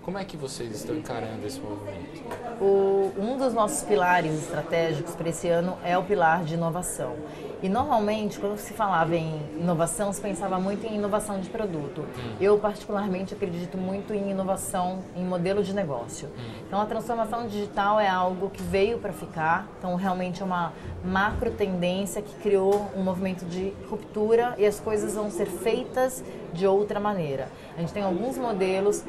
Como 0.04 0.18
é 0.18 0.26
que 0.26 0.36
vocês 0.36 0.76
estão 0.76 0.98
encarando 0.98 1.48
esse 1.48 1.62
movimento? 1.62 2.22
O, 2.60 3.14
um 3.18 3.38
dos 3.38 3.54
nossos 3.54 3.84
pilares 3.84 4.34
estratégicos 4.34 5.16
para 5.16 5.30
esse 5.30 5.48
ano 5.48 5.78
é 5.82 5.98
o 5.98 6.04
pilar 6.04 6.44
de 6.44 6.56
inovação. 6.56 7.16
E 7.62 7.70
normalmente, 7.70 8.38
quando 8.38 8.58
se 8.58 8.74
falava 8.74 9.16
em 9.16 9.40
inovação, 9.58 10.12
se 10.12 10.20
pensava 10.20 10.60
muito 10.60 10.86
em 10.86 10.96
inovação 10.96 11.40
de 11.40 11.50
produto. 11.50 12.02
Hum. 12.02 12.36
Eu, 12.42 12.60
particularmente, 12.60 13.34
acredito 13.34 13.78
muito 13.78 14.14
em 14.14 14.32
inovação 14.32 15.00
em 15.16 15.24
modelo 15.24 15.64
de 15.64 15.74
negócio. 15.74 16.28
Hum. 16.28 16.52
Então, 16.68 16.82
a 16.82 16.86
transformação 16.86 17.48
digital 17.48 17.98
é 17.98 18.10
algo 18.10 18.50
que 18.50 18.62
veio 18.62 18.98
para 18.98 19.14
ficar. 19.14 19.66
Então, 19.80 19.96
realmente 19.96 20.42
é 20.42 20.46
uma 20.46 20.74
macro 21.02 21.52
tendência 21.52 22.22
que 22.22 22.36
criou 22.42 22.92
um 22.94 23.02
movimento 23.02 23.46
de 23.46 23.72
ruptura 23.90 24.54
e 24.58 24.66
as 24.66 24.82
coisas 24.82 25.16
vão 25.16 25.32
ser 25.32 25.46
feitas 25.46 26.22
de 26.52 26.68
outra 26.68 27.00
maneira. 27.00 27.48
A 27.78 27.80
gente 27.80 27.94
tem 27.94 28.04
alguns 28.04 28.38
modelos 28.38 29.04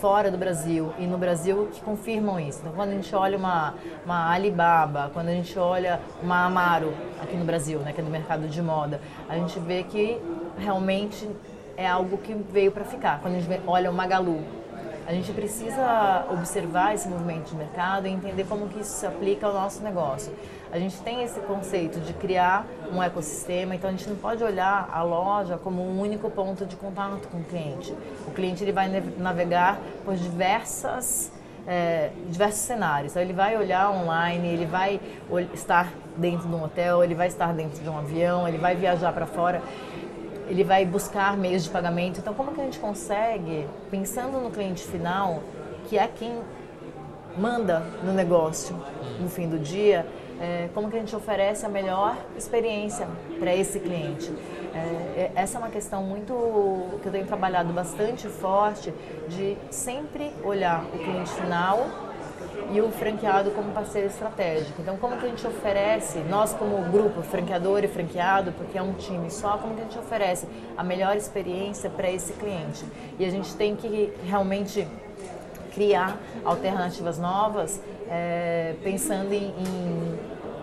fora 0.00 0.30
do 0.30 0.38
Brasil 0.38 0.92
e 0.98 1.06
no 1.06 1.18
Brasil 1.18 1.68
que 1.72 1.80
confirmam 1.80 2.38
isso. 2.38 2.60
Então, 2.60 2.72
quando 2.72 2.90
a 2.90 2.94
gente 2.94 3.14
olha 3.14 3.36
uma, 3.36 3.74
uma 4.04 4.32
Alibaba, 4.32 5.10
quando 5.12 5.28
a 5.28 5.32
gente 5.32 5.58
olha 5.58 6.00
uma 6.22 6.44
Amaro 6.44 6.92
aqui 7.20 7.36
no 7.36 7.44
Brasil, 7.44 7.80
né, 7.80 7.92
que 7.92 8.00
é 8.00 8.04
no 8.04 8.10
mercado 8.10 8.46
de 8.48 8.62
moda, 8.62 9.00
a 9.28 9.34
gente 9.36 9.58
vê 9.58 9.82
que 9.82 10.20
realmente 10.56 11.28
é 11.76 11.86
algo 11.86 12.18
que 12.18 12.34
veio 12.34 12.70
para 12.72 12.84
ficar. 12.84 13.20
Quando 13.20 13.34
a 13.36 13.40
gente 13.40 13.60
olha 13.66 13.90
o 13.90 13.94
Magalu, 13.94 14.40
a 15.08 15.12
gente 15.14 15.32
precisa 15.32 16.26
observar 16.30 16.94
esse 16.94 17.08
movimento 17.08 17.48
de 17.48 17.56
mercado 17.56 18.06
e 18.06 18.10
entender 18.10 18.44
como 18.44 18.68
que 18.68 18.80
isso 18.80 18.90
se 18.90 19.06
aplica 19.06 19.46
ao 19.46 19.54
nosso 19.54 19.82
negócio. 19.82 20.30
A 20.70 20.78
gente 20.78 21.00
tem 21.00 21.22
esse 21.22 21.40
conceito 21.40 21.98
de 21.98 22.12
criar 22.12 22.66
um 22.92 23.02
ecossistema, 23.02 23.74
então 23.74 23.88
a 23.88 23.92
gente 23.94 24.06
não 24.06 24.16
pode 24.16 24.44
olhar 24.44 24.86
a 24.92 25.02
loja 25.02 25.56
como 25.56 25.82
um 25.82 25.98
único 25.98 26.30
ponto 26.30 26.66
de 26.66 26.76
contato 26.76 27.26
com 27.28 27.38
o 27.38 27.44
cliente. 27.44 27.94
O 28.26 28.32
cliente 28.32 28.62
ele 28.62 28.70
vai 28.70 28.86
navegar 29.16 29.80
por 30.04 30.14
diversas 30.14 31.32
é, 31.66 32.10
diversos 32.28 32.60
cenários. 32.60 33.12
Então, 33.12 33.22
ele 33.22 33.32
vai 33.32 33.56
olhar 33.56 33.90
online, 33.90 34.48
ele 34.48 34.66
vai 34.66 35.00
estar 35.54 35.90
dentro 36.16 36.48
de 36.48 36.54
um 36.54 36.64
hotel, 36.64 37.02
ele 37.02 37.14
vai 37.14 37.28
estar 37.28 37.52
dentro 37.54 37.82
de 37.82 37.88
um 37.88 37.98
avião, 37.98 38.46
ele 38.46 38.58
vai 38.58 38.74
viajar 38.74 39.12
para 39.12 39.26
fora 39.26 39.62
ele 40.48 40.64
vai 40.64 40.84
buscar 40.84 41.36
meios 41.36 41.64
de 41.64 41.70
pagamento. 41.70 42.20
Então, 42.20 42.34
como 42.34 42.52
que 42.52 42.60
a 42.60 42.64
gente 42.64 42.78
consegue, 42.78 43.66
pensando 43.90 44.38
no 44.38 44.50
cliente 44.50 44.82
final, 44.82 45.42
que 45.86 45.98
é 45.98 46.06
quem 46.08 46.40
manda 47.36 47.80
no 48.02 48.12
negócio 48.12 48.76
no 49.20 49.28
fim 49.28 49.48
do 49.48 49.58
dia, 49.58 50.06
é, 50.40 50.68
como 50.74 50.88
que 50.90 50.96
a 50.96 51.00
gente 51.00 51.14
oferece 51.14 51.66
a 51.66 51.68
melhor 51.68 52.16
experiência 52.36 53.06
para 53.38 53.54
esse 53.54 53.78
cliente? 53.80 54.32
É, 54.74 54.78
é, 54.78 55.32
essa 55.34 55.58
é 55.58 55.60
uma 55.60 55.70
questão 55.70 56.02
muito 56.02 56.32
que 57.02 57.08
eu 57.08 57.12
tenho 57.12 57.26
trabalhado 57.26 57.72
bastante 57.72 58.28
forte 58.28 58.92
de 59.28 59.56
sempre 59.70 60.30
olhar 60.44 60.84
o 60.84 60.98
cliente 60.98 61.30
final 61.30 62.07
e 62.70 62.80
o 62.80 62.90
franqueado 62.90 63.50
como 63.52 63.72
parceiro 63.72 64.08
estratégico. 64.08 64.80
Então, 64.80 64.96
como 64.96 65.16
que 65.16 65.26
a 65.26 65.28
gente 65.28 65.46
oferece, 65.46 66.18
nós 66.20 66.52
como 66.52 66.82
grupo, 66.90 67.22
franqueador 67.22 67.84
e 67.84 67.88
franqueado, 67.88 68.52
porque 68.52 68.76
é 68.76 68.82
um 68.82 68.92
time 68.94 69.30
só, 69.30 69.58
como 69.58 69.74
que 69.74 69.80
a 69.80 69.84
gente 69.84 69.98
oferece 69.98 70.46
a 70.76 70.84
melhor 70.84 71.16
experiência 71.16 71.88
para 71.88 72.10
esse 72.10 72.32
cliente? 72.34 72.84
E 73.18 73.24
a 73.24 73.30
gente 73.30 73.54
tem 73.54 73.74
que 73.74 74.12
realmente 74.24 74.86
criar 75.72 76.18
alternativas 76.44 77.18
novas, 77.18 77.80
é, 78.10 78.74
pensando 78.82 79.32
em, 79.32 79.46
em 79.46 80.18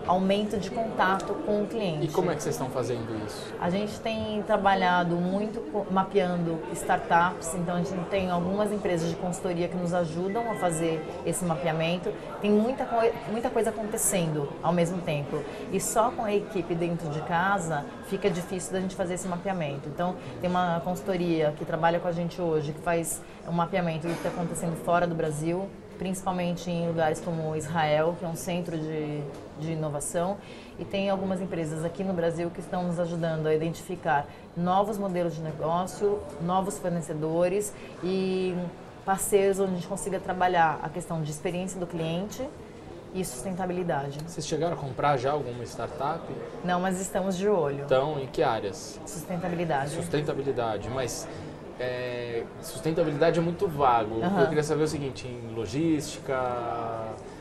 aumento 0.06 0.56
de 0.58 0.70
contato 0.70 1.34
com 1.44 1.62
o 1.62 1.66
cliente. 1.66 2.06
E 2.06 2.08
como 2.08 2.30
é 2.30 2.34
que 2.34 2.42
vocês 2.42 2.54
estão 2.54 2.70
fazendo 2.70 3.06
isso? 3.26 3.54
A 3.60 3.68
gente 3.70 3.98
tem 4.00 4.42
trabalhado 4.42 5.16
muito 5.16 5.62
mapeando 5.90 6.58
startups, 6.72 7.54
então 7.54 7.76
a 7.76 7.82
gente 7.82 7.94
tem 8.08 8.30
algumas 8.30 8.72
empresas 8.72 9.08
de 9.08 9.16
consultoria 9.16 9.68
que 9.68 9.76
nos 9.76 9.92
ajudam 9.92 10.50
a 10.50 10.54
fazer 10.54 11.04
esse 11.24 11.44
mapeamento. 11.44 12.12
Tem 12.40 12.50
muita, 12.50 12.86
muita 13.30 13.50
coisa 13.50 13.70
acontecendo 13.70 14.48
ao 14.62 14.72
mesmo 14.72 14.98
tempo. 14.98 15.42
E 15.72 15.80
só 15.80 16.10
com 16.10 16.24
a 16.24 16.34
equipe 16.34 16.74
dentro 16.74 17.08
de 17.10 17.20
casa 17.22 17.84
fica 18.08 18.30
difícil 18.30 18.72
da 18.72 18.80
gente 18.80 18.94
fazer 18.94 19.14
esse 19.14 19.28
mapeamento. 19.28 19.88
Então, 19.88 20.16
tem 20.40 20.48
uma 20.48 20.80
consultoria 20.80 21.52
que 21.56 21.64
trabalha 21.64 21.98
com 21.98 22.08
a 22.08 22.12
gente 22.12 22.40
hoje, 22.40 22.72
que 22.72 22.80
faz 22.80 23.20
um 23.48 23.52
mapeamento 23.52 24.06
do 24.06 24.12
que 24.12 24.18
está 24.18 24.28
acontecendo 24.28 24.76
fora 24.84 25.06
do 25.06 25.14
Brasil, 25.14 25.68
principalmente 25.98 26.70
em 26.70 26.86
lugares 26.88 27.20
como 27.20 27.54
Israel, 27.56 28.16
que 28.18 28.24
é 28.24 28.28
um 28.28 28.36
centro 28.36 28.76
de, 28.76 29.20
de 29.58 29.72
inovação, 29.72 30.36
e 30.78 30.84
tem 30.84 31.08
algumas 31.10 31.40
empresas 31.40 31.84
aqui 31.84 32.04
no 32.04 32.12
Brasil 32.12 32.50
que 32.50 32.60
estão 32.60 32.84
nos 32.84 32.98
ajudando 33.00 33.46
a 33.46 33.54
identificar 33.54 34.26
novos 34.56 34.98
modelos 34.98 35.34
de 35.34 35.40
negócio, 35.40 36.20
novos 36.42 36.78
fornecedores 36.78 37.72
e 38.02 38.54
parceiros 39.04 39.60
onde 39.60 39.72
a 39.72 39.74
gente 39.76 39.86
consiga 39.86 40.18
trabalhar 40.18 40.80
a 40.82 40.88
questão 40.88 41.22
de 41.22 41.30
experiência 41.30 41.78
do 41.78 41.86
cliente 41.86 42.42
e 43.14 43.24
sustentabilidade. 43.24 44.18
Vocês 44.26 44.46
chegaram 44.46 44.74
a 44.74 44.76
comprar 44.76 45.16
já 45.16 45.32
alguma 45.32 45.64
startup? 45.64 46.20
Não, 46.62 46.80
mas 46.80 47.00
estamos 47.00 47.36
de 47.36 47.48
olho. 47.48 47.84
Então, 47.84 48.18
em 48.20 48.26
que 48.26 48.42
áreas? 48.42 49.00
Sustentabilidade. 49.06 49.90
Sustentabilidade, 49.90 50.90
mas 50.90 51.26
é, 51.78 52.42
sustentabilidade 52.60 53.38
é 53.38 53.42
muito 53.42 53.68
vago. 53.68 54.22
Aham. 54.22 54.40
Eu 54.40 54.46
queria 54.48 54.62
saber 54.62 54.84
o 54.84 54.88
seguinte, 54.88 55.26
em 55.26 55.54
logística... 55.54 56.34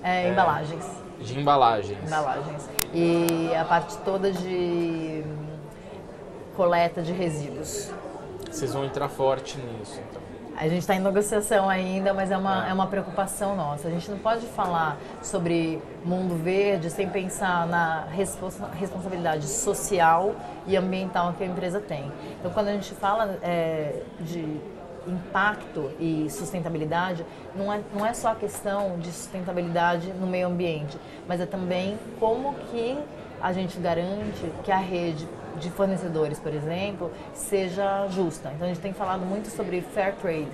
É, 0.03 0.27
É. 0.27 0.31
embalagens. 0.31 0.85
De 1.19 1.39
embalagens. 1.39 2.05
Embalagens. 2.05 2.69
E 2.93 3.53
a 3.55 3.63
parte 3.65 3.97
toda 3.99 4.31
de 4.31 5.23
hum, 5.25 5.45
coleta 6.55 7.01
de 7.01 7.11
resíduos. 7.13 7.91
Vocês 8.51 8.73
vão 8.73 8.85
entrar 8.85 9.09
forte 9.09 9.57
nisso, 9.57 9.99
então. 10.09 10.21
A 10.57 10.69
gente 10.69 10.79
está 10.79 10.95
em 10.95 10.99
negociação 10.99 11.69
ainda, 11.69 12.13
mas 12.13 12.31
é 12.31 12.37
uma, 12.37 12.67
é 12.67 12.73
uma 12.73 12.87
preocupação 12.87 13.57
nossa. 13.57 13.89
A 13.89 13.91
gente 13.91 14.09
não 14.09 14.17
pode 14.17 14.45
falar 14.47 14.97
sobre 15.21 15.81
mundo 16.03 16.41
verde 16.41 16.89
sem 16.89 17.09
pensar 17.09 17.67
na 17.67 18.05
responsa- 18.05 18.69
responsabilidade 18.73 19.47
social 19.47 20.33
e 20.65 20.77
ambiental 20.77 21.33
que 21.33 21.43
a 21.43 21.47
empresa 21.47 21.81
tem. 21.81 22.09
Então, 22.39 22.51
quando 22.51 22.69
a 22.69 22.71
gente 22.71 22.93
fala 22.93 23.37
é, 23.43 24.01
de 24.21 24.61
impacto 25.05 25.91
e 25.99 26.29
sustentabilidade, 26.29 27.25
não 27.53 27.71
é, 27.71 27.81
não 27.93 28.05
é 28.05 28.13
só 28.13 28.29
a 28.29 28.35
questão 28.35 28.97
de 28.97 29.11
sustentabilidade 29.11 30.13
no 30.13 30.25
meio 30.25 30.47
ambiente, 30.47 30.97
mas 31.27 31.41
é 31.41 31.45
também 31.45 31.99
como 32.17 32.53
que 32.71 32.97
a 33.41 33.51
gente 33.51 33.77
garante 33.77 34.51
que 34.63 34.71
a 34.71 34.77
rede 34.77 35.27
de 35.59 35.69
fornecedores, 35.69 36.39
por 36.39 36.53
exemplo, 36.53 37.11
seja 37.33 38.07
justa. 38.09 38.51
Então 38.53 38.65
a 38.65 38.69
gente 38.69 38.81
tem 38.81 38.93
falado 38.93 39.25
muito 39.25 39.49
sobre 39.49 39.81
fair 39.81 40.15
trade. 40.15 40.51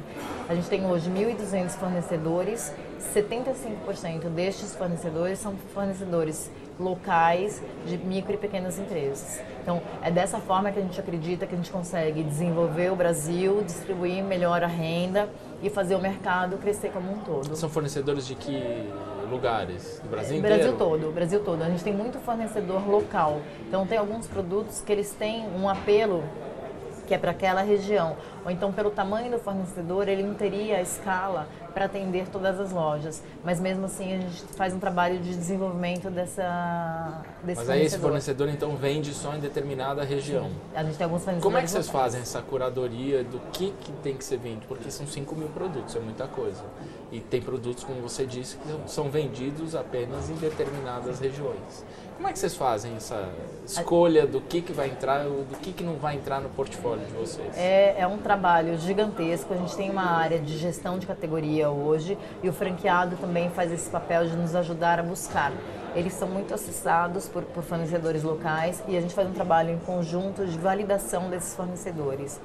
A 0.48 0.56
gente 0.56 0.70
tem 0.70 0.86
hoje 0.86 1.10
1.200 1.10 1.70
fornecedores, 1.72 2.74
75% 3.14 4.30
destes 4.30 4.76
fornecedores 4.76 5.40
são 5.40 5.56
fornecedores 5.74 6.52
locais 6.80 7.62
de 7.86 7.98
micro 7.98 8.34
e 8.34 8.38
pequenas 8.38 8.80
empresas. 8.80 9.42
Então 9.62 9.82
é 10.02 10.12
dessa 10.12 10.40
forma 10.40 10.72
que 10.72 10.80
a 10.80 10.82
gente 10.82 11.00
acredita 11.00 11.46
que 11.46 11.54
a 11.54 11.58
gente 11.58 11.72
consegue 11.72 12.24
desenvolver 12.24 12.92
o 12.92 12.96
Brasil, 12.96 13.62
distribuir 13.64 14.24
melhor 14.24 14.64
a 14.64 14.68
renda 14.68 15.30
e 15.62 15.70
fazer 15.70 15.96
o 15.96 16.02
mercado 16.02 16.58
crescer 16.58 16.92
como 16.92 17.12
um 17.12 17.20
todo. 17.20 17.56
São 17.56 17.70
fornecedores 17.70 18.26
de 18.26 18.36
que 18.36 18.90
lugares? 19.32 20.00
Do 20.04 20.10
Brasil 20.10 20.42
Brasil 20.42 20.60
inteiro? 20.60 20.78
todo, 20.78 21.10
o 21.10 21.12
Brasil 21.12 21.40
todo. 21.44 21.62
A 21.64 21.70
gente 21.70 21.84
tem 21.84 21.94
muito 21.94 22.20
fornecedor 22.20 22.88
local. 22.88 23.42
Então 23.68 23.88
tem 23.88 23.98
alguns 23.98 24.28
produtos 24.28 24.82
que 24.82 24.92
eles 24.92 25.12
têm 25.14 25.48
um 25.58 25.68
apelo 25.68 26.24
que 27.08 27.16
é 27.16 27.18
para 27.18 27.32
aquela 27.32 27.62
região. 27.62 28.16
Ou 28.44 28.52
então 28.52 28.72
pelo 28.72 28.90
tamanho 28.90 29.32
do 29.32 29.40
fornecedor, 29.40 30.08
ele 30.08 30.24
não 30.24 30.34
teria 30.34 30.78
a 30.78 30.82
escala 30.82 31.48
para 31.74 31.86
atender 31.86 32.28
todas 32.28 32.60
as 32.60 32.72
lojas. 32.72 33.24
Mas 33.44 33.60
mesmo 33.60 33.86
assim 33.86 34.14
a 34.14 34.20
gente 34.20 34.44
faz 34.56 34.74
um 34.74 34.80
trabalho 34.80 35.20
de 35.20 35.30
desenvolvimento 35.36 36.10
dessa 36.10 37.22
desse 37.44 37.60
Mas 37.62 37.70
aí 37.70 37.86
esse 37.86 38.00
fornecedor. 38.00 38.50
então 38.50 38.76
vende 38.76 39.14
só 39.14 39.36
em 39.36 39.40
determinada 39.40 40.04
região. 40.04 40.50
A 40.76 40.84
gente 40.84 40.98
tem 40.98 41.06
alguns 41.06 41.24
fornecedores 41.24 41.44
Como 41.44 41.58
é 41.58 41.62
que 41.62 41.70
vocês 41.70 41.88
locais. 41.88 42.04
fazem 42.04 42.22
essa 42.22 42.42
curadoria 42.42 43.24
do 43.24 43.40
que, 43.52 43.72
que 43.80 43.92
tem 43.94 44.16
que 44.16 44.24
ser 44.24 44.38
vendido? 44.38 44.66
Porque 44.68 44.90
são 44.90 45.06
5 45.08 45.36
mil 45.36 45.50
produtos, 45.50 45.96
é 45.96 46.00
muita 46.00 46.28
coisa. 46.28 46.64
E 47.12 47.20
tem 47.20 47.42
produtos, 47.42 47.84
como 47.84 48.02
você 48.02 48.26
disse, 48.26 48.58
que 48.58 48.90
são 48.90 49.10
vendidos 49.10 49.76
apenas 49.76 50.30
em 50.30 50.36
determinadas 50.36 51.20
regiões. 51.20 51.86
Como 52.16 52.28
é 52.30 52.34
que 52.34 52.40
vocês 52.40 52.56
fazem 52.56 52.96
essa 52.96 53.30
escolha 53.66 54.28
do 54.28 54.40
que, 54.42 54.62
que 54.62 54.72
vai 54.72 54.90
entrar 54.90 55.26
ou 55.26 55.44
do 55.44 55.58
que, 55.58 55.74
que 55.74 55.84
não 55.84 55.96
vai 55.96 56.16
entrar 56.16 56.40
no 56.40 56.50
portfólio 56.50 57.04
de 57.06 57.12
vocês? 57.14 57.58
É, 57.58 57.96
é 58.00 58.08
um 58.08 58.18
trabalho 58.20 58.31
gigantesco. 58.78 59.54
A 59.54 59.58
gente 59.58 59.76
tem 59.76 59.90
uma 59.90 60.06
área 60.06 60.40
de 60.40 60.58
gestão 60.58 60.98
de 60.98 61.06
categoria 61.06 61.70
hoje 61.70 62.18
e 62.42 62.50
o 62.50 62.54
franqueado 62.54 63.16
também 63.18 63.50
faz 63.50 63.72
esse 63.72 63.90
papel 63.90 64.28
de 64.28 64.36
nos 64.36 64.56
ajudar 64.56 65.00
a 65.00 65.04
buscar. 65.04 65.52
Eles 65.96 66.14
são 66.14 66.28
muito 66.28 66.54
acessados 66.54 67.28
por, 67.28 67.44
por 67.44 67.64
fornecedores 67.64 68.24
locais 68.24 68.84
e 68.88 68.98
a 68.98 69.02
gente 69.02 69.14
faz 69.14 69.28
um 69.28 69.34
trabalho 69.34 69.72
em 69.72 69.80
conjunto 69.80 70.46
de 70.46 70.58
validação 70.58 71.30
desses 71.30 71.56
fornecedores. 71.56 72.40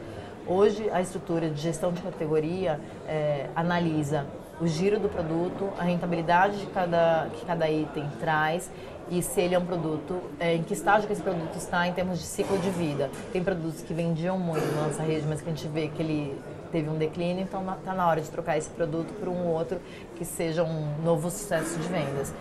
Hoje, 0.46 0.88
a 0.90 1.00
estrutura 1.00 1.50
de 1.50 1.60
gestão 1.60 1.92
de 1.92 2.00
categoria 2.02 2.80
é, 3.06 3.48
analisa 3.54 4.26
o 4.60 4.66
giro 4.66 4.98
do 4.98 5.08
produto, 5.08 5.68
a 5.78 5.82
rentabilidade 5.82 6.58
de 6.58 6.66
cada, 6.66 7.28
que 7.34 7.44
cada 7.44 7.68
item 7.68 8.08
traz 8.18 8.70
e 9.08 9.22
se 9.22 9.40
ele 9.40 9.54
é 9.54 9.58
um 9.58 9.64
produto, 9.64 10.20
é, 10.38 10.54
em 10.54 10.62
que 10.62 10.72
estágio 10.72 11.06
que 11.06 11.12
esse 11.12 11.22
produto 11.22 11.56
está 11.56 11.86
em 11.86 11.92
termos 11.92 12.18
de 12.18 12.24
ciclo 12.24 12.58
de 12.58 12.70
vida. 12.70 13.10
Tem 13.32 13.42
produtos 13.42 13.82
que 13.82 13.94
vendiam 13.94 14.38
muito 14.38 14.66
na 14.74 14.88
nossa 14.88 15.02
rede, 15.02 15.26
mas 15.28 15.40
que 15.40 15.48
a 15.48 15.52
gente 15.52 15.68
vê 15.68 15.88
que 15.88 16.02
ele 16.02 16.40
teve 16.72 16.88
um 16.90 16.98
declínio, 16.98 17.42
então 17.42 17.62
está 17.72 17.94
na 17.94 18.06
hora 18.06 18.20
de 18.20 18.28
trocar 18.28 18.58
esse 18.58 18.68
produto 18.70 19.12
por 19.14 19.28
um 19.28 19.46
outro 19.46 19.80
que 20.16 20.24
seja 20.24 20.64
um 20.64 21.02
novo 21.02 21.30
sucesso 21.30 21.78
de 21.78 21.88
vendas. 21.88 22.34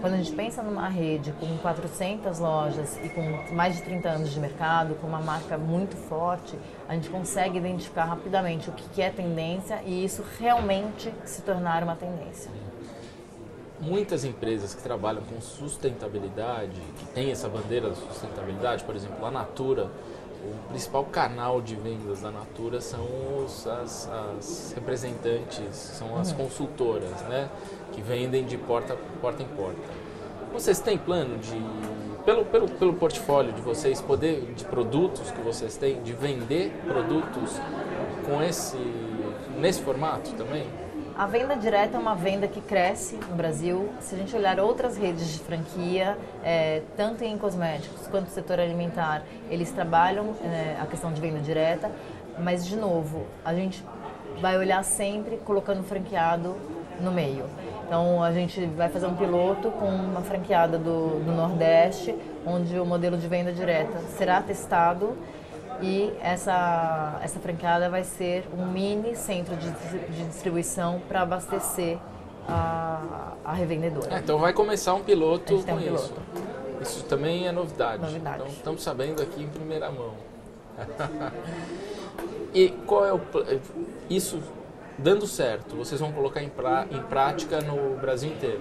Quando 0.00 0.14
a 0.14 0.16
gente 0.16 0.32
pensa 0.32 0.62
numa 0.62 0.88
rede 0.88 1.32
com 1.40 1.46
400 1.58 2.38
lojas 2.38 2.98
e 3.02 3.08
com 3.08 3.54
mais 3.54 3.76
de 3.76 3.82
30 3.82 4.08
anos 4.08 4.32
de 4.32 4.40
mercado, 4.40 4.94
com 4.96 5.06
uma 5.06 5.20
marca 5.20 5.56
muito 5.56 5.96
forte, 5.96 6.58
a 6.88 6.94
gente 6.94 7.08
consegue 7.08 7.58
identificar 7.58 8.04
rapidamente 8.04 8.68
o 8.68 8.72
que 8.72 9.00
é 9.00 9.08
tendência 9.08 9.80
e 9.84 10.04
isso 10.04 10.22
realmente 10.38 11.12
se 11.24 11.42
tornar 11.42 11.82
uma 11.82 11.96
tendência. 11.96 12.50
Muitas 13.84 14.24
empresas 14.24 14.74
que 14.74 14.82
trabalham 14.82 15.22
com 15.22 15.38
sustentabilidade, 15.42 16.80
que 16.96 17.04
têm 17.08 17.30
essa 17.30 17.50
bandeira 17.50 17.90
da 17.90 17.94
sustentabilidade, 17.94 18.82
por 18.82 18.96
exemplo, 18.96 19.26
a 19.26 19.30
Natura, 19.30 19.90
o 20.42 20.68
principal 20.68 21.04
canal 21.04 21.60
de 21.60 21.74
vendas 21.76 22.22
da 22.22 22.30
Natura 22.30 22.80
são 22.80 23.06
os, 23.44 23.66
as, 23.66 24.08
as 24.08 24.72
representantes, 24.74 25.74
são 25.74 26.16
as 26.18 26.32
consultoras, 26.32 27.20
né? 27.28 27.50
Que 27.92 28.00
vendem 28.00 28.46
de 28.46 28.56
porta, 28.56 28.96
porta 29.20 29.42
em 29.42 29.48
porta. 29.48 29.82
Vocês 30.50 30.80
têm 30.80 30.96
plano 30.96 31.36
de, 31.36 31.60
pelo, 32.24 32.46
pelo, 32.46 32.68
pelo 32.68 32.94
portfólio 32.94 33.52
de 33.52 33.60
vocês, 33.60 34.00
poder, 34.00 34.50
de 34.54 34.64
produtos 34.64 35.30
que 35.30 35.42
vocês 35.42 35.76
têm, 35.76 36.02
de 36.02 36.14
vender 36.14 36.72
produtos 36.86 37.60
com 38.24 38.42
esse, 38.42 38.78
nesse 39.58 39.82
formato 39.82 40.32
também? 40.32 40.83
A 41.16 41.26
venda 41.26 41.54
direta 41.54 41.96
é 41.96 42.00
uma 42.00 42.16
venda 42.16 42.48
que 42.48 42.60
cresce 42.60 43.14
no 43.30 43.36
Brasil. 43.36 43.88
Se 44.00 44.16
a 44.16 44.18
gente 44.18 44.34
olhar 44.34 44.58
outras 44.58 44.96
redes 44.96 45.32
de 45.32 45.38
franquia, 45.38 46.18
é, 46.42 46.82
tanto 46.96 47.22
em 47.22 47.38
cosméticos 47.38 48.08
quanto 48.08 48.24
no 48.24 48.30
setor 48.30 48.58
alimentar, 48.58 49.22
eles 49.48 49.70
trabalham 49.70 50.34
é, 50.42 50.76
a 50.82 50.86
questão 50.86 51.12
de 51.12 51.20
venda 51.20 51.38
direta, 51.38 51.88
mas, 52.36 52.66
de 52.66 52.74
novo, 52.74 53.26
a 53.44 53.54
gente 53.54 53.84
vai 54.40 54.58
olhar 54.58 54.82
sempre 54.82 55.36
colocando 55.36 55.82
o 55.82 55.84
franqueado 55.84 56.56
no 57.00 57.12
meio. 57.12 57.44
Então, 57.86 58.20
a 58.20 58.32
gente 58.32 58.66
vai 58.66 58.88
fazer 58.88 59.06
um 59.06 59.14
piloto 59.14 59.70
com 59.70 59.86
uma 59.86 60.22
franqueada 60.22 60.78
do, 60.78 61.20
do 61.24 61.30
Nordeste, 61.30 62.12
onde 62.44 62.76
o 62.76 62.84
modelo 62.84 63.16
de 63.16 63.28
venda 63.28 63.52
direta 63.52 63.98
será 64.16 64.42
testado 64.42 65.16
e 65.82 66.12
essa, 66.20 67.18
essa 67.22 67.40
franqueada 67.40 67.88
vai 67.88 68.04
ser 68.04 68.44
um 68.56 68.66
mini 68.66 69.14
centro 69.16 69.56
de, 69.56 69.70
de 69.70 70.24
distribuição 70.26 71.00
para 71.08 71.22
abastecer 71.22 71.98
a, 72.48 73.32
a 73.44 73.52
revendedora. 73.52 74.14
É, 74.14 74.18
então 74.18 74.38
vai 74.38 74.52
começar 74.52 74.94
um 74.94 75.02
piloto 75.02 75.62
com 75.64 75.72
um 75.72 75.94
isso. 75.94 76.14
Isso 76.80 77.04
também 77.04 77.46
é 77.46 77.52
novidade. 77.52 78.02
Novidade. 78.02 78.36
Então 78.36 78.52
estamos 78.52 78.82
sabendo 78.82 79.22
aqui 79.22 79.42
em 79.42 79.48
primeira 79.48 79.90
mão. 79.90 80.12
e 82.52 82.68
qual 82.86 83.06
é 83.06 83.12
o 83.12 83.20
isso 84.10 84.40
dando 84.98 85.26
certo? 85.26 85.76
Vocês 85.76 86.00
vão 86.00 86.12
colocar 86.12 86.42
em, 86.42 86.48
pra, 86.48 86.86
em 86.90 87.00
prática 87.02 87.60
no 87.60 87.96
Brasil 87.96 88.30
inteiro? 88.30 88.60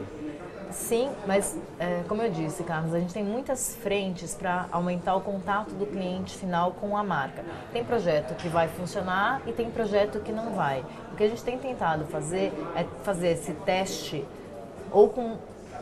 Sim, 0.73 1.11
mas 1.25 1.55
é, 1.79 2.01
como 2.07 2.21
eu 2.21 2.31
disse, 2.31 2.63
Carlos, 2.63 2.93
a 2.93 2.99
gente 2.99 3.13
tem 3.13 3.23
muitas 3.23 3.75
frentes 3.75 4.33
para 4.33 4.65
aumentar 4.71 5.15
o 5.15 5.21
contato 5.21 5.69
do 5.71 5.85
cliente 5.85 6.35
final 6.35 6.71
com 6.71 6.97
a 6.97 7.03
marca. 7.03 7.43
Tem 7.71 7.83
projeto 7.83 8.35
que 8.35 8.47
vai 8.49 8.67
funcionar 8.67 9.41
e 9.45 9.51
tem 9.51 9.69
projeto 9.69 10.19
que 10.19 10.31
não 10.31 10.53
vai. 10.53 10.83
O 11.11 11.15
que 11.15 11.23
a 11.23 11.29
gente 11.29 11.43
tem 11.43 11.57
tentado 11.57 12.05
fazer 12.05 12.51
é 12.75 12.85
fazer 13.03 13.29
esse 13.29 13.53
teste 13.53 14.25
ou 14.91 15.09
com 15.09 15.37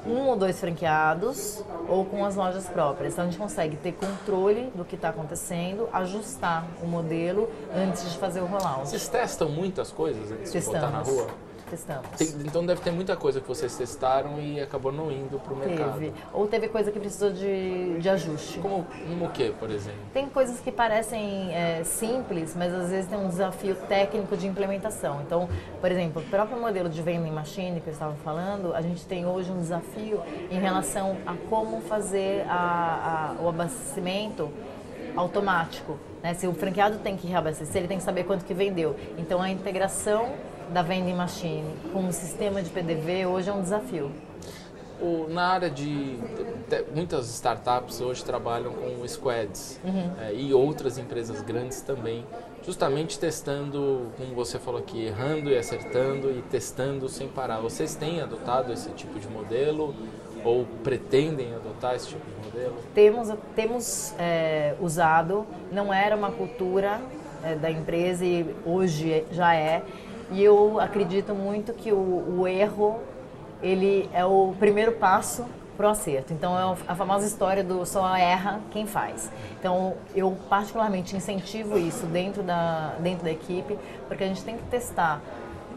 um 0.05 0.27
ou 0.27 0.35
dois 0.35 0.59
franqueados 0.59 1.63
ou 1.87 2.05
com 2.05 2.25
as 2.25 2.35
lojas 2.35 2.67
próprias. 2.67 3.13
Então 3.13 3.25
a 3.25 3.27
gente 3.29 3.39
consegue 3.39 3.77
ter 3.77 3.93
controle 3.93 4.71
do 4.75 4.83
que 4.83 4.95
está 4.95 5.09
acontecendo, 5.09 5.87
ajustar 5.93 6.65
o 6.81 6.87
modelo 6.87 7.49
antes 7.75 8.11
de 8.11 8.17
fazer 8.17 8.41
o 8.41 8.45
rollout. 8.45 8.89
Vocês 8.89 9.07
testam 9.07 9.49
muitas 9.49 9.91
coisas 9.91 10.31
antes 10.31 10.51
de 10.51 10.59
botar 10.59 10.89
na 10.89 10.99
Testamos. 10.99 11.09
rua? 11.09 11.50
Testamos. 11.71 12.05
Tem- 12.17 12.27
então 12.45 12.65
deve 12.65 12.81
ter 12.81 12.91
muita 12.91 13.15
coisa 13.15 13.39
que 13.39 13.47
vocês 13.47 13.73
testaram 13.77 14.37
e 14.41 14.59
acabou 14.59 14.91
não 14.91 15.09
indo 15.09 15.39
para 15.39 15.53
o 15.53 15.55
mercado. 15.55 15.93
Teve. 15.99 16.13
Ou 16.33 16.45
teve 16.45 16.67
coisa 16.67 16.91
que 16.91 16.99
precisou 16.99 17.31
de, 17.31 17.97
de 17.97 18.09
ajuste. 18.09 18.59
Como 18.59 18.85
no 19.17 19.29
que, 19.29 19.51
por 19.51 19.69
exemplo? 19.71 19.99
Tem 20.13 20.27
coisas 20.27 20.59
que 20.59 20.69
parecem 20.69 21.53
é, 21.55 21.81
simples, 21.85 22.53
mas 22.57 22.73
às 22.73 22.89
vezes 22.89 23.09
tem 23.09 23.17
um 23.17 23.29
desafio 23.29 23.73
técnico 23.87 24.35
de 24.35 24.47
implementação. 24.47 25.21
Então, 25.21 25.47
por 25.79 25.89
exemplo, 25.89 26.21
o 26.21 26.25
próprio 26.25 26.59
modelo 26.59 26.89
de 26.89 27.01
venda 27.01 27.25
em 27.25 27.31
machine 27.31 27.79
que 27.79 27.87
eu 27.87 27.93
estava 27.93 28.15
falando, 28.15 28.73
a 28.75 28.81
gente 28.81 29.05
tem 29.05 29.25
hoje 29.25 29.49
um 29.49 29.59
desafio 29.61 30.19
em 30.51 30.59
relação 30.59 31.15
a 31.25 31.35
como 31.49 31.79
fazer 31.79 32.45
a- 32.49 33.35
a- 33.39 33.41
o 33.41 33.47
abastecimento 33.47 34.51
automático. 35.15 35.97
né? 36.23 36.33
Se 36.35 36.45
o 36.47 36.53
franqueado 36.53 36.99
tem 36.99 37.17
que 37.17 37.25
reabastecer, 37.27 37.77
ele 37.77 37.87
tem 37.87 37.97
que 37.97 38.03
saber 38.03 38.23
quanto 38.25 38.45
que 38.45 38.53
vendeu. 38.53 38.95
Então, 39.17 39.41
a 39.41 39.49
integração 39.49 40.29
da 40.71 40.81
venda 40.81 41.09
em 41.09 41.15
machine 41.15 41.69
com 41.91 42.07
o 42.07 42.13
sistema 42.13 42.61
de 42.61 42.69
PDV 42.69 43.25
hoje 43.25 43.49
é 43.49 43.53
um 43.53 43.61
desafio. 43.61 44.09
o, 45.01 45.27
na 45.29 45.47
área 45.47 45.69
de, 45.69 46.15
de, 46.15 46.85
muitas 46.95 47.29
startups 47.29 47.99
hoje 47.99 48.23
trabalham 48.23 48.71
com 48.71 49.05
squads 49.07 49.79
uhum. 49.83 50.11
é, 50.21 50.33
e 50.33 50.53
outras 50.53 50.97
empresas 50.97 51.41
grandes 51.41 51.81
também, 51.81 52.25
justamente 52.63 53.19
testando, 53.19 54.11
como 54.17 54.33
você 54.33 54.57
falou 54.59 54.79
aqui, 54.79 55.05
errando 55.05 55.49
e 55.49 55.57
acertando 55.57 56.31
e 56.31 56.41
testando 56.43 57.09
sem 57.09 57.27
parar. 57.27 57.59
Vocês 57.59 57.95
têm 57.95 58.21
adotado 58.21 58.71
esse 58.71 58.91
tipo 58.91 59.19
de 59.19 59.27
modelo 59.27 59.93
ou 60.45 60.65
pretendem 60.83 61.53
adotar 61.53 61.95
esse 61.95 62.09
tipo 62.09 62.23
de 62.25 62.45
modelo? 62.45 62.75
Temos, 62.93 63.29
temos 63.55 64.15
é, 64.17 64.75
usado, 64.79 65.45
não 65.71 65.93
era 65.93 66.15
uma 66.15 66.31
cultura 66.31 67.01
é, 67.43 67.55
da 67.55 67.69
empresa 67.69 68.23
e 68.23 68.55
hoje 68.65 69.25
já 69.31 69.53
é. 69.53 69.83
E 70.31 70.43
eu 70.43 70.79
acredito 70.79 71.33
muito 71.35 71.73
que 71.73 71.91
o, 71.91 72.39
o 72.39 72.47
erro 72.47 72.99
ele 73.61 74.09
é 74.13 74.25
o 74.25 74.53
primeiro 74.57 74.93
passo 74.93 75.45
para 75.77 75.87
o 75.87 75.91
acerto. 75.91 76.33
Então 76.33 76.57
é 76.57 76.75
a 76.87 76.95
famosa 76.95 77.25
história 77.25 77.63
do 77.63 77.85
só 77.85 78.15
erra 78.15 78.59
quem 78.71 78.85
faz. 78.85 79.31
Então 79.59 79.95
eu 80.15 80.37
particularmente 80.49 81.15
incentivo 81.15 81.77
isso 81.77 82.05
dentro 82.05 82.43
da 82.43 82.95
dentro 82.99 83.23
da 83.23 83.31
equipe, 83.31 83.77
porque 84.07 84.23
a 84.23 84.27
gente 84.27 84.43
tem 84.43 84.57
que 84.57 84.63
testar 84.63 85.21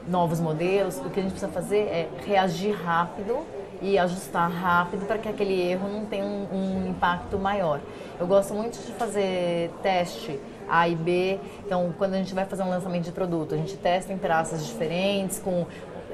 novos 0.06 0.40
modelos. 0.40 0.98
O 0.98 1.10
que 1.10 1.20
a 1.20 1.22
gente 1.22 1.32
precisa 1.32 1.50
fazer 1.50 1.78
é 1.78 2.08
reagir 2.24 2.72
rápido 2.72 3.44
e 3.82 3.98
ajustar 3.98 4.50
rápido 4.50 5.06
para 5.06 5.18
que 5.18 5.28
aquele 5.28 5.60
erro 5.60 5.88
não 5.88 6.06
tenha 6.06 6.24
um, 6.24 6.46
um 6.52 6.86
impacto 6.88 7.38
maior. 7.38 7.80
Eu 8.18 8.26
gosto 8.26 8.54
muito 8.54 8.78
de 8.78 8.92
fazer 8.92 9.70
teste 9.82 10.38
a 10.68 10.88
e 10.88 10.94
B. 10.94 11.38
Então, 11.64 11.94
quando 11.96 12.14
a 12.14 12.18
gente 12.18 12.34
vai 12.34 12.44
fazer 12.44 12.62
um 12.62 12.68
lançamento 12.68 13.04
de 13.04 13.12
produto, 13.12 13.54
a 13.54 13.58
gente 13.58 13.76
testa 13.76 14.12
em 14.12 14.18
praças 14.18 14.66
diferentes, 14.66 15.38
com 15.38 15.66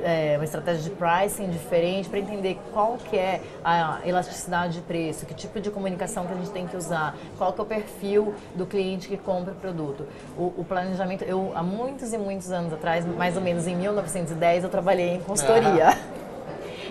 é, 0.03 0.35
uma 0.37 0.45
estratégia 0.45 0.83
de 0.83 0.91
pricing 0.91 1.51
diferente 1.51 2.09
para 2.09 2.19
entender 2.19 2.59
qual 2.73 2.97
que 2.97 3.17
é 3.17 3.41
a 3.65 4.01
elasticidade 4.05 4.75
de 4.75 4.81
preço, 4.81 5.27
que 5.27 5.35
tipo 5.35 5.61
de 5.61 5.71
comunicação 5.71 6.27
que 6.27 6.33
a 6.33 6.37
gente 6.37 6.51
tem 6.51 6.67
que 6.67 6.77
usar, 6.77 7.17
qual 7.37 7.53
que 7.53 7.61
é 7.61 7.63
o 7.63 7.67
perfil 7.67 8.35
do 8.55 8.67
cliente 8.67 9.09
que 9.09 9.17
compra 9.17 9.53
o 9.53 9.57
produto. 9.57 10.07
O, 10.37 10.55
o 10.59 10.65
planejamento, 10.67 11.25
eu 11.25 11.53
há 11.55 11.63
muitos 11.63 12.13
e 12.13 12.19
muitos 12.19 12.51
anos 12.51 12.73
atrás, 12.73 13.05
mais 13.05 13.37
ou 13.37 13.43
menos 13.43 13.67
em 13.67 13.77
1910, 13.77 14.65
eu 14.65 14.71
trabalhei 14.71 15.15
em 15.15 15.21
consultoria. 15.21 15.97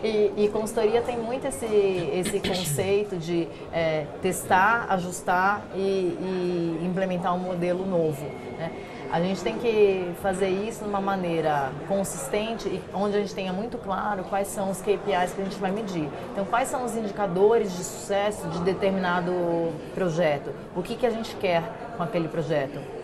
E, 0.04 0.46
e, 0.46 0.50
consultoria 0.50 1.02
tem 1.02 1.18
muito 1.18 1.46
esse, 1.46 1.66
esse 1.66 2.40
conceito 2.40 3.18
de 3.18 3.48
é, 3.74 4.06
testar, 4.22 4.86
ajustar 4.90 5.66
e, 5.76 5.80
e, 5.80 6.82
implementar 6.86 7.36
um 7.36 7.40
modelo 7.40 7.86
novo. 7.86 8.24
Né? 8.58 8.72
A 9.12 9.20
gente 9.20 9.42
tem 9.42 9.58
que 9.58 10.12
fazer 10.22 10.50
isso 10.50 10.84
de 10.84 10.90
uma 10.90 11.02
maneira 11.02 11.72
consistente 11.88 12.70
e 12.70 12.82
onde 12.94 13.18
a 13.18 13.20
gente 13.20 13.34
tenha 13.34 13.52
muito 13.52 13.78
claro 13.80 14.24
quais 14.24 14.48
são 14.48 14.70
os 14.70 14.82
KPIs 14.82 15.34
que 15.34 15.42
a 15.42 15.44
gente 15.44 15.58
vai 15.58 15.72
medir. 15.72 16.08
Então, 16.32 16.46
quais 16.46 16.68
são 16.68 16.86
os 16.86 16.96
indicadores 16.96 17.76
de 17.76 17.84
sucesso 17.84 18.48
de 18.50 18.60
determinado 18.60 19.74
projeto? 19.96 20.52
O 20.76 20.84
que, 20.84 20.96
que 20.96 21.08
a 21.08 21.10
gente 21.10 21.36
quer 21.38 21.64
com 21.98 22.04
aquele 22.04 22.28
projeto? 22.28 22.99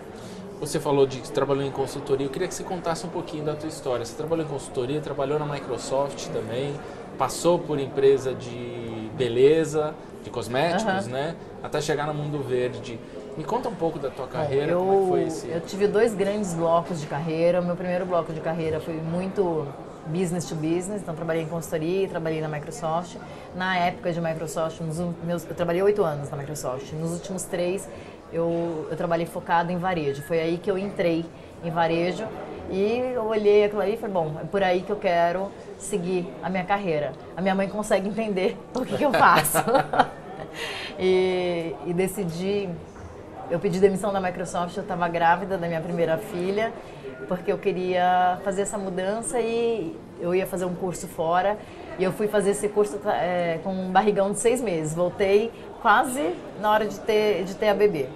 Você 0.65 0.79
falou 0.79 1.05
de 1.05 1.19
que 1.19 1.31
trabalhou 1.31 1.63
em 1.63 1.69
consultoria. 1.69 2.25
Eu 2.25 2.31
queria 2.31 2.47
que 2.47 2.53
você 2.53 2.63
contasse 2.63 3.05
um 3.05 3.09
pouquinho 3.09 3.45
da 3.45 3.53
tua 3.53 3.69
história. 3.69 4.03
Você 4.03 4.15
trabalhou 4.15 4.43
em 4.43 4.49
consultoria, 4.49 4.99
trabalhou 4.99 5.37
na 5.37 5.45
Microsoft 5.45 6.27
também, 6.29 6.73
passou 7.19 7.59
por 7.59 7.79
empresa 7.79 8.33
de 8.33 9.09
beleza, 9.15 9.93
de 10.23 10.31
cosméticos, 10.31 11.05
né? 11.05 11.35
Até 11.61 11.79
chegar 11.79 12.07
no 12.07 12.15
mundo 12.15 12.41
verde. 12.41 12.99
Me 13.37 13.43
conta 13.43 13.69
um 13.69 13.75
pouco 13.75 13.99
da 13.99 14.09
tua 14.09 14.27
carreira, 14.27 14.71
eu, 14.71 14.79
como 14.79 15.03
é 15.03 15.09
foi 15.09 15.23
esse... 15.23 15.47
Eu 15.49 15.61
tive 15.61 15.87
dois 15.87 16.15
grandes 16.15 16.53
blocos 16.53 16.99
de 16.99 17.05
carreira. 17.05 17.61
O 17.61 17.63
meu 17.63 17.75
primeiro 17.75 18.05
bloco 18.05 18.33
de 18.33 18.39
carreira 18.39 18.79
foi 18.79 18.95
muito 18.95 19.67
business 20.07 20.45
to 20.45 20.55
business, 20.55 21.01
então 21.01 21.15
trabalhei 21.15 21.43
em 21.43 21.47
consultoria, 21.47 22.07
trabalhei 22.07 22.39
na 22.41 22.47
Microsoft. 22.47 23.17
Na 23.55 23.77
época 23.77 24.11
de 24.11 24.21
Microsoft, 24.21 24.79
nos 24.81 24.99
meus, 25.23 25.45
eu 25.45 25.55
trabalhei 25.55 25.81
oito 25.81 26.03
anos 26.03 26.29
na 26.29 26.37
Microsoft. 26.37 26.91
Nos 26.93 27.11
últimos 27.11 27.43
três, 27.43 27.87
eu, 28.31 28.87
eu 28.89 28.97
trabalhei 28.97 29.25
focado 29.25 29.71
em 29.71 29.77
varejo. 29.77 30.21
Foi 30.23 30.39
aí 30.39 30.57
que 30.57 30.69
eu 30.69 30.77
entrei 30.77 31.25
em 31.63 31.69
varejo 31.69 32.25
e 32.69 33.11
eu 33.13 33.25
olhei 33.25 33.65
aquilo 33.65 33.81
aí 33.81 33.93
e 33.93 33.97
falei, 33.97 34.13
bom, 34.13 34.35
é 34.41 34.45
por 34.45 34.63
aí 34.63 34.81
que 34.81 34.91
eu 34.91 34.95
quero 34.95 35.51
seguir 35.77 36.27
a 36.41 36.49
minha 36.49 36.63
carreira. 36.63 37.13
A 37.35 37.41
minha 37.41 37.55
mãe 37.55 37.67
consegue 37.67 38.09
entender 38.09 38.57
o 38.73 38.85
que, 38.85 38.97
que 38.97 39.03
eu 39.03 39.11
faço. 39.11 39.59
e, 40.99 41.75
e 41.85 41.93
decidi 41.93 42.69
eu 43.49 43.59
pedi 43.59 43.79
demissão 43.79 44.11
da 44.11 44.19
Microsoft, 44.19 44.75
eu 44.75 44.81
estava 44.81 45.07
grávida 45.07 45.57
da 45.57 45.67
minha 45.67 45.81
primeira 45.81 46.17
filha, 46.17 46.73
porque 47.27 47.51
eu 47.51 47.57
queria 47.57 48.39
fazer 48.43 48.63
essa 48.63 48.77
mudança 48.77 49.39
e 49.39 49.95
eu 50.19 50.33
ia 50.33 50.47
fazer 50.47 50.65
um 50.65 50.73
curso 50.73 51.07
fora. 51.07 51.57
E 51.97 52.03
eu 52.03 52.11
fui 52.11 52.27
fazer 52.27 52.51
esse 52.51 52.67
curso 52.67 52.99
é, 53.07 53.59
com 53.63 53.71
um 53.71 53.91
barrigão 53.91 54.31
de 54.31 54.39
seis 54.39 54.59
meses. 54.59 54.93
Voltei 54.95 55.51
quase 55.85 56.35
na 56.59 56.71
hora 56.71 56.87
de 56.87 56.99
ter, 57.01 57.43
de 57.43 57.53
ter 57.53 57.69
a 57.69 57.75
bebê. 57.75 58.07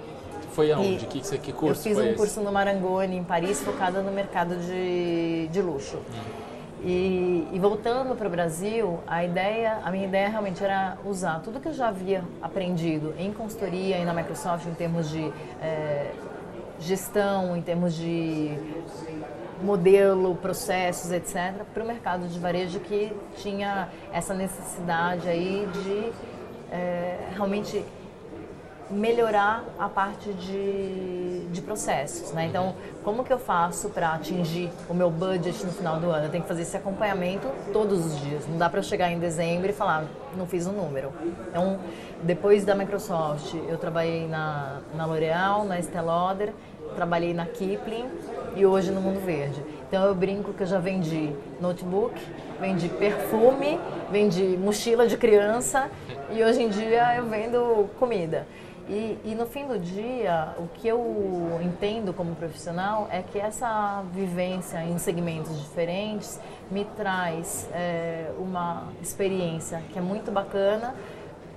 Foi 0.50 0.72
aonde? 0.72 1.06
que, 1.06 1.20
que 1.38 1.52
curso 1.52 1.88
Eu 1.88 1.94
fiz 1.94 1.96
um 1.96 2.08
esse? 2.08 2.16
curso 2.16 2.40
no 2.40 2.50
Marangoni, 2.50 3.16
em 3.16 3.22
Paris, 3.22 3.62
focado 3.62 4.02
no 4.02 4.10
mercado 4.10 4.56
de, 4.56 5.46
de 5.46 5.62
luxo. 5.62 5.98
Uhum. 5.98 6.82
E, 6.82 7.46
e, 7.52 7.58
voltando 7.60 8.16
para 8.16 8.26
o 8.26 8.30
Brasil, 8.30 8.98
a 9.06 9.24
ideia, 9.24 9.78
a 9.84 9.90
minha 9.92 10.04
ideia 10.04 10.28
realmente 10.28 10.64
era 10.64 10.98
usar 11.04 11.42
tudo 11.44 11.60
que 11.60 11.68
eu 11.68 11.72
já 11.72 11.86
havia 11.86 12.24
aprendido 12.42 13.14
em 13.16 13.32
consultoria 13.32 13.98
e 13.98 14.04
na 14.04 14.12
Microsoft 14.12 14.66
em 14.66 14.74
termos 14.74 15.08
de 15.08 15.32
é, 15.62 16.10
gestão, 16.80 17.56
em 17.56 17.62
termos 17.62 17.94
de 17.94 18.58
modelo, 19.62 20.34
processos, 20.34 21.12
etc., 21.12 21.62
para 21.72 21.84
o 21.84 21.86
mercado 21.86 22.26
de 22.26 22.36
varejo 22.40 22.80
que 22.80 23.12
tinha 23.36 23.88
essa 24.12 24.34
necessidade 24.34 25.28
aí 25.28 25.68
de 25.72 26.12
é, 26.70 27.18
realmente 27.34 27.84
melhorar 28.90 29.64
a 29.78 29.88
parte 29.88 30.32
de, 30.32 31.46
de 31.46 31.62
processos, 31.62 32.32
né? 32.32 32.46
Então, 32.46 32.74
como 33.04 33.22
que 33.22 33.32
eu 33.32 33.38
faço 33.38 33.88
para 33.90 34.14
atingir 34.14 34.68
o 34.88 34.94
meu 34.94 35.08
budget 35.10 35.64
no 35.64 35.70
final 35.70 36.00
do 36.00 36.10
ano? 36.10 36.26
Eu 36.26 36.30
tenho 36.30 36.42
que 36.42 36.48
fazer 36.48 36.62
esse 36.62 36.76
acompanhamento 36.76 37.46
todos 37.72 38.04
os 38.04 38.20
dias. 38.20 38.46
Não 38.48 38.58
dá 38.58 38.68
para 38.68 38.82
chegar 38.82 39.10
em 39.10 39.18
dezembro 39.18 39.70
e 39.70 39.72
falar, 39.72 40.04
não 40.36 40.46
fiz 40.46 40.66
um 40.66 40.72
número. 40.72 41.12
Então, 41.48 41.78
depois 42.22 42.64
da 42.64 42.74
Microsoft, 42.74 43.54
eu 43.68 43.78
trabalhei 43.78 44.26
na, 44.26 44.80
na 44.94 45.06
L'Oréal, 45.06 45.64
na 45.64 45.78
Estée 45.78 46.00
Lauder, 46.00 46.52
trabalhei 46.94 47.34
na 47.34 47.46
Kipling 47.46 48.06
e 48.56 48.66
hoje 48.66 48.90
no 48.90 49.00
Mundo 49.00 49.20
Verde. 49.20 49.62
Então, 49.88 50.04
eu 50.04 50.14
brinco 50.14 50.52
que 50.52 50.62
eu 50.62 50.66
já 50.66 50.78
vendi 50.78 51.32
notebook, 51.60 52.14
vendi 52.60 52.88
perfume, 52.88 53.78
vendi 54.10 54.56
mochila 54.56 55.06
de 55.06 55.16
criança 55.16 55.90
e 56.32 56.42
hoje 56.44 56.62
em 56.62 56.68
dia 56.68 57.16
eu 57.16 57.26
vendo 57.26 57.88
comida. 57.98 58.46
E, 58.88 59.16
e, 59.24 59.34
no 59.36 59.46
fim 59.46 59.68
do 59.68 59.78
dia, 59.78 60.52
o 60.58 60.66
que 60.66 60.88
eu 60.88 61.60
entendo 61.62 62.12
como 62.12 62.34
profissional 62.34 63.06
é 63.08 63.22
que 63.22 63.38
essa 63.38 64.02
vivência 64.12 64.82
em 64.82 64.98
segmentos 64.98 65.60
diferentes 65.60 66.40
me 66.68 66.84
traz 66.96 67.68
é, 67.72 68.32
uma 68.36 68.88
experiência 69.00 69.80
que 69.92 69.98
é 69.98 70.02
muito 70.02 70.32
bacana, 70.32 70.92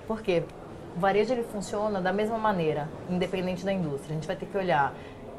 porque 0.07 0.43
o 0.95 0.99
varejo 0.99 1.33
ele 1.33 1.41
funciona 1.41 1.99
da 1.99 2.13
mesma 2.13 2.37
maneira, 2.37 2.87
independente 3.09 3.65
da 3.65 3.73
indústria. 3.73 4.11
A 4.11 4.13
gente 4.13 4.27
vai 4.27 4.35
ter 4.35 4.45
que 4.45 4.55
olhar 4.55 4.93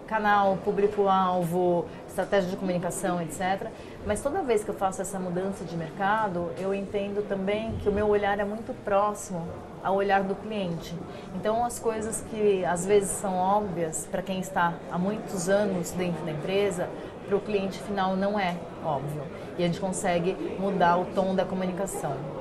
canal, 0.06 0.58
público-alvo, 0.64 1.86
estratégia 2.08 2.50
de 2.50 2.56
comunicação, 2.56 3.20
etc. 3.20 3.68
Mas 4.06 4.22
toda 4.22 4.42
vez 4.42 4.62
que 4.62 4.70
eu 4.70 4.74
faço 4.74 5.02
essa 5.02 5.18
mudança 5.18 5.64
de 5.64 5.76
mercado, 5.76 6.50
eu 6.58 6.74
entendo 6.74 7.26
também 7.28 7.72
que 7.78 7.88
o 7.88 7.92
meu 7.92 8.08
olhar 8.08 8.38
é 8.38 8.44
muito 8.44 8.74
próximo 8.84 9.46
ao 9.82 9.96
olhar 9.96 10.22
do 10.22 10.34
cliente. 10.34 10.94
Então, 11.34 11.64
as 11.64 11.78
coisas 11.78 12.24
que 12.30 12.64
às 12.64 12.86
vezes 12.86 13.10
são 13.10 13.36
óbvias 13.36 14.06
para 14.10 14.22
quem 14.22 14.40
está 14.40 14.74
há 14.90 14.98
muitos 14.98 15.48
anos 15.48 15.90
dentro 15.92 16.24
da 16.24 16.32
empresa, 16.32 16.88
para 17.26 17.36
o 17.36 17.40
cliente 17.40 17.78
final 17.80 18.16
não 18.16 18.38
é 18.38 18.56
óbvio. 18.84 19.22
E 19.58 19.62
a 19.62 19.66
gente 19.66 19.80
consegue 19.80 20.36
mudar 20.58 20.96
o 20.96 21.06
tom 21.06 21.34
da 21.34 21.44
comunicação. 21.44 22.33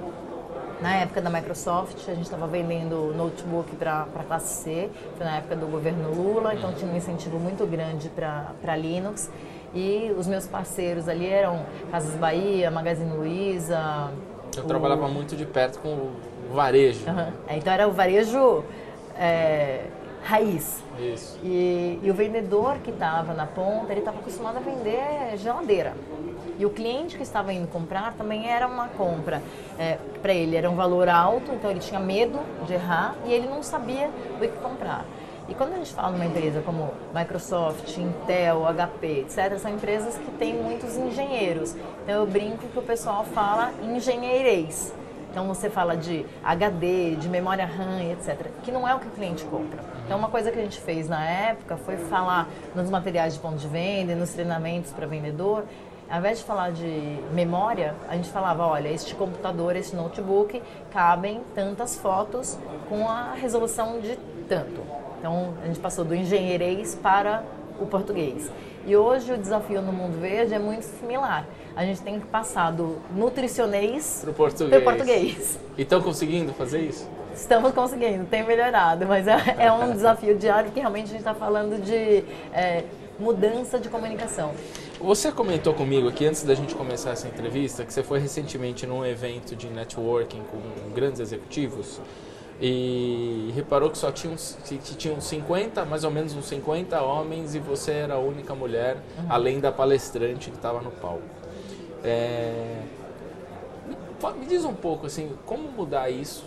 Na 0.82 0.96
época 0.98 1.22
da 1.22 1.30
Microsoft, 1.30 1.98
a 2.10 2.14
gente 2.14 2.26
estava 2.26 2.46
vendendo 2.48 3.14
notebook 3.16 3.76
para 3.76 4.08
a 4.16 4.24
classe 4.24 4.64
C, 4.64 4.90
foi 5.16 5.26
na 5.26 5.38
época 5.38 5.56
do 5.56 5.68
governo 5.68 6.14
Lula, 6.14 6.54
então 6.54 6.74
tinha 6.74 6.92
um 6.92 6.96
incentivo 6.96 7.40
muito 7.40 7.66
grande 7.66 8.10
para 8.10 8.76
Linux. 8.76 9.32
E 9.74 10.14
os 10.18 10.28
meus 10.28 10.46
parceiros 10.46 11.08
ali 11.08 11.28
eram 11.28 11.66
Casas 11.90 12.16
Bahia, 12.16 12.70
Magazine 12.70 13.12
Luiza. 13.16 14.12
Eu 14.56 14.64
o... 14.64 14.68
trabalhava 14.68 15.08
muito 15.08 15.36
de 15.36 15.46
perto 15.46 15.80
com 15.80 15.90
o 15.90 16.12
varejo. 16.54 17.10
Uhum. 17.10 17.34
Então 17.50 17.74
era 17.74 17.88
o 17.88 17.92
varejo 17.92 18.64
é, 19.18 19.86
raiz. 20.24 20.82
Isso. 21.00 21.40
E, 21.44 22.00
e 22.02 22.10
o 22.10 22.14
vendedor 22.14 22.78
que 22.78 22.92
estava 22.92 23.34
na 23.34 23.46
ponta, 23.46 23.92
ele 23.92 24.00
estava 24.00 24.20
acostumado 24.20 24.58
a 24.58 24.60
vender 24.60 25.38
geladeira. 25.38 25.94
E 26.58 26.66
o 26.66 26.70
cliente 26.70 27.18
que 27.18 27.24
estava 27.24 27.52
indo 27.52 27.68
comprar 27.68 28.14
também 28.14 28.48
era 28.50 28.68
uma 28.68 28.88
compra. 28.90 29.42
É, 29.78 29.98
Para 30.22 30.34
ele 30.34 30.56
era 30.56 30.70
um 30.70 30.76
valor 30.76 31.10
alto, 31.10 31.52
então 31.52 31.70
ele 31.70 31.80
tinha 31.80 32.00
medo 32.00 32.40
de 32.66 32.74
errar 32.74 33.16
e 33.26 33.34
ele 33.34 33.48
não 33.48 33.64
sabia 33.64 34.10
o 34.36 34.40
que 34.40 34.48
comprar. 34.60 35.06
E 35.50 35.54
quando 35.54 35.74
a 35.74 35.78
gente 35.78 35.92
fala 35.92 36.12
numa 36.12 36.26
empresa 36.26 36.62
como 36.62 36.92
Microsoft, 37.14 37.98
Intel, 37.98 38.64
HP, 38.66 39.08
etc., 39.22 39.58
são 39.60 39.72
empresas 39.72 40.16
que 40.16 40.32
têm 40.32 40.54
muitos 40.54 40.96
engenheiros. 40.96 41.76
Então 42.04 42.16
eu 42.16 42.26
brinco 42.26 42.66
que 42.68 42.80
o 42.80 42.82
pessoal 42.82 43.26
fala 43.26 43.72
engenheirês. 43.84 44.94
Então 45.34 45.48
você 45.48 45.68
fala 45.68 45.98
de 45.98 46.24
HD, 46.44 47.16
de 47.16 47.28
memória 47.28 47.66
RAM, 47.66 48.04
etc., 48.12 48.52
que 48.62 48.72
não 48.72 48.88
é 48.88 48.94
o 48.94 49.00
que 49.00 49.08
o 49.08 49.10
cliente 49.10 49.44
compra. 49.46 49.80
Então 50.06 50.16
uma 50.16 50.30
coisa 50.30 50.52
que 50.52 50.60
a 50.60 50.62
gente 50.62 50.80
fez 50.80 51.10
na 51.10 51.28
época 51.28 51.76
foi 51.76 51.98
falar 51.98 52.48
nos 52.76 52.88
materiais 52.88 53.34
de 53.34 53.40
ponto 53.40 53.58
de 53.58 53.68
venda 53.68 54.16
nos 54.16 54.30
treinamentos 54.30 54.92
para 54.92 55.08
vendedor, 55.08 55.64
ao 56.08 56.20
invés 56.20 56.38
de 56.38 56.44
falar 56.44 56.72
de 56.72 57.20
memória, 57.34 57.96
a 58.08 58.16
gente 58.16 58.30
falava, 58.30 58.68
olha, 58.68 58.88
este 58.88 59.16
computador, 59.16 59.76
este 59.76 59.96
notebook, 59.96 60.62
cabem 60.92 61.42
tantas 61.56 61.98
fotos 61.98 62.56
com 62.88 63.10
a 63.10 63.34
resolução 63.34 64.00
de 64.00 64.16
tanto. 64.48 64.82
Então 65.18 65.56
a 65.64 65.66
gente 65.66 65.80
passou 65.80 66.06
do 66.06 66.14
engenheirês 66.14 66.94
para 66.94 67.44
o 67.80 67.88
português. 67.88 68.52
E 68.86 68.96
hoje 68.96 69.34
o 69.34 69.38
desafio 69.40 69.82
no 69.82 69.92
mundo 69.92 70.20
verde 70.20 70.54
é 70.54 70.60
muito 70.60 70.84
similar. 70.84 71.48
A 71.76 71.86
gente 71.86 72.02
tem 72.02 72.20
que 72.20 72.28
passar 72.28 72.72
do 72.72 72.98
nutricionês 73.16 74.20
para 74.22 74.30
o 74.30 74.34
português. 74.34 74.84
português. 74.84 75.60
E 75.78 75.82
estão 75.82 76.02
conseguindo 76.02 76.54
fazer 76.54 76.82
isso? 76.82 77.10
Estamos 77.34 77.74
conseguindo, 77.74 78.26
tem 78.26 78.46
melhorado, 78.46 79.08
mas 79.08 79.28
é, 79.28 79.56
é 79.58 79.72
um 79.72 79.92
desafio 79.92 80.38
diário 80.38 80.72
que 80.72 80.80
realmente 80.80 81.06
a 81.06 81.08
gente 81.08 81.20
está 81.20 81.34
falando 81.34 81.84
de 81.84 82.24
é, 82.54 82.84
mudança 83.20 83.80
de 83.80 83.90
comunicação. 83.90 84.52
Você 85.00 85.32
comentou 85.32 85.74
comigo 85.74 86.08
aqui 86.08 86.28
antes 86.28 86.44
da 86.44 86.54
gente 86.54 86.76
começar 86.76 87.10
essa 87.10 87.28
entrevista 87.28 87.84
que 87.84 87.92
você 87.92 88.04
foi 88.04 88.20
recentemente 88.20 88.86
num 88.86 89.04
evento 89.04 89.56
de 89.56 89.68
networking 89.68 90.44
com 90.52 90.94
grandes 90.94 91.20
executivos 91.20 92.00
e 92.62 93.52
reparou 93.56 93.90
que 93.90 93.98
só 93.98 94.12
tinham, 94.12 94.36
que 94.66 94.78
tinham 94.96 95.20
50, 95.20 95.84
mais 95.86 96.04
ou 96.04 96.12
menos 96.12 96.36
uns 96.36 96.46
50 96.46 97.02
homens 97.02 97.56
e 97.56 97.60
você 97.60 97.92
era 97.92 98.14
a 98.14 98.20
única 98.20 98.54
mulher, 98.54 98.98
uhum. 99.18 99.26
além 99.28 99.60
da 99.60 99.72
palestrante 99.72 100.52
que 100.52 100.56
estava 100.56 100.80
no 100.80 100.92
palco. 100.92 101.43
É... 102.04 102.82
Me 104.38 104.46
diz 104.46 104.64
um 104.64 104.74
pouco 104.74 105.06
assim, 105.06 105.32
como 105.46 105.70
mudar 105.72 106.10
isso 106.10 106.46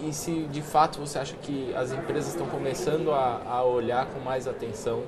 e, 0.00 0.08
e, 0.08 0.12
se 0.12 0.44
de 0.44 0.62
fato 0.62 1.00
você 1.00 1.18
acha 1.18 1.34
que 1.36 1.74
as 1.74 1.92
empresas 1.92 2.28
estão 2.28 2.46
começando 2.46 3.10
a, 3.10 3.40
a 3.46 3.64
olhar 3.64 4.06
com 4.06 4.20
mais 4.20 4.46
atenção 4.46 5.02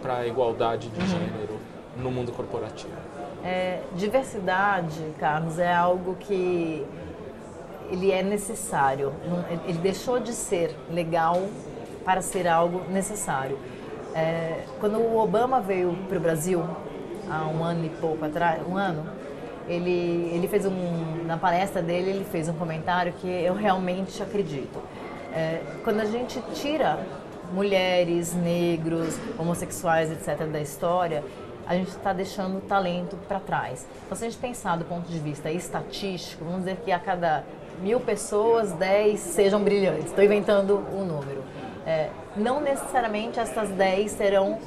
para 0.00 0.18
a 0.18 0.26
igualdade 0.26 0.88
de 0.88 1.00
uhum. 1.00 1.06
gênero 1.06 1.58
no 1.96 2.10
mundo 2.10 2.32
corporativo? 2.32 2.92
É, 3.44 3.80
diversidade, 3.94 5.00
Carlos, 5.18 5.58
é 5.58 5.72
algo 5.72 6.16
que 6.16 6.86
ele 7.90 8.10
é 8.10 8.22
necessário. 8.22 9.12
Ele 9.66 9.78
deixou 9.78 10.18
de 10.18 10.32
ser 10.32 10.74
legal 10.90 11.42
para 12.04 12.22
ser 12.22 12.48
algo 12.48 12.82
necessário. 12.90 13.58
É, 14.14 14.64
quando 14.80 14.98
o 14.98 15.18
Obama 15.18 15.60
veio 15.60 15.96
para 16.08 16.18
o 16.18 16.20
Brasil 16.20 16.64
há 17.28 17.46
um 17.46 17.62
ano 17.62 17.84
e 17.84 17.88
pouco 17.88 18.24
atrás, 18.24 18.60
um 18.66 18.76
ano, 18.76 19.04
ele, 19.68 20.30
ele 20.32 20.48
fez 20.48 20.66
um 20.66 21.24
na 21.24 21.36
palestra 21.36 21.80
dele 21.80 22.10
ele 22.10 22.24
fez 22.24 22.48
um 22.48 22.52
comentário 22.54 23.12
que 23.14 23.28
eu 23.28 23.54
realmente 23.54 24.22
acredito. 24.22 24.82
É, 25.32 25.62
quando 25.82 26.00
a 26.00 26.04
gente 26.04 26.40
tira 26.54 26.98
mulheres, 27.52 28.34
negros, 28.34 29.18
homossexuais, 29.38 30.10
etc. 30.10 30.46
da 30.46 30.60
história, 30.60 31.22
a 31.66 31.74
gente 31.74 31.88
está 31.88 32.12
deixando 32.12 32.58
o 32.58 32.60
talento 32.60 33.16
para 33.28 33.38
trás. 33.38 33.86
Então, 34.04 34.16
se 34.16 34.24
a 34.24 34.28
gente 34.28 34.40
pensar 34.40 34.76
do 34.76 34.84
ponto 34.84 35.08
de 35.08 35.18
vista 35.18 35.50
estatístico, 35.50 36.44
vamos 36.44 36.60
dizer 36.60 36.76
que 36.84 36.90
a 36.90 36.98
cada 36.98 37.44
mil 37.80 38.00
pessoas, 38.00 38.72
10 38.72 39.18
sejam 39.18 39.62
brilhantes. 39.62 40.06
Estou 40.06 40.24
inventando 40.24 40.78
um 40.92 41.04
número. 41.04 41.42
É, 41.86 42.10
não 42.36 42.60
necessariamente 42.60 43.40
essas 43.40 43.68
10 43.70 44.10
serão 44.12 44.58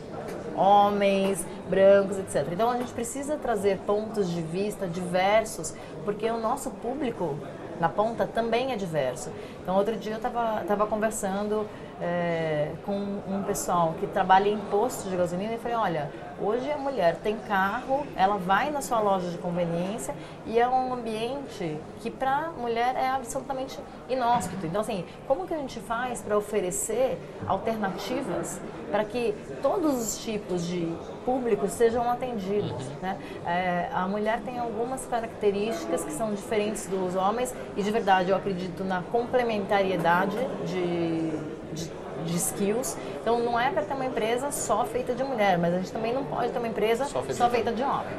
homens, 0.56 1.45
brancos, 1.70 2.18
etc. 2.18 2.47
Então 2.51 2.70
a 2.70 2.78
gente 2.78 2.91
precisa 2.93 3.38
trazer 3.38 3.80
pontos 3.80 4.30
de 4.30 4.41
vista 4.41 4.88
diversos, 4.88 5.76
porque 6.03 6.30
o 6.30 6.39
nosso 6.39 6.70
público 6.72 7.38
na 7.80 7.89
ponta 7.89 8.26
também 8.26 8.72
é 8.72 8.76
diverso. 8.76 9.32
Então 9.62 9.76
outro 9.76 9.95
dia 9.95 10.14
eu 10.14 10.18
estava 10.18 10.88
conversando 10.88 11.68
é, 12.01 12.72
com 12.86 12.95
um 13.28 13.43
pessoal 13.43 13.95
que 13.99 14.08
trabalha 14.08 14.49
em 14.49 14.58
postos 14.58 15.10
de 15.10 15.18
gasolina 15.18 15.53
e 15.53 15.58
falei, 15.58 15.78
olha, 15.78 16.12
hoje 16.39 16.71
a 16.71 16.77
mulher 16.77 17.17
tem 17.17 17.38
carro, 17.38 18.05
ela 18.15 18.38
vai 18.38 18.69
na 18.71 18.81
sua 18.81 18.99
loja 18.99 19.29
de 19.29 19.38
conveniência 19.38 20.15
e 20.45 20.59
é 20.59 20.67
um 20.67 20.93
ambiente 20.93 21.77
que 21.99 22.09
para 22.09 22.47
a 22.47 22.51
mulher 22.51 22.95
é 22.95 23.07
absolutamente 23.07 23.79
inóspito. 24.09 24.65
Então 24.65 24.81
assim, 24.81 25.05
como 25.27 25.47
que 25.47 25.53
a 25.53 25.57
gente 25.57 25.79
faz 25.79 26.21
para 26.21 26.38
oferecer 26.38 27.17
alternativas 27.47 28.61
para 28.91 29.03
que 29.03 29.33
todos 29.61 29.95
os 29.95 30.23
tipos 30.23 30.65
de 30.65 30.93
públicos 31.25 31.71
sejam 31.71 32.09
atendidos? 32.09 32.71
Uhum. 32.71 32.95
Né? 33.01 33.17
É, 33.45 33.89
a 33.93 34.07
mulher 34.07 34.41
tem 34.41 34.59
algumas 34.59 35.05
características 35.05 36.03
que 36.03 36.11
são 36.11 36.33
diferentes 36.33 36.88
dos 36.88 37.15
homens 37.15 37.53
e 37.75 37.83
de 37.83 37.91
verdade 37.91 38.29
eu 38.29 38.38
acredito 38.38 38.83
na 38.83 39.01
complementariedade 39.03 40.38
de 40.65 41.55
de, 41.75 41.91
de 42.26 42.36
skills. 42.36 42.97
Então 43.21 43.39
não 43.39 43.59
é 43.59 43.71
para 43.71 43.84
ter 43.84 43.93
uma 43.93 44.05
empresa 44.05 44.51
só 44.51 44.86
feita 44.86 45.13
de 45.13 45.23
mulher, 45.23 45.57
mas 45.57 45.73
a 45.73 45.78
gente 45.78 45.91
também 45.91 46.13
não 46.13 46.26
pode 46.26 46.51
ter 46.51 46.57
uma 46.57 46.67
empresa 46.67 47.05
só, 47.05 47.23
só 47.32 47.49
feita 47.49 47.71
de 47.71 47.84
homem. 47.84 48.13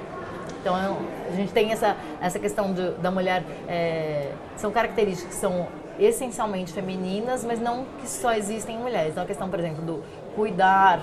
Então 0.60 0.74
a 0.74 1.36
gente 1.36 1.52
tem 1.52 1.70
essa, 1.70 1.96
essa 2.20 2.38
questão 2.38 2.72
de, 2.72 2.90
da 2.92 3.10
mulher, 3.10 3.44
é, 3.68 4.32
são 4.56 4.72
características 4.72 5.34
que 5.34 5.40
são 5.40 5.68
essencialmente 5.98 6.72
femininas, 6.72 7.44
mas 7.44 7.60
não 7.60 7.84
que 8.00 8.08
só 8.08 8.32
existem 8.32 8.76
em 8.76 8.80
mulheres. 8.80 9.12
Então 9.12 9.22
a 9.22 9.26
questão, 9.26 9.48
por 9.48 9.60
exemplo, 9.60 9.84
do 9.84 10.02
cuidar 10.34 11.00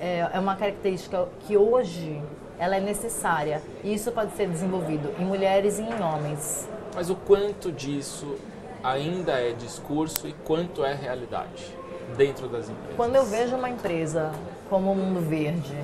é, 0.00 0.28
é 0.32 0.38
uma 0.38 0.56
característica 0.56 1.26
que 1.40 1.56
hoje 1.56 2.22
ela 2.58 2.76
é 2.76 2.80
necessária 2.80 3.62
e 3.82 3.92
isso 3.92 4.12
pode 4.12 4.32
ser 4.36 4.46
desenvolvido 4.48 5.12
em 5.18 5.24
mulheres 5.24 5.78
e 5.78 5.82
em 5.82 6.02
homens. 6.02 6.68
Mas 6.94 7.10
o 7.10 7.16
quanto 7.16 7.72
disso 7.72 8.36
ainda 8.82 9.32
é 9.32 9.52
discurso 9.52 10.28
e 10.28 10.32
quanto 10.44 10.84
é 10.84 10.94
realidade? 10.94 11.79
Dentro 12.16 12.48
das 12.48 12.68
empresas? 12.68 12.96
Quando 12.96 13.16
eu 13.16 13.24
vejo 13.24 13.56
uma 13.56 13.68
empresa 13.68 14.32
como 14.68 14.92
o 14.92 14.94
Mundo 14.94 15.20
Verde 15.20 15.76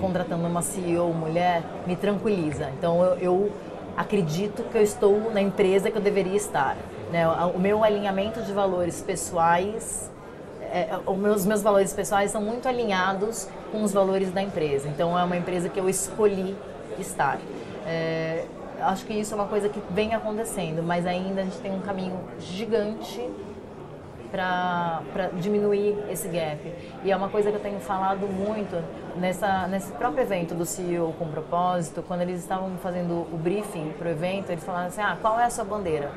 contratando 0.00 0.46
uma 0.46 0.62
CEO 0.62 1.12
mulher, 1.12 1.62
me 1.86 1.96
tranquiliza. 1.96 2.70
Então 2.78 3.02
eu, 3.02 3.18
eu 3.18 3.52
acredito 3.96 4.62
que 4.64 4.78
eu 4.78 4.82
estou 4.82 5.32
na 5.32 5.40
empresa 5.40 5.90
que 5.90 5.98
eu 5.98 6.02
deveria 6.02 6.36
estar. 6.36 6.76
Né? 7.10 7.26
O 7.54 7.58
meu 7.58 7.82
alinhamento 7.82 8.42
de 8.42 8.52
valores 8.52 9.00
pessoais, 9.02 10.10
é, 10.62 10.98
os 11.04 11.16
meus, 11.16 11.46
meus 11.46 11.62
valores 11.62 11.92
pessoais 11.92 12.30
são 12.30 12.40
muito 12.40 12.68
alinhados 12.68 13.48
com 13.72 13.82
os 13.82 13.92
valores 13.92 14.30
da 14.30 14.42
empresa. 14.42 14.88
Então 14.88 15.18
é 15.18 15.24
uma 15.24 15.36
empresa 15.36 15.68
que 15.68 15.80
eu 15.80 15.88
escolhi 15.88 16.56
estar. 16.98 17.38
É, 17.86 18.44
acho 18.80 19.04
que 19.04 19.14
isso 19.14 19.34
é 19.34 19.36
uma 19.36 19.46
coisa 19.48 19.68
que 19.68 19.80
vem 19.90 20.14
acontecendo, 20.14 20.82
mas 20.82 21.06
ainda 21.06 21.40
a 21.40 21.44
gente 21.44 21.58
tem 21.58 21.72
um 21.72 21.80
caminho 21.80 22.20
gigante 22.38 23.28
para 24.30 25.02
diminuir 25.34 25.96
esse 26.10 26.28
gap. 26.28 26.60
E 27.04 27.10
é 27.10 27.16
uma 27.16 27.28
coisa 27.28 27.50
que 27.50 27.56
eu 27.56 27.60
tenho 27.60 27.80
falado 27.80 28.26
muito 28.26 28.82
nessa, 29.16 29.66
nesse 29.66 29.92
próprio 29.92 30.22
evento 30.22 30.54
do 30.54 30.64
CEO 30.64 31.12
com 31.18 31.28
propósito, 31.28 32.02
quando 32.06 32.22
eles 32.22 32.40
estavam 32.40 32.76
fazendo 32.78 33.26
o 33.32 33.36
briefing 33.36 33.90
para 33.98 34.08
o 34.08 34.10
evento, 34.10 34.50
eles 34.50 34.64
falaram 34.64 34.88
assim, 34.88 35.00
ah, 35.00 35.16
qual 35.20 35.38
é 35.38 35.44
a 35.44 35.50
sua 35.50 35.64
bandeira? 35.64 36.10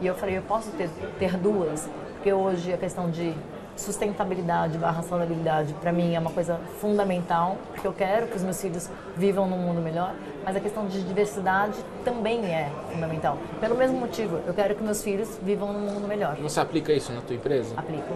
E 0.00 0.06
eu 0.06 0.14
falei, 0.14 0.38
eu 0.38 0.42
posso 0.42 0.70
ter, 0.72 0.88
ter 1.18 1.36
duas, 1.36 1.88
porque 2.14 2.32
hoje 2.32 2.72
a 2.72 2.78
questão 2.78 3.10
de 3.10 3.34
sustentabilidade 3.76 4.78
barra 4.78 5.02
saudabilidade 5.02 5.74
para 5.74 5.92
mim 5.92 6.14
é 6.14 6.18
uma 6.18 6.30
coisa 6.30 6.60
fundamental, 6.80 7.56
porque 7.72 7.86
eu 7.86 7.92
quero 7.92 8.26
que 8.28 8.36
os 8.36 8.42
meus 8.42 8.60
filhos 8.60 8.90
vivam 9.16 9.48
num 9.48 9.58
mundo 9.58 9.80
melhor, 9.80 10.14
mas 10.44 10.56
a 10.56 10.60
questão 10.60 10.86
de 10.86 11.02
diversidade 11.02 11.76
também 12.04 12.44
é 12.46 12.70
fundamental. 12.92 13.38
Pelo 13.60 13.74
mesmo 13.74 13.98
motivo, 13.98 14.40
eu 14.46 14.54
quero 14.54 14.74
que 14.74 14.82
meus 14.82 15.02
filhos 15.02 15.38
vivam 15.42 15.72
num 15.72 15.80
mundo 15.80 16.06
melhor. 16.06 16.36
Você 16.36 16.60
aplica 16.60 16.92
isso 16.92 17.12
na 17.12 17.20
tua 17.20 17.36
empresa? 17.36 17.74
Aplico. 17.76 18.14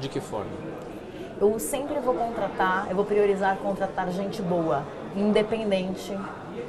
De 0.00 0.08
que 0.08 0.20
forma? 0.20 0.50
Eu 1.40 1.58
sempre 1.58 1.98
vou 2.00 2.14
contratar, 2.14 2.88
eu 2.90 2.96
vou 2.96 3.04
priorizar 3.04 3.56
contratar 3.58 4.10
gente 4.10 4.42
boa, 4.42 4.82
independente 5.14 6.16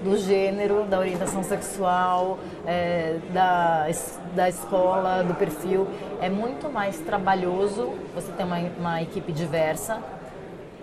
do 0.03 0.17
gênero, 0.17 0.83
da 0.83 0.99
orientação 0.99 1.43
sexual, 1.43 2.39
é, 2.65 3.17
da, 3.31 3.87
da 4.35 4.49
escola, 4.49 5.23
do 5.23 5.33
perfil. 5.35 5.87
É 6.21 6.29
muito 6.29 6.69
mais 6.69 6.97
trabalhoso 6.99 7.93
você 8.15 8.31
ter 8.31 8.43
uma, 8.43 8.57
uma 8.77 9.01
equipe 9.01 9.31
diversa, 9.31 10.01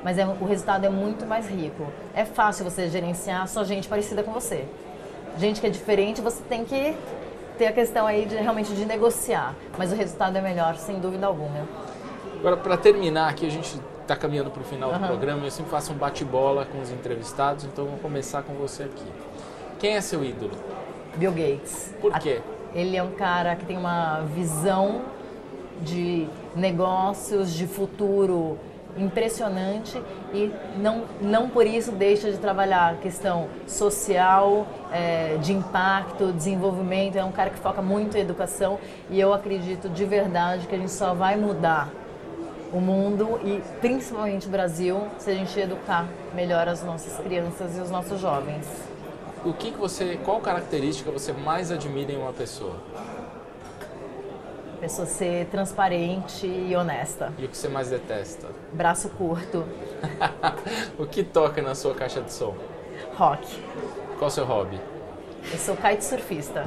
mas 0.03 0.19
é, 0.19 0.27
o 0.27 0.45
resultado 0.45 0.85
é 0.85 0.91
muito 0.91 1.27
mais 1.27 1.49
rico. 1.49 1.87
É 2.15 2.25
fácil 2.25 2.65
você 2.65 2.89
gerenciar 2.89 3.49
só 3.49 3.65
gente 3.65 3.89
parecida 3.89 4.23
com 4.23 4.33
você. 4.33 4.65
Gente 5.39 5.61
que 5.61 5.67
é 5.67 5.71
diferente, 5.71 6.21
você 6.21 6.43
tem 6.49 6.65
que 6.65 6.97
ter 7.59 7.67
a 7.67 7.73
questão 7.73 8.07
aí 8.07 8.27
de 8.27 8.37
realmente 8.37 8.75
de 8.75 8.85
negociar, 8.85 9.55
mas 9.79 9.93
o 9.93 9.97
resultado 9.97 10.37
é 10.37 10.41
melhor, 10.41 10.77
sem 10.77 10.99
dúvida 10.99 11.27
alguma. 11.27 11.67
Agora, 12.39 12.57
para 12.57 12.77
terminar 12.77 13.31
aqui, 13.31 13.47
a 13.47 13.51
gente 13.51 13.81
está 14.07 14.17
caminhando 14.17 14.51
para 14.51 14.63
o 14.63 14.65
final 14.65 14.93
uhum. 14.93 14.99
do 14.99 15.07
programa, 15.07 15.45
eu 15.45 15.51
sempre 15.51 15.71
faço 15.71 15.93
um 15.93 15.97
bate-bola 15.97 16.65
com 16.65 16.81
os 16.81 16.91
entrevistados, 16.91 17.65
então 17.65 17.85
vou 17.87 17.99
começar 17.99 18.43
com 18.43 18.55
você 18.55 18.85
aqui. 18.85 19.05
Quem 19.79 19.97
é 19.97 20.01
seu 20.01 20.25
ídolo? 20.25 20.53
Bill 21.17 21.33
Gates. 21.33 21.95
Por 22.01 22.13
quê? 22.19 22.41
Ele 22.75 22.97
é 22.97 23.03
um 23.03 23.13
cara 23.13 23.57
que 23.57 23.65
tem 23.65 23.77
uma 23.77 24.21
visão 24.23 25.03
de 25.83 26.27
negócios, 26.55 27.53
de 27.53 27.67
futuro 27.67 28.59
impressionante 28.97 30.01
e 30.33 30.51
não, 30.79 31.03
não 31.21 31.51
por 31.51 31.67
isso 31.67 31.93
deixa 31.93 32.31
de 32.31 32.39
trabalhar 32.39 32.95
a 32.95 32.97
questão 32.97 33.49
social, 33.67 34.67
é, 34.91 35.37
de 35.37 35.53
impacto, 35.53 36.33
desenvolvimento. 36.33 37.17
É 37.17 37.25
um 37.25 37.33
cara 37.33 37.51
que 37.51 37.59
foca 37.59 37.83
muito 37.83 38.17
em 38.17 38.21
educação 38.21 38.79
e 39.11 39.21
eu 39.21 39.35
acredito 39.35 39.89
de 39.89 40.05
verdade 40.05 40.67
que 40.67 40.75
a 40.75 40.79
gente 40.79 40.93
só 40.93 41.13
vai 41.13 41.37
mudar 41.37 41.91
o 42.77 42.81
mundo 42.81 43.41
e 43.43 43.63
principalmente 43.81 44.47
o 44.47 44.51
Brasil 44.51 45.09
se 45.19 45.31
a 45.31 45.35
gente 45.35 45.59
educar 45.59 46.07
melhor 46.35 46.69
as 46.69 46.83
nossas 46.83 47.17
crianças 47.25 47.77
e 47.77 47.81
os 47.81 47.91
nossos 47.91 48.21
jovens. 48.21 48.67
O 49.45 49.53
que, 49.53 49.71
que 49.71 49.79
você, 49.79 50.19
qual 50.23 50.41
característica 50.41 51.11
você 51.11 51.33
mais 51.33 51.71
admira 51.71 52.13
em 52.13 52.17
uma 52.17 52.33
pessoa? 52.33 52.77
pessoa 54.77 55.07
ser 55.07 55.47
transparente 55.47 56.47
e 56.47 56.77
honesta. 56.77 57.33
E 57.39 57.47
o 57.47 57.49
que 57.49 57.57
você 57.57 57.67
mais 57.67 57.89
detesta? 57.89 58.49
Braço 58.73 59.09
curto. 59.09 59.65
o 60.99 61.07
que 61.07 61.25
toca 61.25 61.63
na 61.63 61.75
sua 61.75 61.95
caixa 61.95 62.21
de 62.21 62.31
som? 62.31 62.55
Rock. 63.17 63.59
Qual 64.19 64.29
o 64.29 64.31
seu 64.31 64.45
hobby? 64.45 64.79
Eu 65.51 65.59
sou 65.59 65.77
kitesurfista. 65.77 66.67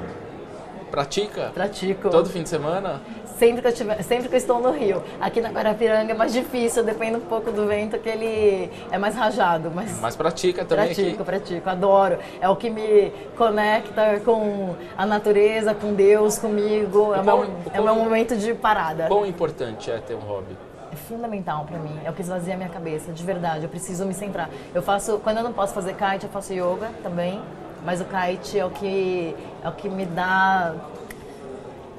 Pratica? 0.89 1.51
Pratico. 1.53 2.10
Todo 2.10 2.30
fim 2.30 2.41
de 2.41 2.49
semana? 2.49 2.99
Sempre 3.40 3.62
que 3.62 3.68
eu 3.70 3.74
tiver, 3.74 4.04
sempre 4.04 4.28
que 4.28 4.36
estou 4.36 4.60
no 4.60 4.72
Rio. 4.72 5.02
Aqui 5.20 5.40
na 5.40 5.50
Guarapiranga 5.50 6.12
é 6.12 6.16
mais 6.16 6.34
difícil, 6.34 6.84
depende 6.84 7.16
um 7.16 7.22
pouco 7.22 7.52
do 7.52 7.66
vento, 7.66 7.98
que 7.98 8.10
ele 8.10 8.70
é 8.92 8.98
mais 8.98 9.16
rajado. 9.16 9.72
Mas, 9.74 10.00
mas 10.02 10.16
pratica 10.16 10.66
também 10.66 10.88
Pratico, 10.88 11.10
aqui. 11.10 11.24
pratico, 11.24 11.70
adoro. 11.70 12.20
É 12.42 12.50
o 12.50 12.56
que 12.56 12.70
me 12.70 13.12
conecta 13.38 14.20
com 14.26 14.76
a 14.98 15.06
natureza, 15.06 15.74
com 15.74 15.94
Deus, 15.94 16.38
comigo. 16.38 17.14
É 17.16 17.20
o, 17.22 17.24
meu, 17.24 17.48
é 17.74 17.80
o 17.80 17.84
meu 17.84 17.96
momento 17.96 18.36
de 18.36 18.54
parada. 18.54 19.08
Quão 19.08 19.26
importante 19.26 19.90
é 19.90 19.98
ter 20.00 20.16
um 20.16 20.20
hobby? 20.20 20.58
É 20.92 20.96
fundamental 20.96 21.66
para 21.66 21.78
mim, 21.78 22.00
é 22.04 22.10
o 22.10 22.14
que 22.14 22.22
esvazia 22.22 22.56
a 22.56 22.58
minha 22.58 22.70
cabeça, 22.70 23.12
de 23.12 23.24
verdade. 23.24 23.64
Eu 23.64 23.70
preciso 23.70 24.06
me 24.06 24.14
centrar. 24.14 24.50
Eu 24.74 24.82
faço, 24.82 25.20
quando 25.20 25.38
eu 25.38 25.44
não 25.44 25.54
posso 25.54 25.74
fazer 25.74 25.94
kite, 25.94 26.26
eu 26.26 26.30
faço 26.32 26.52
yoga 26.52 26.90
também, 27.04 27.40
mas 27.86 28.02
o 28.02 28.06
kite 28.06 28.60
é 28.60 28.66
o 28.66 28.72
que 28.72 29.36
é 29.64 29.70
o 29.70 29.72
que 29.72 29.88
me 29.88 30.06
dá 30.06 30.74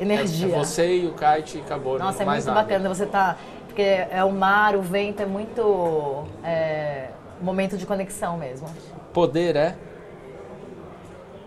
energia. 0.00 0.48
É, 0.48 0.50
é 0.50 0.58
você 0.58 0.96
e 0.96 1.06
o 1.06 1.14
kite 1.14 1.58
e 1.58 1.60
acabou. 1.60 1.98
Nossa, 1.98 2.22
é 2.22 2.26
muito 2.26 2.46
nada. 2.46 2.62
bacana 2.62 2.88
você 2.88 3.06
tá. 3.06 3.36
Porque 3.66 3.82
é 3.82 4.24
o 4.24 4.32
mar, 4.32 4.74
o 4.74 4.82
vento, 4.82 5.22
é 5.22 5.26
muito. 5.26 6.24
É, 6.42 7.10
momento 7.40 7.76
de 7.76 7.86
conexão 7.86 8.36
mesmo. 8.36 8.68
Poder 9.12 9.56
é? 9.56 9.76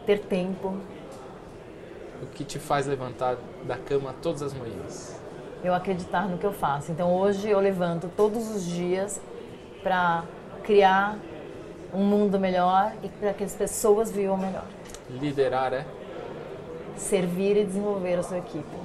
Ter 0.06 0.20
tempo. 0.20 0.78
O 2.22 2.26
que 2.28 2.44
te 2.44 2.58
faz 2.60 2.88
levantar 2.88 3.36
da 3.66 3.78
cama 3.78 4.16
todas 4.22 4.42
as 4.42 4.54
manhãs? 4.54 5.22
Eu 5.64 5.74
acreditar 5.74 6.28
no 6.28 6.38
que 6.38 6.46
eu 6.46 6.54
faço. 6.54 6.92
Então 6.92 7.14
hoje 7.14 7.50
eu 7.50 7.60
levanto 7.60 8.10
todos 8.16 8.50
os 8.56 8.66
dias 8.66 9.22
para 9.82 10.24
criar 10.64 11.18
um 11.94 12.04
mundo 12.04 12.40
melhor 12.40 12.94
e 13.04 13.10
para 13.10 13.34
que 13.34 13.44
as 13.44 13.54
pessoas 13.54 14.12
vivam 14.12 14.38
melhor. 14.38 14.66
Liderar 15.10 15.74
é? 15.74 15.86
Servir 16.98 17.58
e 17.58 17.66
desenvolver 17.66 18.20
a 18.20 18.24
sua 18.24 18.38
equipe. 18.38 18.78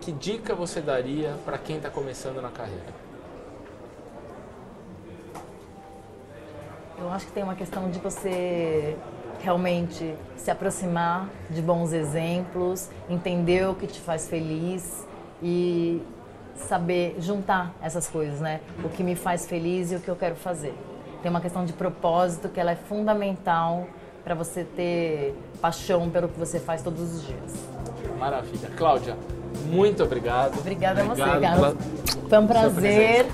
Que 0.00 0.12
dica 0.12 0.54
você 0.54 0.80
daria 0.80 1.34
para 1.44 1.58
quem 1.58 1.76
está 1.76 1.90
começando 1.90 2.40
na 2.40 2.50
carreira? 2.50 3.06
Eu 6.98 7.10
acho 7.10 7.26
que 7.26 7.32
tem 7.32 7.42
uma 7.42 7.54
questão 7.54 7.90
de 7.90 7.98
você 7.98 8.96
realmente 9.40 10.14
se 10.36 10.50
aproximar 10.50 11.28
de 11.50 11.60
bons 11.60 11.92
exemplos, 11.92 12.88
entender 13.08 13.68
o 13.68 13.74
que 13.74 13.86
te 13.86 14.00
faz 14.00 14.28
feliz 14.28 15.06
e 15.42 16.02
saber 16.54 17.16
juntar 17.18 17.74
essas 17.82 18.08
coisas, 18.08 18.40
né? 18.40 18.60
O 18.82 18.88
que 18.88 19.02
me 19.02 19.14
faz 19.14 19.46
feliz 19.46 19.92
e 19.92 19.96
o 19.96 20.00
que 20.00 20.08
eu 20.08 20.16
quero 20.16 20.36
fazer. 20.36 20.74
Tem 21.22 21.30
uma 21.30 21.40
questão 21.40 21.64
de 21.64 21.72
propósito 21.72 22.48
que 22.48 22.58
ela 22.58 22.72
é 22.72 22.76
fundamental 22.76 23.86
para 24.26 24.34
você 24.34 24.64
ter 24.64 25.34
paixão 25.60 26.10
pelo 26.10 26.28
que 26.28 26.36
você 26.36 26.58
faz 26.58 26.82
todos 26.82 27.00
os 27.00 27.24
dias. 27.24 27.68
Maravilha. 28.18 28.68
Cláudia, 28.76 29.16
muito 29.66 30.02
obrigado. 30.02 30.58
Obrigada 30.58 31.04
obrigado 31.04 31.28
a 31.28 31.32
você, 31.32 31.40
Carlos. 31.40 31.76
Foi 32.28 32.38
um 32.38 32.46
prazer. 32.48 33.26